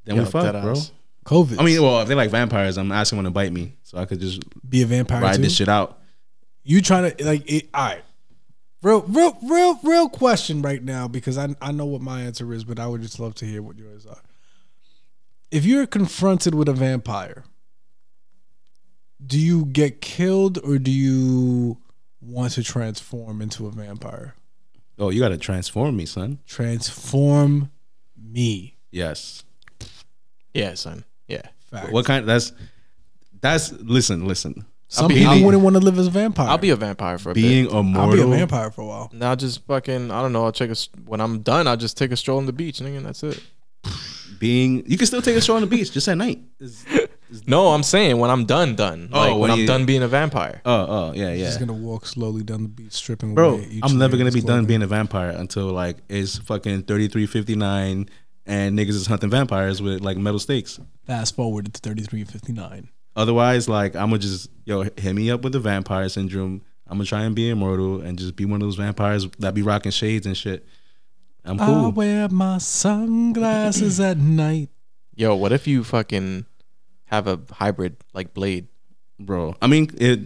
then 0.06 0.16
Yo, 0.16 0.24
we 0.24 0.30
fuck, 0.30 0.52
bro? 0.62 0.72
ass. 0.72 0.92
COVID. 1.26 1.60
I 1.60 1.64
mean, 1.64 1.82
well, 1.82 2.00
if 2.02 2.08
they 2.08 2.16
like 2.16 2.30
vampires, 2.32 2.78
I'm 2.78 2.92
asking 2.92 3.18
them 3.18 3.26
to 3.26 3.32
bite 3.32 3.52
me 3.52 3.74
so 3.84 3.98
I 3.98 4.06
could 4.06 4.20
just 4.22 4.42
be 4.70 4.82
a 4.82 4.86
vampire 4.86 5.22
ride 5.22 5.36
too. 5.36 5.42
this 5.42 5.54
shit 5.56 5.68
out. 5.68 6.00
You 6.64 6.82
trying 6.82 7.12
to 7.12 7.26
like 7.26 7.50
it? 7.52 7.68
All 7.74 7.86
right. 7.86 8.04
Real, 8.82 9.02
real, 9.02 9.38
real, 9.44 9.80
real 9.84 10.10
question 10.10 10.62
right 10.62 10.84
now 10.84 11.08
because 11.08 11.38
I 11.38 11.56
I 11.62 11.72
know 11.72 11.86
what 11.86 12.02
my 12.02 12.22
answer 12.22 12.54
is, 12.54 12.64
but 12.64 12.80
I 12.80 12.88
would 12.88 13.02
just 13.02 13.20
love 13.20 13.36
to 13.36 13.46
hear 13.46 13.62
what 13.62 13.78
yours 13.78 14.06
are. 14.06 14.22
If 15.50 15.66
you're 15.66 15.88
confronted 15.88 16.54
with 16.54 16.70
a 16.70 16.74
vampire, 16.74 17.46
do 19.26 19.40
you 19.40 19.66
get 19.66 20.02
killed 20.02 20.60
or 20.64 20.78
do 20.78 20.92
you 20.92 21.78
want 22.22 22.54
to 22.54 22.64
transform 22.64 23.42
into 23.42 23.66
a 23.66 23.72
vampire? 23.72 24.36
Oh, 25.00 25.10
you 25.10 25.20
gotta 25.20 25.38
transform 25.38 25.96
me, 25.96 26.06
son. 26.06 26.40
Transform 26.46 27.72
me. 28.16 28.78
Yes. 28.92 29.44
yeah, 30.54 30.74
son. 30.76 31.04
Yeah. 31.28 31.44
Fact. 31.72 31.92
What 31.92 32.06
kind? 32.06 32.28
That's 32.28 32.54
that's 33.42 33.72
listen, 33.74 34.28
listen. 34.28 34.66
Some 34.90 35.08
be- 35.10 35.16
people 35.16 35.34
being- 35.34 35.46
wouldn't 35.46 35.64
want 35.64 35.76
to 35.76 35.80
live 35.82 36.00
as 36.00 36.08
a 36.08 36.10
vampire. 36.12 36.48
I'll 36.50 36.58
be 36.58 36.70
a 36.70 36.76
vampire 36.76 37.18
for 37.18 37.32
a 37.32 37.34
Being 37.34 37.66
bit. 37.66 37.74
immortal. 37.74 38.02
I'll 38.22 38.28
be 38.30 38.36
a 38.36 38.38
vampire 38.38 38.72
for 38.72 38.82
a 38.82 38.86
while. 38.86 39.10
Now 39.14 39.36
just 39.36 39.66
fucking 39.68 40.12
I 40.12 40.22
don't 40.22 40.32
know, 40.34 40.46
I'll 40.46 40.52
check 40.54 40.70
a 40.70 40.72
s- 40.72 40.90
when 41.06 41.20
I'm 41.20 41.40
done, 41.42 41.68
I'll 41.68 41.76
just 41.78 41.98
take 41.98 42.12
a 42.12 42.16
stroll 42.18 42.38
on 42.38 42.46
the 42.46 42.54
beach, 42.54 42.80
nigga, 42.80 42.98
and 42.98 43.06
that's 43.06 43.22
it. 43.24 43.42
Being 44.40 44.84
you 44.88 44.98
can 44.98 45.08
still 45.08 45.22
take 45.22 45.36
a 45.36 45.42
stroll 45.42 45.56
on 45.58 45.62
the 45.62 45.68
beach 45.68 45.92
just 45.92 46.08
at 46.08 46.18
night. 46.18 46.40
It's- 46.62 46.86
No, 47.46 47.70
I'm 47.70 47.84
saying 47.84 48.18
when 48.20 48.30
I'm 48.30 48.46
done, 48.46 48.76
done. 48.76 49.10
Oh, 49.12 49.20
like 49.20 49.30
when, 49.32 49.40
when 49.40 49.52
I'm 49.52 49.60
you- 49.60 49.68
done 49.68 49.86
being 49.86 50.02
a 50.04 50.08
vampire. 50.08 50.62
Oh, 50.66 50.72
oh, 50.90 51.12
yeah, 51.14 51.34
yeah. 51.34 51.46
Just 51.46 51.60
gonna 51.60 51.74
walk 51.74 52.06
slowly 52.06 52.44
down 52.44 52.64
the 52.64 52.70
beach, 52.70 52.94
stripping 52.94 53.36
Bro, 53.36 53.56
away. 53.56 53.68
each 53.70 53.84
I'm 53.84 53.98
never 53.98 54.16
gonna 54.16 54.32
be 54.32 54.38
his 54.38 54.46
done 54.46 54.64
being 54.66 54.82
a 54.84 54.88
vampire 54.88 55.32
until 55.32 55.66
like 55.74 55.98
it's 56.08 56.38
fucking 56.38 56.84
3359 56.84 58.08
and 58.46 58.80
niggas 58.80 58.90
is 58.92 59.08
hunting 59.08 59.30
vampires 59.30 59.82
with 59.82 60.00
like 60.02 60.18
metal 60.18 60.40
stakes. 60.40 60.80
Fast 61.06 61.36
forward 61.36 61.74
to 61.74 61.82
3359. 61.82 62.88
Otherwise, 63.18 63.68
like 63.68 63.96
I'm 63.96 64.10
gonna 64.10 64.20
just 64.20 64.50
yo 64.64 64.84
hit 64.84 65.14
me 65.14 65.30
up 65.30 65.42
with 65.42 65.52
the 65.52 65.60
vampire 65.60 66.08
syndrome. 66.08 66.62
I'm 66.88 66.98
gonna 66.98 67.06
try 67.06 67.24
and 67.24 67.36
be 67.36 67.50
immortal 67.50 68.00
and 68.00 68.18
just 68.18 68.38
be 68.38 68.46
one 68.46 68.62
of 68.62 68.68
those 68.68 68.78
vampires 68.78 69.28
that 69.40 69.54
be 69.54 69.62
rocking 69.62 69.92
shades 69.92 70.26
and 70.26 70.38
shit. 70.38 70.66
I'm 71.44 71.58
cool. 71.58 71.68
I 71.68 71.82
cool. 71.82 71.92
wear 71.92 72.30
my 72.30 72.60
sunglasses 72.60 74.00
at 74.00 74.18
night. 74.18 74.70
Yo, 75.16 75.36
what 75.36 75.52
if 75.52 75.68
you 75.68 75.84
fucking 75.84 76.46
have 77.06 77.28
a 77.28 77.40
hybrid 77.52 77.98
like 78.14 78.34
Blade? 78.34 78.68
bro. 79.20 79.56
I 79.62 79.68
mean, 79.68 79.90
it. 79.98 80.20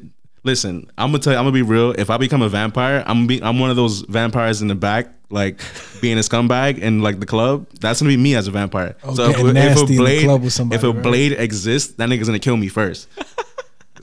Listen, 0.44 0.90
I'm 0.98 1.10
gonna 1.12 1.20
tell 1.20 1.34
you, 1.34 1.40
I'm 1.40 1.46
gonna 1.46 1.54
be 1.54 1.62
real. 1.62 1.92
If 1.92 2.10
I 2.10 2.18
become 2.18 2.42
a 2.42 2.50
vampire, 2.50 3.04
I'm 3.06 3.18
gonna 3.20 3.28
be, 3.28 3.44
I'm 3.44 3.60
one 3.60 3.70
of 3.70 3.76
those 3.76 4.02
vampires 4.02 4.62
in 4.64 4.68
the 4.70 4.76
back, 4.76 5.08
like 5.30 5.62
being 6.02 6.18
a 6.18 6.22
scumbag 6.22 6.80
in 6.80 7.02
like 7.02 7.20
the 7.20 7.28
club. 7.28 7.68
That's 7.80 8.02
gonna 8.02 8.10
be 8.12 8.18
me 8.18 8.34
as 8.36 8.48
a 8.48 8.52
vampire. 8.52 8.96
Oh, 9.04 9.14
nasty 9.52 9.98
in 9.98 10.04
the 10.04 10.24
club 10.24 10.42
with 10.44 10.54
somebody, 10.54 10.78
if 10.78 10.84
a 10.84 10.92
right? 10.92 11.04
blade 11.04 11.34
exists, 11.34 11.94
that 11.96 12.10
nigga's 12.10 12.28
gonna 12.28 12.40
kill 12.40 12.58
me 12.58 12.68
first. 12.68 13.08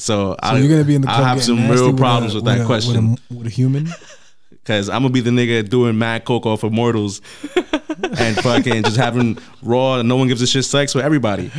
So, 0.01 0.35
So 0.35 0.37
I, 0.41 0.59
you're 0.59 0.69
gonna 0.69 0.85
be 0.85 0.95
in 0.95 1.01
the 1.01 1.09
club. 1.09 1.21
I 1.25 1.29
have 1.29 1.43
some 1.43 1.69
real 1.69 1.89
with 1.89 1.99
problems 1.99 2.35
a- 2.35 2.37
with, 2.37 2.45
that 2.45 2.61
a- 2.61 2.67
question 2.67 3.11
With 3.11 3.21
a, 3.33 3.35
with 3.35 3.47
a 3.49 3.51
human. 3.51 3.89
because 4.51 4.89
I'm 4.89 5.03
gonna 5.03 5.11
be 5.11 5.21
the 5.23 5.31
nigga 5.31 5.69
doing 5.69 5.99
mad 5.99 6.25
coke 6.25 6.47
off 6.47 6.63
immortals 6.63 7.21
and 8.19 8.37
fucking 8.37 8.83
just 8.85 8.97
having 8.97 9.39
raw. 9.63 10.01
No 10.03 10.17
one 10.17 10.29
gives 10.29 10.41
a 10.43 10.47
shit 10.47 10.65
sex 10.65 10.95
with 10.95 11.05
everybody 11.05 11.51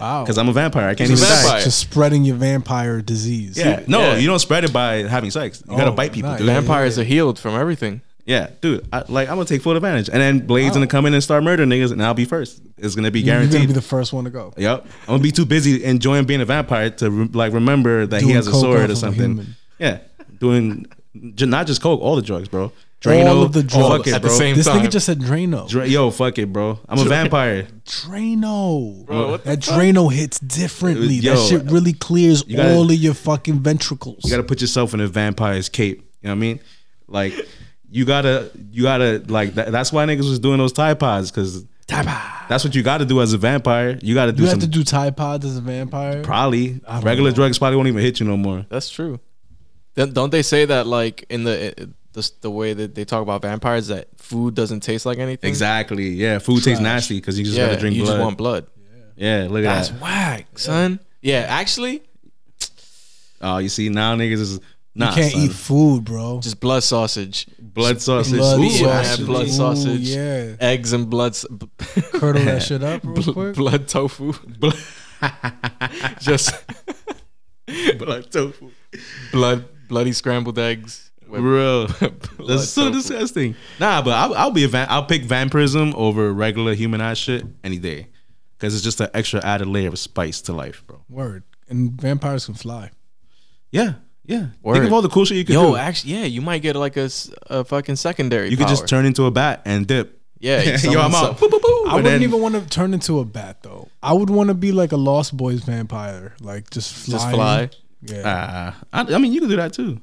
Wow. 0.00 0.22
because 0.24 0.38
I'm 0.38 0.48
a 0.48 0.52
vampire. 0.52 0.88
I 0.88 0.94
can't 0.94 1.10
He's 1.10 1.22
even 1.22 1.32
a 1.32 1.42
die. 1.42 1.62
Just 1.62 1.78
spreading 1.78 2.24
your 2.24 2.36
vampire 2.36 3.00
disease. 3.00 3.56
Yeah, 3.56 3.82
no, 3.86 4.00
Yeah. 4.00 4.16
you 4.16 4.26
don't 4.26 4.38
spread 4.38 4.64
it 4.64 4.72
by 4.72 5.02
having 5.04 5.30
sex. 5.30 5.62
You 5.68 5.76
gotta 5.76 5.90
Oh, 5.90 5.94
bite 5.94 6.12
people, 6.12 6.30
nice. 6.30 6.38
dude. 6.38 6.46
Vampires 6.48 6.98
are 6.98 7.04
healed 7.04 7.38
from 7.38 7.54
everything. 7.54 8.00
Yeah, 8.26 8.48
dude. 8.60 8.84
I, 8.92 9.04
like 9.08 9.28
I'm 9.28 9.36
gonna 9.36 9.44
take 9.46 9.62
full 9.62 9.76
advantage, 9.76 10.08
and 10.08 10.20
then 10.20 10.40
Blade's 10.40 10.74
gonna 10.74 10.88
come 10.88 11.06
in 11.06 11.14
and 11.14 11.22
start 11.22 11.44
murdering 11.44 11.68
niggas, 11.70 11.92
and 11.92 12.02
I'll 12.02 12.12
be 12.12 12.24
first. 12.24 12.60
It's 12.76 12.96
gonna 12.96 13.12
be 13.12 13.20
You're 13.20 13.34
guaranteed. 13.36 13.52
gonna 13.54 13.66
be 13.68 13.72
the 13.72 13.80
first 13.80 14.12
one 14.12 14.24
to 14.24 14.30
go. 14.30 14.52
yep. 14.56 14.84
I'm 15.02 15.06
gonna 15.14 15.22
be 15.22 15.30
too 15.30 15.46
busy 15.46 15.84
enjoying 15.84 16.24
being 16.24 16.40
a 16.40 16.44
vampire 16.44 16.90
to 16.90 17.10
re- 17.10 17.28
like 17.32 17.52
remember 17.52 18.04
that 18.06 18.22
he 18.22 18.32
has 18.32 18.48
a 18.48 18.52
sword 18.52 18.90
or 18.90 18.96
something. 18.96 19.46
Yeah, 19.78 19.98
doing 20.40 20.86
not 21.14 21.66
just 21.68 21.80
coke, 21.80 22.00
all 22.00 22.16
the 22.16 22.22
drugs, 22.22 22.48
bro. 22.48 22.72
Drano, 23.02 23.26
All 23.28 23.42
of 23.42 23.52
the 23.52 23.62
drugs. 23.62 23.88
Fuck 23.98 24.06
it, 24.06 24.14
At 24.14 24.22
the 24.22 24.28
bro. 24.28 24.36
same 24.38 24.56
This 24.56 24.66
time. 24.66 24.80
nigga 24.84 24.90
just 24.90 25.06
said 25.06 25.18
Drano. 25.20 25.68
Dra- 25.68 25.86
Yo, 25.86 26.10
fuck 26.10 26.38
it, 26.38 26.52
bro. 26.52 26.78
I'm 26.88 26.98
a 26.98 27.04
vampire. 27.04 27.66
Drano. 27.84 29.04
Bro, 29.06 29.30
what 29.30 29.44
the 29.44 29.50
that 29.50 29.58
Drano 29.60 30.12
hits 30.12 30.38
differently. 30.40 31.14
Yo, 31.14 31.34
that 31.36 31.48
shit 31.48 31.70
really 31.70 31.92
clears 31.92 32.42
you 32.46 32.56
gotta- 32.56 32.74
all 32.74 32.84
of 32.90 32.96
your 32.96 33.14
fucking 33.14 33.60
ventricles. 33.60 34.20
You 34.24 34.30
gotta 34.30 34.42
put 34.42 34.60
yourself 34.60 34.94
in 34.94 35.00
a 35.00 35.06
vampire's 35.08 35.68
cape. 35.68 35.98
You 36.22 36.28
know 36.28 36.30
what 36.30 36.36
I 36.36 36.40
mean? 36.40 36.60
Like, 37.08 37.34
you 37.90 38.04
gotta, 38.04 38.50
you 38.72 38.82
gotta, 38.82 39.22
like, 39.28 39.54
that, 39.54 39.70
that's 39.72 39.92
why 39.92 40.04
niggas 40.06 40.28
was 40.28 40.38
doing 40.38 40.58
those 40.58 40.72
Tide 40.72 40.98
Pods, 40.98 41.30
because 41.30 41.64
that's 41.86 42.64
what 42.64 42.74
you 42.74 42.82
gotta 42.82 43.04
do 43.04 43.20
as 43.20 43.32
a 43.32 43.38
vampire. 43.38 43.98
You 44.02 44.14
gotta 44.14 44.32
do 44.32 44.42
you 44.42 44.48
some, 44.48 44.58
have 44.60 44.68
to 44.68 44.74
do 44.78 44.82
Tide 44.82 45.16
Pods 45.16 45.44
as 45.44 45.56
a 45.56 45.60
vampire. 45.60 46.22
probably, 46.22 46.80
regular 47.02 47.30
know. 47.30 47.36
drugs 47.36 47.58
probably 47.58 47.76
won't 47.76 47.88
even 47.88 48.02
hit 48.02 48.18
you 48.20 48.26
no 48.26 48.36
more. 48.36 48.66
That's 48.68 48.90
true. 48.90 49.20
Then 49.94 50.12
don't 50.12 50.30
they 50.30 50.42
say 50.42 50.64
that 50.64 50.86
like 50.86 51.24
in 51.30 51.44
the 51.44 51.90
the, 52.16 52.30
the 52.40 52.50
way 52.50 52.72
that 52.74 52.94
they 52.96 53.04
talk 53.04 53.22
about 53.22 53.42
vampires 53.42 53.86
that 53.88 54.08
food 54.18 54.54
doesn't 54.56 54.80
taste 54.80 55.06
like 55.06 55.18
anything? 55.18 55.48
Exactly. 55.48 56.08
Yeah, 56.08 56.38
food 56.38 56.64
tastes 56.64 56.82
nasty 56.82 57.16
because 57.18 57.38
you 57.38 57.44
just 57.44 57.56
Yeah, 57.56 57.66
gotta 57.68 57.78
drink 57.80 57.94
you 57.94 58.02
blood. 58.02 58.12
just 58.14 58.22
want 58.24 58.36
blood. 58.38 58.66
yeah, 59.16 59.46
look 59.48 59.64
at 59.64 59.74
That's 59.74 59.88
that. 59.90 59.92
That's 59.94 60.02
whack, 60.02 60.58
son. 60.58 60.98
Yeah, 61.22 61.46
actually, 61.48 62.02
Oh, 63.40 63.58
you 63.58 63.68
see 63.68 63.88
now 63.90 64.16
niggas 64.16 64.40
is 64.40 64.60
nah, 64.94 65.10
you 65.10 65.14
can't 65.14 65.32
son. 65.32 65.42
eat 65.42 65.52
food, 65.52 66.04
bro. 66.04 66.40
just 66.42 66.58
blood 66.58 66.82
sausage, 66.82 67.46
blood 67.60 68.00
sausage. 68.00 68.38
Blood 68.38 68.60
Ooh, 68.60 68.70
sausage. 68.70 69.18
man, 69.18 69.26
blood 69.26 69.46
Ooh, 69.46 69.50
sausage. 69.50 70.00
Yeah. 70.08 70.56
eggs 70.60 70.92
and 70.94 71.08
blood, 71.10 71.32
s- 71.32 71.44
Curdle 72.12 72.42
that 72.44 72.62
shit 72.62 72.82
up 72.82 73.04
real 73.04 73.14
bl- 73.14 73.32
quick. 73.32 73.54
blood 73.56 73.88
tofu. 73.88 74.32
just 76.20 76.54
blood 77.98 78.30
tofu. 78.30 78.70
blood 79.32 79.64
bloody 79.88 80.12
scrambled 80.12 80.58
eggs. 80.58 81.05
With 81.42 81.98
Bro, 82.38 82.46
that's 82.46 82.68
so 82.68 82.84
tofu. 82.90 82.94
disgusting. 82.98 83.54
Nah, 83.80 84.02
but 84.02 84.10
I'll, 84.14 84.34
I'll 84.34 84.50
be 84.50 84.64
a 84.64 84.68
van- 84.68 84.88
I'll 84.90 85.04
pick 85.04 85.22
vampirism 85.24 85.94
over 85.96 86.32
regular 86.32 86.74
human 86.74 87.00
ass 87.00 87.18
shit 87.18 87.44
any 87.64 87.78
day, 87.78 88.08
because 88.58 88.74
it's 88.74 88.84
just 88.84 89.00
an 89.00 89.08
extra 89.14 89.44
added 89.44 89.68
layer 89.68 89.88
of 89.88 89.98
spice 89.98 90.40
to 90.42 90.52
life, 90.52 90.82
bro. 90.86 91.00
Word. 91.08 91.42
And 91.68 92.00
vampires 92.00 92.46
can 92.46 92.54
fly. 92.54 92.90
Yeah, 93.70 93.94
yeah. 94.24 94.46
Word. 94.62 94.74
Think 94.74 94.86
of 94.86 94.92
all 94.92 95.02
the 95.02 95.08
cool 95.08 95.24
shit 95.24 95.36
you 95.36 95.44
could 95.44 95.52
do. 95.54 95.60
Yo, 95.60 95.70
do. 95.72 95.76
actually, 95.76 96.14
yeah, 96.14 96.24
you 96.24 96.40
might 96.40 96.62
get 96.62 96.76
like 96.76 96.96
a, 96.96 97.02
s- 97.02 97.30
a 97.48 97.64
fucking 97.64 97.96
secondary. 97.96 98.48
you 98.50 98.56
could 98.56 98.68
just 98.68 98.82
power. 98.82 98.88
turn 98.88 99.06
into 99.06 99.24
a 99.26 99.30
bat 99.30 99.62
and 99.64 99.86
dip. 99.86 100.20
Yeah, 100.38 100.60
you 100.62 100.70
Yo, 100.72 100.76
summon 100.76 100.98
I'm 101.00 101.14
out. 101.14 101.38
Boop, 101.38 101.48
boop, 101.48 101.60
boop. 101.60 101.62
I 101.62 101.82
And 101.84 101.92
wouldn't 101.94 102.04
then 102.04 102.22
even 102.22 102.40
want 102.42 102.54
to 102.54 102.60
turn 102.68 102.92
into 102.94 103.18
a 103.20 103.24
bat 103.24 103.62
though. 103.62 103.88
I 104.02 104.12
would 104.12 104.28
want 104.30 104.48
to 104.48 104.54
be 104.54 104.70
like 104.70 104.92
a 104.92 104.96
Lost 104.96 105.36
Boys 105.36 105.60
vampire, 105.64 106.34
like 106.40 106.68
just 106.70 106.92
fly. 106.94 107.12
Just 107.16 107.30
fly. 107.30 107.70
Yeah. 108.02 108.22
Ah, 108.24 108.80
I, 108.92 109.14
I 109.14 109.18
mean, 109.18 109.32
you 109.32 109.40
can 109.40 109.48
do 109.48 109.56
that 109.56 109.72
too. 109.72 110.00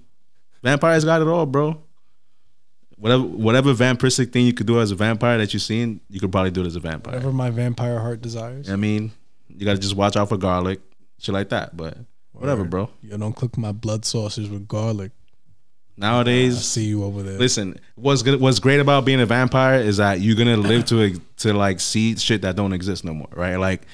Vampires 0.63 1.05
got 1.05 1.21
it 1.21 1.27
all, 1.27 1.45
bro. 1.45 1.81
Whatever, 2.97 3.23
whatever 3.23 3.73
vampiristic 3.73 4.31
thing 4.31 4.45
you 4.45 4.53
could 4.53 4.65
do 4.65 4.79
as 4.79 4.91
a 4.91 4.95
vampire 4.95 5.37
that 5.37 5.53
you've 5.53 5.61
seen, 5.61 5.99
you 6.09 6.21
could 6.21 6.31
probably 6.31 6.51
do 6.51 6.61
it 6.61 6.67
as 6.67 6.77
a 6.77 6.79
vampire. 6.79 7.15
Whatever 7.15 7.33
my 7.33 7.49
vampire 7.49 7.99
heart 7.99 8.21
desires. 8.21 8.69
I 8.69 8.77
mean, 8.77 9.11
you 9.49 9.65
gotta 9.65 9.77
just 9.77 9.95
watch 9.95 10.15
out 10.15 10.29
for 10.29 10.37
garlic, 10.37 10.79
shit 11.19 11.33
like 11.33 11.49
that. 11.49 11.75
But 11.75 11.97
whatever, 12.31 12.63
bro. 12.63 12.89
You 13.01 13.17
don't 13.17 13.35
cook 13.35 13.57
my 13.57 13.73
blood 13.73 14.05
sausage 14.05 14.47
with 14.49 14.69
garlic. 14.69 15.11
I 15.15 16.01
Nowadays, 16.01 16.63
see 16.65 16.85
you 16.85 17.03
over 17.03 17.21
there. 17.23 17.37
listen. 17.37 17.77
What's 17.95 18.21
good? 18.23 18.39
What's 18.39 18.59
great 18.59 18.79
about 18.79 19.03
being 19.05 19.19
a 19.19 19.25
vampire 19.25 19.79
is 19.81 19.97
that 19.97 20.21
you're 20.21 20.37
gonna 20.37 20.57
live 20.57 20.85
to 20.85 21.19
to 21.37 21.53
like 21.53 21.81
see 21.81 22.15
shit 22.15 22.41
that 22.43 22.55
don't 22.55 22.71
exist 22.73 23.03
no 23.03 23.13
more, 23.13 23.29
right? 23.35 23.57
Like. 23.57 23.85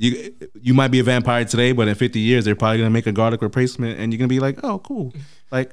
You 0.00 0.32
you 0.54 0.74
might 0.74 0.92
be 0.92 1.00
a 1.00 1.02
vampire 1.02 1.44
today, 1.44 1.72
but 1.72 1.88
in 1.88 1.96
50 1.96 2.20
years 2.20 2.44
they're 2.44 2.54
probably 2.54 2.78
gonna 2.78 2.88
make 2.90 3.08
a 3.08 3.12
garlic 3.12 3.42
replacement, 3.42 3.98
and 3.98 4.12
you're 4.12 4.18
gonna 4.18 4.28
be 4.28 4.38
like, 4.38 4.60
oh, 4.62 4.78
cool, 4.78 5.12
like 5.50 5.72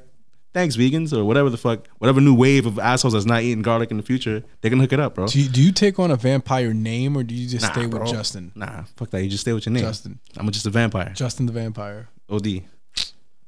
thanks 0.56 0.76
vegans 0.76 1.14
or 1.16 1.24
whatever 1.24 1.52
the 1.52 1.58
fuck, 1.58 1.88
whatever 2.00 2.20
new 2.20 2.34
wave 2.34 2.66
of 2.66 2.80
assholes 2.80 3.14
that's 3.14 3.26
not 3.28 3.44
eating 3.44 3.62
garlic 3.62 3.92
in 3.92 3.98
the 3.98 4.04
future, 4.04 4.42
they 4.62 4.70
can 4.72 4.80
hook 4.80 4.92
it 4.94 5.00
up, 5.00 5.14
bro. 5.14 5.28
do, 5.28 5.40
you, 5.40 5.50
do 5.50 5.62
you 5.62 5.72
take 5.72 6.00
on 6.00 6.10
a 6.10 6.16
vampire 6.16 6.74
name 6.74 7.16
or 7.16 7.24
do 7.24 7.36
you 7.36 7.48
just 7.48 7.66
Nah, 7.66 7.72
stay 7.74 7.86
bro. 7.86 8.02
with 8.02 8.10
Justin? 8.12 8.52
Nah, 8.56 8.84
fuck 8.96 9.12
that. 9.12 9.22
You 9.22 9.30
just 9.30 9.42
stay 9.42 9.54
with 9.54 9.66
your 9.68 9.74
name. 9.74 9.84
Justin. 9.84 10.18
I'm 10.38 10.50
just 10.52 10.66
a 10.66 10.70
vampire. 10.72 11.12
Justin 11.14 11.46
the 11.46 11.52
vampire. 11.52 12.08
Od. 12.30 12.48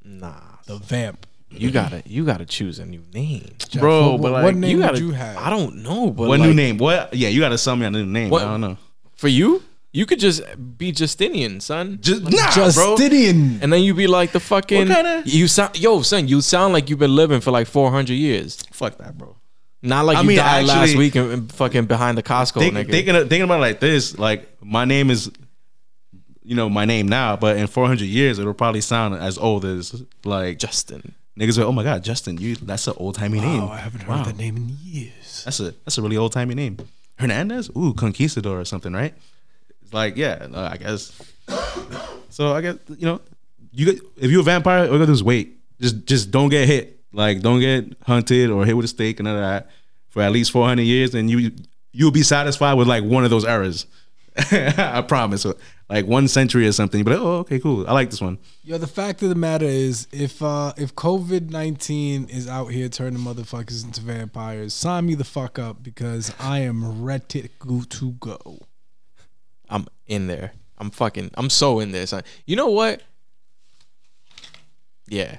Nah, 0.03 0.33
The 0.67 0.77
vamp. 0.77 1.25
you 1.49 1.71
gotta 1.71 2.03
you 2.05 2.25
gotta 2.25 2.45
choose 2.45 2.77
a 2.79 2.85
new 2.85 3.01
name, 3.13 3.55
Jeff, 3.69 3.81
Bro, 3.81 4.11
what, 4.13 4.21
but 4.21 4.31
what 4.43 4.55
name 4.55 4.69
you 4.71 4.79
gotta. 4.79 4.99
you 4.99 5.11
have? 5.11 5.37
I 5.37 5.49
don't 5.49 5.77
know, 5.77 6.11
but 6.11 6.27
What 6.27 6.39
like, 6.39 6.47
new 6.47 6.53
name? 6.53 6.77
What? 6.77 7.13
Yeah, 7.13 7.29
you 7.29 7.39
gotta 7.39 7.57
sell 7.57 7.75
me 7.75 7.85
a 7.85 7.89
new 7.91 8.05
name. 8.05 8.29
What- 8.29 8.43
I 8.43 8.45
don't 8.51 8.61
know. 8.61 8.77
for 9.15 9.27
you? 9.29 9.63
You 9.93 10.05
could 10.05 10.19
just 10.19 10.41
be 10.77 10.91
Justinian, 10.91 11.59
son. 11.59 11.97
Just 12.01 12.23
nah, 12.23 12.71
bro. 12.73 12.95
Justinian. 12.97 13.59
and 13.61 13.71
then 13.73 13.81
you'd 13.81 13.95
be 13.97 14.05
like 14.07 14.31
the 14.31 14.39
fucking. 14.39 14.87
What 14.89 14.95
kinda- 14.95 15.23
You 15.25 15.47
sound, 15.47 15.79
yo, 15.79 16.01
son. 16.01 16.27
You 16.27 16.41
sound 16.41 16.73
like 16.73 16.89
you've 16.89 16.99
been 16.99 17.15
living 17.15 17.41
for 17.41 17.51
like 17.51 17.67
four 17.67 17.89
hundred 17.89 18.15
years. 18.15 18.61
Fuck 18.71 18.97
that, 18.97 19.17
bro. 19.17 19.35
Not 19.81 20.05
like 20.05 20.17
I 20.17 20.21
you 20.21 20.27
mean, 20.27 20.37
died 20.37 20.65
last 20.65 20.77
actually- 20.89 20.97
week 20.97 21.15
and, 21.15 21.31
and 21.31 21.51
fucking 21.51 21.85
behind 21.85 22.17
the 22.17 22.23
Costco, 22.23 22.59
Think, 22.59 22.75
nigga. 22.75 22.91
thinking, 22.91 23.13
thinking 23.15 23.41
about 23.43 23.57
it 23.59 23.61
like 23.61 23.79
this, 23.79 24.17
like 24.19 24.47
my 24.61 24.85
name 24.85 25.09
is, 25.09 25.31
you 26.43 26.55
know, 26.55 26.67
my 26.69 26.85
name 26.85 27.07
now, 27.07 27.35
but 27.35 27.57
in 27.57 27.67
400 27.67 28.03
years 28.05 28.39
it'll 28.39 28.53
probably 28.53 28.81
sound 28.81 29.15
as 29.15 29.37
old 29.37 29.65
as 29.65 30.03
like 30.25 30.59
Justin. 30.59 31.13
niggas. 31.39 31.57
Are, 31.59 31.63
oh 31.63 31.71
my 31.71 31.83
god, 31.83 32.03
Justin, 32.03 32.37
you 32.39 32.55
that's 32.55 32.87
an 32.87 32.93
old 32.97 33.15
timey 33.15 33.39
name. 33.39 33.63
Oh, 33.63 33.69
I 33.69 33.77
haven't 33.77 34.01
heard 34.01 34.09
Wow. 34.17 34.23
that 34.23 34.37
name 34.37 34.57
in 34.57 34.77
years. 34.83 35.43
That's 35.45 35.59
a 35.59 35.71
that's 35.85 35.97
a 35.97 36.01
really 36.01 36.17
old 36.17 36.33
timey 36.33 36.55
name. 36.55 36.77
Hernandez, 37.19 37.69
ooh, 37.75 37.93
conquistador 37.93 38.59
or 38.59 38.65
something, 38.65 38.93
right? 38.93 39.13
It's 39.87 39.93
like 39.93 40.17
yeah, 40.17 40.47
I 40.53 40.75
guess. 40.75 41.13
So 42.27 42.51
I 42.51 42.59
guess 42.59 42.75
you 42.89 43.05
know, 43.05 43.21
you 43.71 44.01
if 44.17 44.29
you're 44.29 44.41
a 44.41 44.43
vampire, 44.43 44.79
all 44.79 44.85
you 44.87 44.91
gotta 44.91 45.05
do 45.05 45.13
is 45.13 45.23
wait. 45.23 45.61
Just 45.79 46.03
just 46.05 46.29
don't 46.29 46.49
get 46.49 46.67
hit. 46.67 46.99
Like 47.13 47.39
don't 47.39 47.61
get 47.61 47.95
hunted 48.03 48.49
or 48.49 48.65
hit 48.65 48.75
with 48.75 48.83
a 48.83 48.89
stake 48.89 49.21
and 49.21 49.27
that 49.27 49.69
for 50.09 50.21
at 50.21 50.33
least 50.33 50.51
400 50.51 50.81
years, 50.81 51.15
and 51.15 51.31
you 51.31 51.53
you'll 51.93 52.11
be 52.11 52.21
satisfied 52.21 52.73
with 52.73 52.89
like 52.89 53.05
one 53.05 53.23
of 53.23 53.29
those 53.29 53.45
errors. 53.45 53.85
I 54.51 55.01
promise. 55.07 55.45
Like 55.89 56.05
one 56.05 56.27
century 56.27 56.67
or 56.67 56.73
something. 56.73 57.05
But 57.05 57.13
oh, 57.13 57.37
okay, 57.37 57.59
cool. 57.59 57.87
I 57.87 57.93
like 57.93 58.09
this 58.09 58.19
one. 58.19 58.39
Yo, 58.63 58.77
the 58.77 58.87
fact 58.87 59.23
of 59.23 59.29
the 59.29 59.35
matter 59.35 59.65
is, 59.65 60.05
if 60.11 60.43
uh 60.43 60.73
if 60.75 60.95
COVID 60.95 61.49
nineteen 61.49 62.25
is 62.25 62.45
out 62.45 62.73
here 62.73 62.89
turning 62.89 63.21
motherfuckers 63.21 63.85
into 63.85 64.01
vampires, 64.01 64.73
sign 64.73 65.05
me 65.05 65.15
the 65.15 65.23
fuck 65.23 65.57
up 65.57 65.81
because 65.81 66.33
I 66.41 66.59
am 66.59 67.01
ready 67.01 67.49
to 67.69 68.11
go. 68.19 68.59
I'm 69.69 69.87
in 70.05 70.27
there. 70.27 70.53
I'm 70.77 70.91
fucking. 70.91 71.31
I'm 71.35 71.49
so 71.49 71.79
in 71.79 71.91
this. 71.91 72.11
son. 72.11 72.23
You 72.45 72.55
know 72.55 72.69
what? 72.69 73.01
Yeah, 75.07 75.37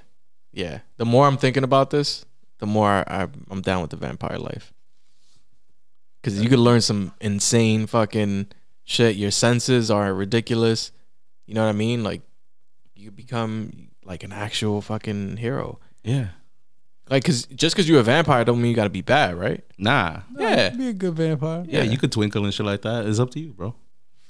yeah. 0.52 0.80
The 0.96 1.04
more 1.04 1.26
I'm 1.26 1.36
thinking 1.36 1.64
about 1.64 1.90
this, 1.90 2.24
the 2.58 2.66
more 2.66 2.88
I, 2.88 3.28
I'm 3.50 3.62
down 3.62 3.82
with 3.82 3.90
the 3.90 3.96
vampire 3.96 4.38
life. 4.38 4.72
Because 6.20 6.42
you 6.42 6.48
could 6.48 6.58
learn 6.58 6.80
some 6.80 7.12
insane 7.20 7.86
fucking 7.86 8.48
shit. 8.84 9.16
Your 9.16 9.30
senses 9.30 9.90
are 9.90 10.12
ridiculous. 10.12 10.90
You 11.46 11.54
know 11.54 11.62
what 11.62 11.70
I 11.70 11.72
mean? 11.72 12.02
Like 12.02 12.22
you 12.96 13.10
become 13.10 13.88
like 14.04 14.24
an 14.24 14.32
actual 14.32 14.80
fucking 14.80 15.36
hero. 15.36 15.78
Yeah. 16.02 16.28
Like, 17.08 17.24
cause 17.24 17.46
just 17.46 17.74
cause 17.76 17.88
you're 17.88 18.00
a 18.00 18.02
vampire 18.02 18.44
don't 18.44 18.60
mean 18.60 18.70
you 18.70 18.76
gotta 18.76 18.90
be 18.90 19.00
bad, 19.00 19.36
right? 19.36 19.64
Nah. 19.78 20.20
Yeah. 20.36 20.70
be 20.70 20.88
a 20.88 20.92
good 20.92 21.14
vampire. 21.14 21.64
Yeah, 21.66 21.82
you 21.82 21.96
could 21.96 22.12
twinkle 22.12 22.44
and 22.44 22.52
shit 22.52 22.66
like 22.66 22.82
that. 22.82 23.06
It's 23.06 23.18
up 23.18 23.30
to 23.30 23.40
you, 23.40 23.52
bro. 23.52 23.74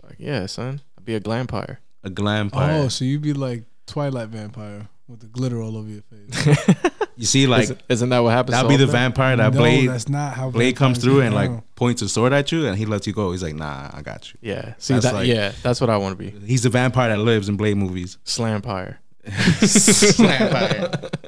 Fuck 0.08 0.16
yeah, 0.18 0.46
son. 0.46 0.80
I'd 0.96 1.04
be 1.04 1.14
a 1.14 1.20
glampire. 1.20 1.78
A 2.04 2.10
glampire. 2.10 2.84
Oh, 2.84 2.88
so 2.88 3.04
you'd 3.04 3.22
be 3.22 3.32
like 3.32 3.64
Twilight 3.86 4.28
vampire 4.28 4.88
with 5.08 5.20
the 5.20 5.26
glitter 5.26 5.60
all 5.62 5.76
over 5.76 5.88
your 5.88 6.02
face. 6.02 6.66
you 7.16 7.24
see, 7.26 7.46
like 7.46 7.64
Isn't, 7.64 7.82
isn't 7.88 8.08
that 8.10 8.18
what 8.20 8.30
happens? 8.30 8.52
that'd 8.52 8.66
so 8.70 8.76
be 8.76 8.76
the 8.76 8.90
vampire 8.90 9.36
that 9.36 9.52
no, 9.54 9.58
Blade 9.60 9.88
that's 9.88 10.08
not 10.08 10.34
how 10.34 10.50
Blade 10.50 10.76
comes 10.76 10.98
through 10.98 11.18
get 11.18 11.26
and 11.26 11.34
like 11.34 11.50
points 11.74 12.02
a 12.02 12.08
sword 12.08 12.32
at 12.32 12.52
you, 12.52 12.66
and 12.66 12.76
he 12.76 12.86
lets 12.86 13.06
you 13.06 13.12
go. 13.12 13.32
He's 13.32 13.42
like, 13.42 13.54
Nah, 13.54 13.90
I 13.92 14.02
got 14.02 14.32
you. 14.32 14.38
Yeah. 14.42 14.74
See 14.78 14.94
That's 14.94 15.06
that? 15.06 15.14
like- 15.14 15.26
yeah, 15.26 15.52
that's 15.62 15.80
what 15.80 15.90
I 15.90 15.96
want 15.96 16.18
to 16.18 16.30
be. 16.30 16.30
He's 16.46 16.62
the 16.62 16.70
vampire 16.70 17.08
that 17.08 17.18
lives 17.18 17.48
in 17.48 17.56
Blade 17.56 17.76
movies. 17.76 18.18
Slampire. 18.24 18.98
Slampire. 19.26 21.10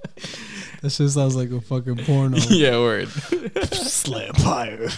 That 0.83 0.89
shit 0.89 1.11
sounds 1.11 1.37
like 1.37 1.51
a 1.51 1.61
fucking 1.61 1.99
porno. 2.07 2.39
yeah, 2.49 2.78
word. 2.78 3.09
Slampire. 3.09 4.91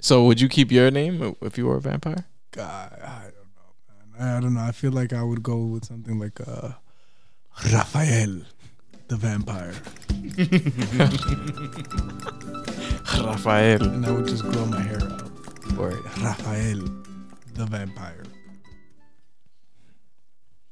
So 0.00 0.24
would 0.24 0.40
you 0.40 0.48
keep 0.48 0.72
your 0.72 0.90
name 0.90 1.36
if 1.42 1.56
you 1.56 1.66
were 1.66 1.76
a 1.76 1.80
vampire? 1.80 2.24
God, 2.54 2.92
I 3.02 3.22
don't 3.24 3.50
know, 3.56 4.18
man. 4.18 4.36
I 4.36 4.40
don't 4.40 4.54
know. 4.54 4.60
I 4.60 4.70
feel 4.70 4.92
like 4.92 5.12
I 5.12 5.24
would 5.24 5.42
go 5.42 5.56
with 5.64 5.84
something 5.86 6.20
like 6.20 6.40
uh, 6.46 6.70
Raphael, 7.72 8.42
the 9.08 9.16
vampire, 9.16 9.74
Raphael. 13.20 13.82
and 13.82 14.06
I 14.06 14.10
would 14.12 14.28
just 14.28 14.44
grow 14.44 14.66
my 14.66 14.80
hair 14.80 15.02
out. 15.02 15.30
Word. 15.76 16.04
Raphael, 16.22 16.78
the 17.54 17.66
vampire. 17.66 18.22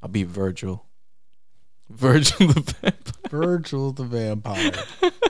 I'll 0.03 0.09
be 0.09 0.22
Virgil. 0.22 0.87
Virgil 1.91 2.47
the 2.47 2.61
vampire. 2.61 2.93
Virgil 3.28 3.93
the 3.93 4.05
vampire. 4.05 4.72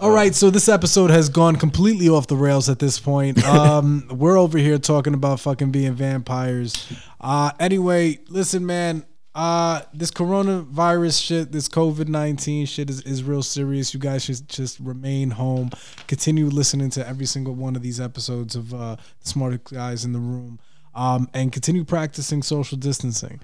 All 0.00 0.10
right, 0.10 0.34
so 0.34 0.48
this 0.48 0.70
episode 0.70 1.10
has 1.10 1.28
gone 1.28 1.56
completely 1.56 2.08
off 2.08 2.26
the 2.26 2.34
rails 2.34 2.70
at 2.70 2.78
this 2.78 2.98
point. 2.98 3.38
Um, 3.50 4.06
we're 4.10 4.38
over 4.38 4.56
here 4.58 4.78
talking 4.78 5.12
about 5.12 5.40
fucking 5.40 5.70
being 5.70 5.92
vampires. 5.94 6.90
Uh, 7.20 7.50
anyway, 7.58 8.18
listen, 8.28 8.64
man. 8.64 9.04
Uh, 9.34 9.82
this 9.92 10.10
coronavirus 10.10 11.22
shit, 11.22 11.52
this 11.52 11.68
COVID 11.68 12.08
nineteen 12.08 12.64
shit 12.64 12.88
is, 12.88 13.02
is 13.02 13.22
real 13.22 13.42
serious. 13.42 13.92
You 13.92 14.00
guys 14.00 14.24
should 14.24 14.48
just 14.48 14.80
remain 14.80 15.30
home. 15.30 15.70
Continue 16.06 16.46
listening 16.46 16.90
to 16.90 17.06
every 17.06 17.26
single 17.26 17.54
one 17.54 17.76
of 17.76 17.82
these 17.82 18.00
episodes 18.00 18.56
of 18.56 18.72
uh, 18.72 18.96
the 18.96 19.28
smartest 19.28 19.64
guys 19.64 20.04
in 20.04 20.12
the 20.12 20.18
room, 20.18 20.58
um, 20.94 21.28
and 21.34 21.52
continue 21.52 21.84
practicing 21.84 22.42
social 22.42 22.78
distancing. 22.78 23.40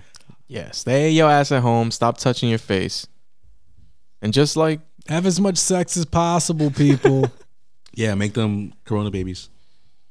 Yeah, 0.48 0.70
stay 0.70 1.10
your 1.10 1.30
ass 1.30 1.52
at 1.52 1.62
home. 1.62 1.90
Stop 1.90 2.18
touching 2.18 2.48
your 2.48 2.58
face. 2.58 3.06
And 4.22 4.32
just 4.32 4.56
like, 4.56 4.80
Have 5.08 5.26
as 5.26 5.40
much 5.40 5.56
sex 5.56 5.96
as 5.96 6.04
possible, 6.04 6.70
people. 6.70 7.30
yeah, 7.94 8.14
make 8.14 8.34
them 8.34 8.72
Corona 8.84 9.10
babies. 9.10 9.48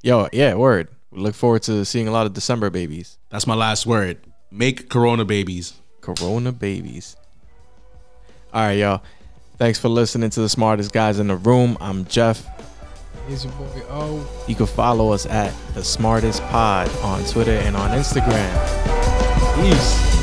yo, 0.03 0.27
yeah, 0.31 0.53
word. 0.53 0.87
We 1.11 1.19
look 1.19 1.35
forward 1.35 1.63
to 1.63 1.85
seeing 1.85 2.07
a 2.07 2.11
lot 2.11 2.25
of 2.25 2.33
December 2.33 2.69
babies. 2.69 3.17
That's 3.29 3.47
my 3.47 3.55
last 3.55 3.85
word. 3.85 4.17
Make 4.51 4.89
Corona 4.89 5.25
babies. 5.25 5.73
Corona 6.01 6.51
babies. 6.51 7.15
All 8.53 8.61
right, 8.61 8.73
y'all. 8.73 9.01
Thanks 9.57 9.79
for 9.79 9.89
listening 9.89 10.29
to 10.31 10.41
the 10.41 10.49
smartest 10.49 10.91
guys 10.91 11.19
in 11.19 11.27
the 11.27 11.35
room. 11.35 11.77
I'm 11.79 12.05
Jeff. 12.05 12.45
Here's 13.27 13.43
your 13.43 13.53
boy 13.53 13.81
O. 13.89 14.27
You 14.47 14.55
can 14.55 14.65
follow 14.65 15.11
us 15.11 15.25
at 15.25 15.53
the 15.73 15.83
smartest 15.83 16.41
pod 16.43 16.89
on 17.01 17.23
Twitter 17.25 17.53
and 17.53 17.75
on 17.75 17.91
Instagram. 17.91 18.51
Peace. 19.55 20.14